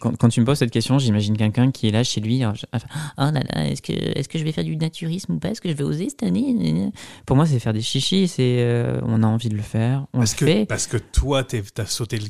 quand, 0.00 0.16
quand 0.16 0.28
tu 0.28 0.40
me 0.40 0.44
poses 0.46 0.58
cette 0.58 0.70
question, 0.72 0.98
j'imagine 0.98 1.36
quelqu'un 1.36 1.70
qui 1.70 1.86
est 1.88 1.90
là 1.92 2.02
chez 2.04 2.20
lui. 2.20 2.40
je- 2.40 2.66
enfin, 2.72 2.86
Oh 3.18 3.30
là 3.32 3.42
là, 3.52 3.68
est-ce 3.68 3.82
que, 3.82 3.92
est-ce 3.92 4.28
que 4.28 4.38
je 4.38 4.44
vais 4.44 4.52
faire 4.52 4.64
du 4.64 4.76
naturisme 4.76 5.34
ou 5.34 5.38
pas? 5.38 5.50
Est-ce 5.50 5.60
que 5.60 5.68
je 5.68 5.74
vais 5.74 5.84
oser 5.84 6.08
cette 6.08 6.22
année? 6.24 6.90
Pour 7.24 7.36
moi, 7.36 7.46
c'est 7.46 7.58
faire 7.60 7.72
des 7.72 7.82
chichis. 7.82 8.28
C'est, 8.28 8.58
euh, 8.60 9.00
on 9.04 9.22
a 9.22 9.26
envie 9.26 9.48
de 9.48 9.56
le 9.56 9.62
faire, 9.62 10.06
on 10.12 10.18
parce 10.18 10.34
le 10.34 10.38
que, 10.38 10.46
fait. 10.52 10.66
parce 10.66 10.86
que 10.86 10.96
toi, 10.98 11.42
t'es- 11.44 11.62
t'as 11.74 11.86
sauté 11.86 12.18
le 12.18 12.26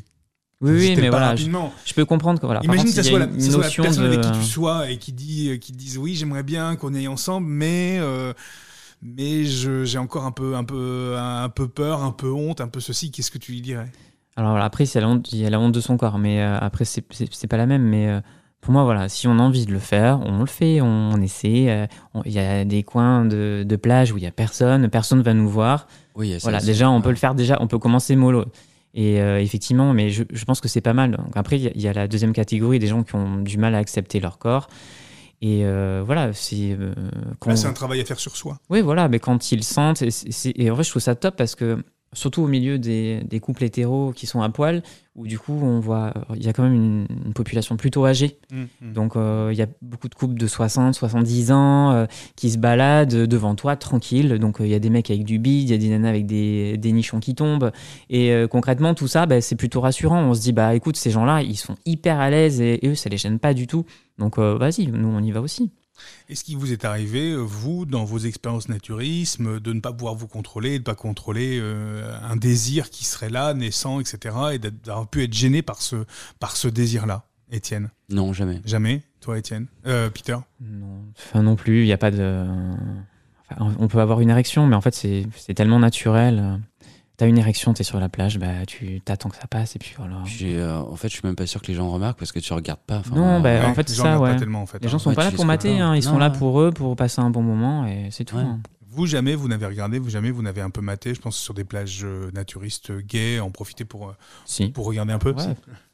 Oui, 0.59 0.71
oui, 0.71 0.93
mais 0.97 1.09
voilà, 1.09 1.35
je, 1.35 1.93
peux 1.93 2.05
comprendre 2.05 2.39
que 2.39 2.45
voilà. 2.47 2.61
Imagine 2.63 2.85
contre, 2.85 2.95
que 2.97 3.03
ça 3.03 3.09
il 3.09 3.13
y 3.13 3.15
a 3.15 3.19
soit, 3.19 3.19
la, 3.19 3.25
une 3.31 3.39
ça 3.41 3.51
soit 3.51 3.59
la 3.61 3.67
notion 3.67 3.83
personne 3.83 4.03
de- 4.03 4.07
avec 4.07 4.21
qui 4.21 4.31
tu 4.31 4.43
sois 4.43 4.89
et 4.89 4.97
qui, 4.97 5.13
dit, 5.13 5.49
euh, 5.51 5.57
qui 5.57 5.71
dise 5.71 5.99
oui, 5.99 6.15
j'aimerais 6.15 6.41
bien 6.41 6.75
qu'on 6.75 6.95
aille 6.95 7.07
ensemble, 7.07 7.45
mais, 7.47 7.97
euh, 7.99 8.33
mais 9.03 9.45
je- 9.45 9.83
j'ai 9.85 9.99
encore 9.99 10.25
un 10.25 10.31
peu, 10.31 10.55
un, 10.55 10.63
peu, 10.63 11.15
un 11.17 11.49
peu 11.49 11.67
peur, 11.67 12.01
un 12.03 12.11
peu 12.11 12.31
honte, 12.31 12.59
un 12.61 12.67
peu 12.69 12.79
ceci. 12.79 13.11
Qu'est-ce 13.11 13.29
que 13.29 13.37
tu 13.37 13.51
lui 13.51 13.61
dirais? 13.61 13.91
Alors 14.35 14.51
voilà, 14.51 14.65
après, 14.65 14.85
c'est 14.87 14.99
la 14.99 15.07
honte, 15.07 15.31
il 15.31 15.39
y 15.39 15.45
a 15.45 15.49
la 15.51 15.59
honte 15.59 15.73
de 15.73 15.79
son 15.79 15.95
corps, 15.97 16.17
mais 16.17 16.41
euh, 16.41 16.57
après, 16.59 16.85
c'est- 16.85 17.47
pas 17.47 17.57
la 17.57 17.67
même. 17.67 17.83
Mais 17.83 18.07
euh, 18.07 18.21
pour 18.61 18.73
moi, 18.73 18.83
voilà, 18.83 19.09
si 19.09 19.27
on 19.27 19.37
a 19.37 19.41
envie 19.43 19.67
de 19.67 19.71
le 19.71 19.79
faire, 19.79 20.19
on 20.25 20.39
le 20.39 20.45
fait, 20.47 20.81
on, 20.81 21.11
on 21.13 21.21
essaie. 21.21 21.69
euh, 21.69 21.85
on- 22.15 22.23
Il 22.25 22.31
y 22.31 22.39
a 22.39 22.65
des 22.65 22.81
coins 22.81 23.25
de, 23.25 23.63
de 23.63 23.75
plage 23.75 24.11
où 24.11 24.17
il 24.17 24.23
y 24.23 24.27
a 24.27 24.31
personne, 24.31 24.89
personne 24.89 25.21
va 25.21 25.35
nous 25.35 25.49
voir. 25.49 25.87
Oui, 26.15 26.29
il 26.29 26.31
y 26.31 26.33
a 26.33 26.39
ça 26.39 26.49
Voilà, 26.49 26.61
déjà, 26.65 26.89
on 26.89 26.97
Ouais. 26.97 27.01
peut 27.03 27.09
le 27.11 27.15
faire, 27.15 27.35
déjà, 27.35 27.57
on 27.61 27.67
peut 27.67 27.77
commencer 27.77 28.15
mollo. 28.15 28.45
Et 28.99 29.21
euh, 29.21 29.39
effectivement, 29.39 29.93
mais 29.93 30.09
je, 30.09 30.23
je 30.33 30.43
pense 30.43 30.59
que 30.59 30.67
c'est 30.67 30.81
pas 30.81 30.93
mal. 30.93 31.11
Donc 31.11 31.35
après, 31.37 31.57
il 31.59 31.63
y, 31.63 31.67
a- 31.67 31.71
il 31.75 31.81
y 31.81 31.87
a 31.87 31.93
la 31.93 32.07
deuxième 32.07 32.33
catégorie 32.33 32.79
des 32.79 32.87
gens 32.87 33.03
qui 33.03 33.13
ont 33.15 33.37
du 33.37 33.57
mal 33.59 33.75
à 33.75 33.77
accepter 33.77 34.19
leur 34.19 34.39
corps. 34.39 34.67
Et 35.39 35.61
euh, 35.65 36.01
voilà, 36.03 36.33
c'est. 36.33 36.75
euh, 36.79 36.93
c'est 37.55 37.67
un 37.67 37.73
travail 37.73 38.01
à 38.01 38.05
faire 38.05 38.19
sur 38.19 38.35
soi. 38.35 38.57
oui, 38.71 38.81
voilà, 38.81 39.07
mais 39.07 39.19
quand 39.19 39.51
ils 39.51 39.63
sentent, 39.63 40.01
et 40.01 40.71
en 40.71 40.73
vrai, 40.73 40.83
je 40.83 40.89
trouve 40.89 41.01
ça 41.01 41.13
top 41.13 41.35
parce 41.35 41.53
que, 41.53 41.83
surtout 42.17 42.41
au 42.41 42.47
milieu 42.47 42.79
des, 42.79 43.21
des 43.23 43.39
couples 43.39 43.63
hétéros 43.63 44.11
qui 44.11 44.25
sont 44.25 44.41
à 44.41 44.49
poil, 44.49 44.81
où 45.15 45.27
du 45.27 45.37
coup, 45.37 45.53
on 45.53 45.79
voit, 45.79 46.13
il 46.35 46.43
y 46.43 46.49
a 46.49 46.53
quand 46.53 46.63
même 46.63 46.73
une, 46.73 47.07
une 47.25 47.33
population 47.33 47.77
plutôt 47.77 48.05
âgée. 48.05 48.39
Donc, 48.81 49.15
euh, 49.15 49.49
il 49.51 49.57
y 49.57 49.61
a 49.61 49.67
beaucoup 49.81 50.09
de 50.09 50.15
couples 50.15 50.33
de 50.35 50.47
60, 50.47 50.95
70 50.95 51.51
ans 51.51 51.91
euh, 51.91 52.05
qui 52.35 52.49
se 52.49 52.57
baladent 52.57 53.25
devant 53.25 53.53
toi 53.55 53.75
tranquille. 53.75 54.39
Donc, 54.39 54.59
euh, 54.59 54.65
il 54.65 54.71
y 54.71 54.75
a 54.75 54.79
des 54.79 54.89
mecs 54.89 55.11
avec 55.11 55.23
du 55.23 55.37
bide, 55.37 55.69
il 55.69 55.71
y 55.71 55.75
a 55.75 55.77
des 55.77 55.89
nanas 55.89 56.09
avec 56.09 56.25
des, 56.25 56.77
des 56.77 56.91
nichons 56.91 57.19
qui 57.19 57.35
tombent. 57.35 57.71
Et 58.09 58.33
concrètement, 58.49 58.95
tout 58.95 59.07
ça, 59.07 59.25
bah, 59.27 59.41
c'est 59.41 59.55
plutôt 59.55 59.81
rassurant. 59.81 60.21
On 60.21 60.33
se 60.33 60.41
dit, 60.41 60.53
bah 60.53 60.73
écoute, 60.73 60.97
ces 60.97 61.11
gens-là, 61.11 61.43
ils 61.43 61.55
sont 61.57 61.75
hyper 61.85 62.19
à 62.19 62.29
l'aise 62.29 62.61
et, 62.61 62.85
et 62.85 62.89
eux, 62.89 62.95
ça 62.95 63.09
les 63.09 63.17
gêne 63.17 63.39
pas 63.39 63.53
du 63.53 63.67
tout. 63.67 63.85
Donc, 64.17 64.39
vas-y, 64.39 64.87
nous, 64.87 65.09
on 65.09 65.21
y 65.21 65.31
va 65.31 65.41
aussi. 65.41 65.71
Est-ce 66.29 66.43
qu'il 66.43 66.57
vous 66.57 66.71
est 66.71 66.85
arrivé, 66.85 67.35
vous, 67.35 67.85
dans 67.85 68.05
vos 68.05 68.19
expériences 68.19 68.69
naturisme, 68.69 69.59
de 69.59 69.73
ne 69.73 69.79
pas 69.79 69.93
pouvoir 69.93 70.15
vous 70.15 70.27
contrôler, 70.27 70.71
de 70.73 70.77
ne 70.79 70.83
pas 70.83 70.95
contrôler 70.95 71.59
euh, 71.61 72.17
un 72.21 72.35
désir 72.35 72.89
qui 72.89 73.05
serait 73.05 73.29
là, 73.29 73.53
naissant, 73.53 73.99
etc., 73.99 74.35
et 74.53 74.59
d'avoir 74.59 75.07
pu 75.07 75.23
être 75.23 75.33
gêné 75.33 75.61
par 75.61 75.81
ce, 75.81 76.05
par 76.39 76.55
ce 76.55 76.67
désir-là, 76.67 77.25
Étienne? 77.51 77.89
Non, 78.09 78.33
jamais. 78.33 78.61
Jamais? 78.65 79.03
Toi, 79.21 79.39
Étienne? 79.39 79.67
Euh, 79.85 80.09
Peter? 80.09 80.37
Non, 80.61 81.03
enfin, 81.17 81.43
non 81.43 81.55
plus, 81.55 81.81
il 81.81 81.85
n'y 81.85 81.93
a 81.93 81.97
pas 81.97 82.11
de... 82.11 82.45
on 83.59 83.87
peut 83.87 83.99
avoir 83.99 84.21
une 84.21 84.29
érection, 84.29 84.67
mais 84.67 84.75
en 84.75 84.81
fait, 84.81 84.93
c'est 84.93 85.53
tellement 85.53 85.79
naturel. 85.79 86.61
T'as 87.17 87.27
une 87.27 87.39
érection, 87.39 87.73
t'es 87.73 87.83
sur 87.83 87.99
la 87.99 88.09
plage, 88.09 88.37
bah 88.37 88.67
tu 88.67 89.01
t'attends 89.01 89.29
que 89.29 89.37
ça 89.37 89.47
passe 89.47 89.75
et 89.75 89.79
puis 89.79 89.95
voilà. 89.97 90.21
Euh, 90.43 90.77
en 90.77 90.95
fait, 90.95 91.09
je 91.09 91.13
suis 91.13 91.25
même 91.25 91.35
pas 91.35 91.47
sûr 91.47 91.63
que 91.63 91.67
les 91.67 91.73
gens 91.73 91.89
remarquent 91.89 92.19
parce 92.19 92.31
que 92.31 92.37
tu 92.37 92.53
regardes 92.53 92.81
pas. 92.85 93.01
non, 93.11 93.39
bah, 93.39 93.67
en 93.67 93.73
fait, 93.73 93.89
ça, 93.89 94.19
ouais. 94.19 94.37
les 94.81 94.87
gens 94.87 94.99
sont 94.99 95.15
pas 95.15 95.23
là 95.23 95.31
pour 95.31 95.45
mater, 95.45 95.79
hein, 95.79 95.95
ils 95.95 96.03
sont 96.03 96.19
là 96.19 96.29
pour 96.29 96.61
eux, 96.61 96.71
pour 96.71 96.95
passer 96.95 97.19
un 97.19 97.31
bon 97.31 97.41
moment 97.41 97.87
et 97.87 98.09
c'est 98.11 98.23
tout. 98.23 98.37
Hein. 98.37 98.59
Vous 98.85 99.07
jamais, 99.07 99.33
vous 99.33 99.47
n'avez 99.47 99.65
regardé, 99.65 99.97
vous 99.97 100.09
jamais, 100.09 100.29
vous 100.29 100.43
n'avez 100.43 100.61
un 100.61 100.69
peu 100.69 100.81
maté, 100.81 101.15
je 101.15 101.19
pense 101.19 101.37
sur 101.37 101.55
des 101.55 101.63
plages 101.63 102.01
euh, 102.03 102.31
naturistes 102.33 102.91
gays, 102.91 103.39
en 103.39 103.49
profiter 103.49 103.83
pour 103.83 104.13
si. 104.45 104.69
pour 104.69 104.85
regarder 104.85 105.13
un 105.13 105.19
peu. 105.19 105.35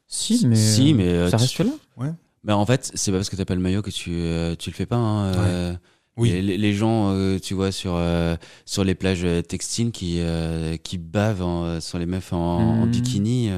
Si, 0.07 0.45
mais, 0.45 0.55
si, 0.55 0.93
mais 0.93 1.29
ça 1.29 1.37
reste 1.37 1.59
là. 1.59 1.71
Ouais. 1.95 2.11
Bah, 2.43 2.57
en 2.57 2.65
fait, 2.65 2.91
c'est 2.95 3.11
pas 3.11 3.17
parce 3.17 3.29
que 3.29 3.37
t'as 3.37 3.45
pas 3.45 3.55
le 3.55 3.61
maillot 3.61 3.81
que 3.81 3.91
tu 3.91 4.11
tu 4.57 4.69
le 4.69 4.75
fais 4.75 4.85
pas. 4.85 4.97
Hein, 4.97 5.77
oui. 6.17 6.41
les, 6.41 6.73
gens, 6.73 7.11
euh, 7.11 7.39
tu 7.39 7.53
vois, 7.53 7.71
sur, 7.71 7.95
euh, 7.95 8.35
sur 8.65 8.83
les 8.83 8.95
plages 8.95 9.25
textiles 9.47 9.91
qui, 9.91 10.17
euh, 10.19 10.77
qui 10.77 10.97
bavent 10.97 11.79
sur 11.79 11.97
les 11.97 12.05
meufs 12.05 12.33
en, 12.33 12.85
mmh. 12.85 12.91
bikini, 12.91 13.49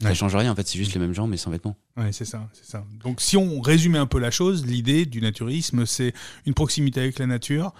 ça 0.00 0.14
change 0.14 0.36
rien. 0.36 0.52
En 0.52 0.54
fait, 0.54 0.66
c'est 0.66 0.78
juste 0.78 0.92
les 0.94 1.00
mêmes 1.00 1.14
gens, 1.14 1.26
mais 1.26 1.36
sans 1.36 1.50
vêtements. 1.50 1.76
Ouais, 1.96 2.12
c'est 2.12 2.24
ça, 2.24 2.48
c'est 2.52 2.66
ça. 2.66 2.84
Donc, 3.02 3.20
si 3.20 3.36
on 3.36 3.60
résumait 3.60 3.98
un 3.98 4.06
peu 4.06 4.18
la 4.18 4.30
chose, 4.30 4.66
l'idée 4.66 5.06
du 5.06 5.20
naturisme, 5.20 5.86
c'est 5.86 6.12
une 6.46 6.54
proximité 6.54 7.00
avec 7.00 7.18
la 7.18 7.26
nature 7.26 7.72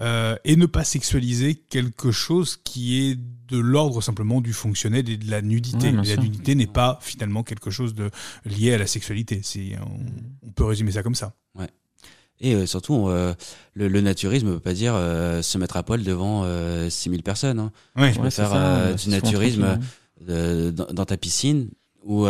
et 0.00 0.56
ne 0.56 0.66
pas 0.66 0.84
sexualiser 0.84 1.54
quelque 1.54 2.12
chose 2.12 2.56
qui 2.62 3.00
est 3.00 3.18
de 3.48 3.58
l'ordre 3.58 4.00
simplement 4.00 4.40
du 4.40 4.52
fonctionnel 4.52 5.08
et 5.10 5.16
de 5.16 5.30
la 5.30 5.42
nudité. 5.42 5.92
la 5.92 6.16
nudité 6.16 6.54
n'est 6.54 6.66
pas 6.66 6.98
finalement 7.02 7.42
quelque 7.42 7.70
chose 7.70 7.94
de 7.94 8.10
lié 8.46 8.72
à 8.72 8.78
la 8.78 8.86
sexualité. 8.86 9.42
On, 9.80 10.48
on 10.48 10.52
peut 10.52 10.64
résumer 10.64 10.92
ça 10.92 11.02
comme 11.02 11.14
ça. 11.14 11.34
Ouais. 11.54 11.68
Et 12.42 12.54
euh, 12.54 12.66
surtout, 12.66 13.08
euh, 13.08 13.34
le, 13.74 13.88
naturisme 14.00 14.48
ne 14.48 14.52
veut 14.54 14.60
pas 14.60 14.74
dire 14.74 14.94
euh, 14.96 15.42
se 15.42 15.56
mettre 15.58 15.76
à 15.76 15.84
poil 15.84 16.02
devant 16.02 16.44
6000 16.90 17.22
personnes. 17.22 17.60
Hein. 17.60 17.72
Ouais, 17.96 18.12
tu 18.12 18.18
peux 18.18 18.30
faire 18.30 18.94
du 18.96 19.08
naturisme 19.08 19.78
dans, 20.20 21.04
ta 21.04 21.16
piscine 21.16 21.68
où 22.04 22.26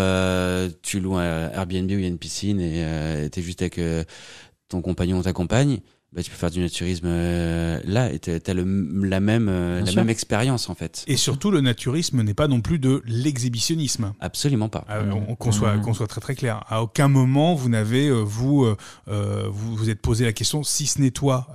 tu 0.82 1.00
loues 1.00 1.16
un 1.16 1.50
Airbnb 1.50 1.90
où 1.90 1.94
il 1.94 2.02
y 2.02 2.04
a 2.04 2.08
une 2.08 2.18
piscine 2.18 2.60
et 2.60 3.28
tu 3.32 3.40
es 3.40 3.42
juste 3.42 3.62
avec 3.62 3.80
ton 4.68 4.82
compagnon 4.82 5.18
ou 5.18 5.22
ta 5.22 5.32
compagne 5.32 5.80
bah, 6.12 6.22
tu 6.22 6.30
peux 6.30 6.36
faire 6.36 6.50
du 6.50 6.60
naturisme 6.60 7.06
euh, 7.06 7.80
là 7.84 8.12
et 8.12 8.18
tu 8.18 8.30
as 8.30 8.54
la 8.54 9.20
même, 9.20 9.48
euh, 9.48 9.82
la 9.82 9.92
même 9.92 10.10
expérience 10.10 10.68
en 10.68 10.74
fait. 10.74 11.04
Et 11.06 11.16
surtout, 11.16 11.50
le 11.50 11.62
naturisme 11.62 12.20
n'est 12.22 12.34
pas 12.34 12.48
non 12.48 12.60
plus 12.60 12.78
de 12.78 13.02
l'exhibitionnisme. 13.06 14.12
Absolument 14.20 14.68
pas. 14.68 14.84
Ah, 14.88 15.00
qu'on 15.38 15.52
soit, 15.52 15.78
qu'on 15.78 15.94
soit 15.94 16.06
très 16.06 16.20
très 16.20 16.34
clair. 16.34 16.64
À 16.68 16.82
aucun 16.82 17.08
moment 17.08 17.54
vous 17.54 17.70
n'avez, 17.70 18.08
euh, 18.08 18.20
vous, 18.20 18.66
vous 19.06 19.76
vous 19.76 19.88
êtes 19.88 20.02
posé 20.02 20.26
la 20.26 20.34
question, 20.34 20.62
si 20.62 20.86
ce 20.86 21.00
n'est 21.00 21.10
toi, 21.10 21.48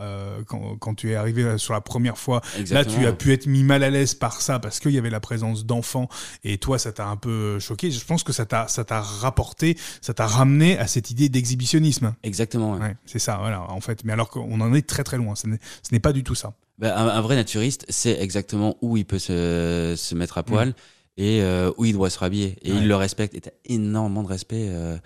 quand, 0.48 0.76
quand, 0.80 0.96
tu 0.96 1.12
es 1.12 1.16
arrivé 1.16 1.58
sur 1.58 1.74
la 1.74 1.82
première 1.82 2.18
fois, 2.18 2.42
là 2.72 2.84
tu 2.84 3.06
as 3.06 3.14
pu 3.14 3.34
être 3.34 3.46
mis 3.46 3.64
mal 3.64 3.84
à 3.84 3.92
l'aise 3.92 4.16
par 4.16 4.42
ça 4.42 4.58
parce 4.58 4.80
qu'il 4.80 4.92
y 4.92 4.98
avait 4.98 5.10
la 5.10 5.20
présence 5.20 5.66
d'enfants 5.66 6.10
et 6.44 6.58
toi 6.58 6.80
ça 6.80 6.92
t'a 6.92 7.08
un 7.08 7.16
peu 7.16 7.60
choqué. 7.60 7.92
Je 7.92 8.04
pense 8.04 8.24
que 8.24 8.34
ça 8.34 8.46
t'a 8.46 9.02
rapporté, 9.02 9.78
ça 10.02 10.16
t'a 10.16 10.26
ramené 10.26 10.80
à 10.80 10.88
cette 10.88 11.12
idée 11.12 11.30
d'exhibitionnisme. 11.30 12.16
Exactement. 12.24 12.74
Ouais. 12.74 12.96
c'est 13.06 13.20
ça, 13.20 13.38
voilà, 13.40 13.62
en 13.70 13.82
fait. 13.82 14.04
Mais 14.04 14.14
alors 14.14 14.30
que 14.30 14.40
on 14.50 14.62
en 14.62 14.74
est 14.74 14.88
très 14.88 15.04
très 15.04 15.18
loin. 15.18 15.36
Ce 15.36 15.48
n'est 15.48 16.00
pas 16.00 16.14
du 16.14 16.24
tout 16.24 16.36
ça. 16.36 16.54
Bah, 16.78 16.96
un, 16.96 17.22
vrai 17.22 17.36
naturiste 17.36 17.86
sait 17.90 18.22
exactement 18.22 18.78
où 18.82 18.98
il 18.98 19.06
peut 19.06 19.18
se, 19.18 20.14
mettre 20.14 20.38
à 20.38 20.44
poil 20.44 20.70
mm. 20.70 20.74
et 21.18 21.42
euh, 21.42 21.72
où 21.78 21.86
il 21.86 21.94
doit 21.94 22.10
se 22.10 22.20
rhabiller. 22.20 22.58
Et 22.62 22.70
il 22.70 22.88
le 22.88 22.96
respecte. 22.96 23.34
Et 23.34 23.42
tu 23.42 23.50
énormément 23.66 24.22
de 24.22 24.28
respect 24.28 24.68
euh, 24.70 24.98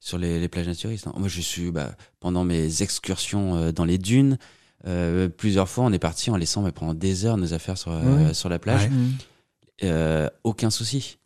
sur 0.00 0.18
les, 0.18 0.48
plages 0.48 0.66
naturistes. 0.66 1.06
Hein. 1.06 1.14
Moi, 1.16 1.28
je 1.28 1.40
suis 1.40 1.70
bah, 1.70 1.92
pendant 2.20 2.44
mes 2.44 2.82
excursions 2.82 3.56
euh, 3.56 3.72
dans 3.72 3.86
les 3.86 3.98
dunes. 3.98 4.38
plusieurs 5.38 5.68
fois, 5.68 5.84
on 5.84 5.92
est 5.92 5.98
parti 5.98 6.30
en 6.30 6.36
laissant 6.36 6.70
pendant 6.72 6.94
des 6.94 7.24
heures 7.24 7.38
nos 7.38 7.54
affaires 7.54 7.78
sur, 7.78 7.98
sur 8.32 8.50
la 8.50 8.58
plage. 8.58 8.90
aucun 10.44 10.70
souci. 10.70 11.18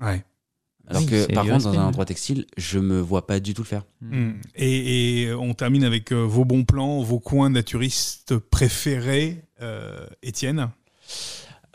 Alors 0.89 1.05
que 1.05 1.33
par 1.33 1.47
contre, 1.47 1.65
dans 1.65 1.79
un 1.79 1.87
endroit 1.87 2.07
textile, 2.07 2.47
je 2.57 2.79
me 2.79 2.99
vois 2.99 3.27
pas 3.27 3.41
du 3.41 3.53
tout 3.53 3.63
le 3.63 3.67
faire. 3.67 3.83
Hmm. 4.01 4.33
Et, 4.57 5.31
on 5.39 5.53
termine 5.55 5.85
avec 5.85 6.13
euh, 6.13 6.23
vos 6.23 6.45
bons 6.45 6.65
plans, 6.65 7.03
vos 7.03 7.21
coins 7.21 7.51
naturistes 7.51 8.39
préférés, 8.39 9.45
euh, 9.61 10.07
Étienne? 10.23 10.71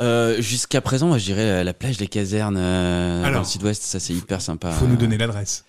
Euh, 0.01 0.41
Jusqu'à 0.41 0.81
présent, 0.81 1.07
moi, 1.07 1.19
je 1.19 1.25
dirais 1.25 1.63
la 1.63 1.73
plage 1.73 1.97
des 1.97 2.07
casernes 2.07 2.55
dans 2.55 3.39
le 3.39 3.43
sud-ouest, 3.43 3.83
ça 3.83 3.99
c'est 3.99 4.13
hyper 4.13 4.41
sympa. 4.41 4.71
Faut 4.71 4.87
nous 4.87 4.97
donner 4.97 5.17
l'adresse. 5.17 5.65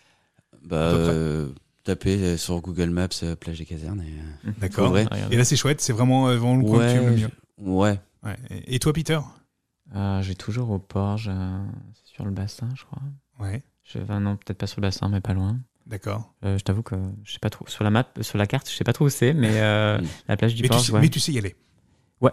Bah, 0.65 0.95
taper 1.85 2.39
sur 2.39 2.63
Google 2.63 2.89
Maps 2.89 3.09
plage 3.39 3.59
des 3.59 3.67
casernes. 3.67 4.03
D'accord. 4.59 4.97
Et 4.97 5.37
là, 5.37 5.45
c'est 5.45 5.57
chouette, 5.57 5.83
c'est 5.83 5.93
vraiment, 5.93 6.25
vraiment 6.25 6.57
le 6.57 6.65
coin 6.65 6.79
que 6.79 6.93
tu 6.93 6.97
aimes 6.97 7.07
le 7.11 7.17
mieux. 7.17 7.31
Ouais. 7.59 8.01
ouais. 8.23 8.37
Et 8.67 8.79
toi, 8.79 8.95
Peter? 8.95 9.21
J'ai 10.23 10.35
toujours 10.35 10.71
au 10.71 10.79
port, 10.79 11.19
sur 11.19 12.25
le 12.25 12.31
bassin, 12.31 12.71
je 12.75 12.85
crois. 12.85 13.03
Ouais. 13.41 13.63
Je, 13.85 13.99
non, 13.99 14.37
peut-être 14.37 14.59
pas 14.59 14.67
sur 14.67 14.81
le 14.81 14.87
bassin, 14.87 15.09
mais 15.09 15.21
pas 15.21 15.35
loin. 15.35 15.59
D'accord. 15.87 16.33
Euh, 16.45 16.57
je 16.57 16.65
t'avoue 16.65 16.83
que 16.83 16.95
je 17.25 17.33
sais 17.33 17.39
pas 17.39 17.51
trop. 17.51 17.67
Sur 17.69 17.85
la 17.85 17.91
map, 17.91 18.07
sur 18.23 18.39
la 18.39 18.47
carte, 18.47 18.71
je 18.71 18.75
sais 18.75 18.85
pas 18.85 18.95
trop 18.95 19.05
où 19.05 19.11
c'est, 19.11 19.35
mais 19.35 19.61
euh, 19.61 20.01
la 20.29 20.37
plage 20.37 20.55
du 20.55 20.63
mais 20.63 20.69
port. 20.69 20.81
Tu 20.81 20.93
sais, 20.93 20.99
Mais 20.99 21.09
tu 21.09 21.21
sais 21.21 21.33
y 21.33 21.39
aller. 21.39 21.55
Ouais, 22.21 22.31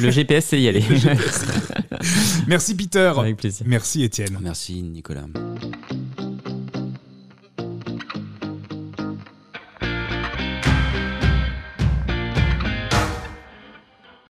le 0.00 0.10
GPS 0.10 0.46
sait 0.46 0.60
y 0.60 0.68
aller. 0.68 0.82
Merci 2.48 2.74
Peter. 2.74 3.12
Avec 3.16 3.36
plaisir. 3.36 3.66
Merci 3.68 4.02
Étienne. 4.02 4.38
Merci 4.40 4.82
Nicolas. 4.82 5.26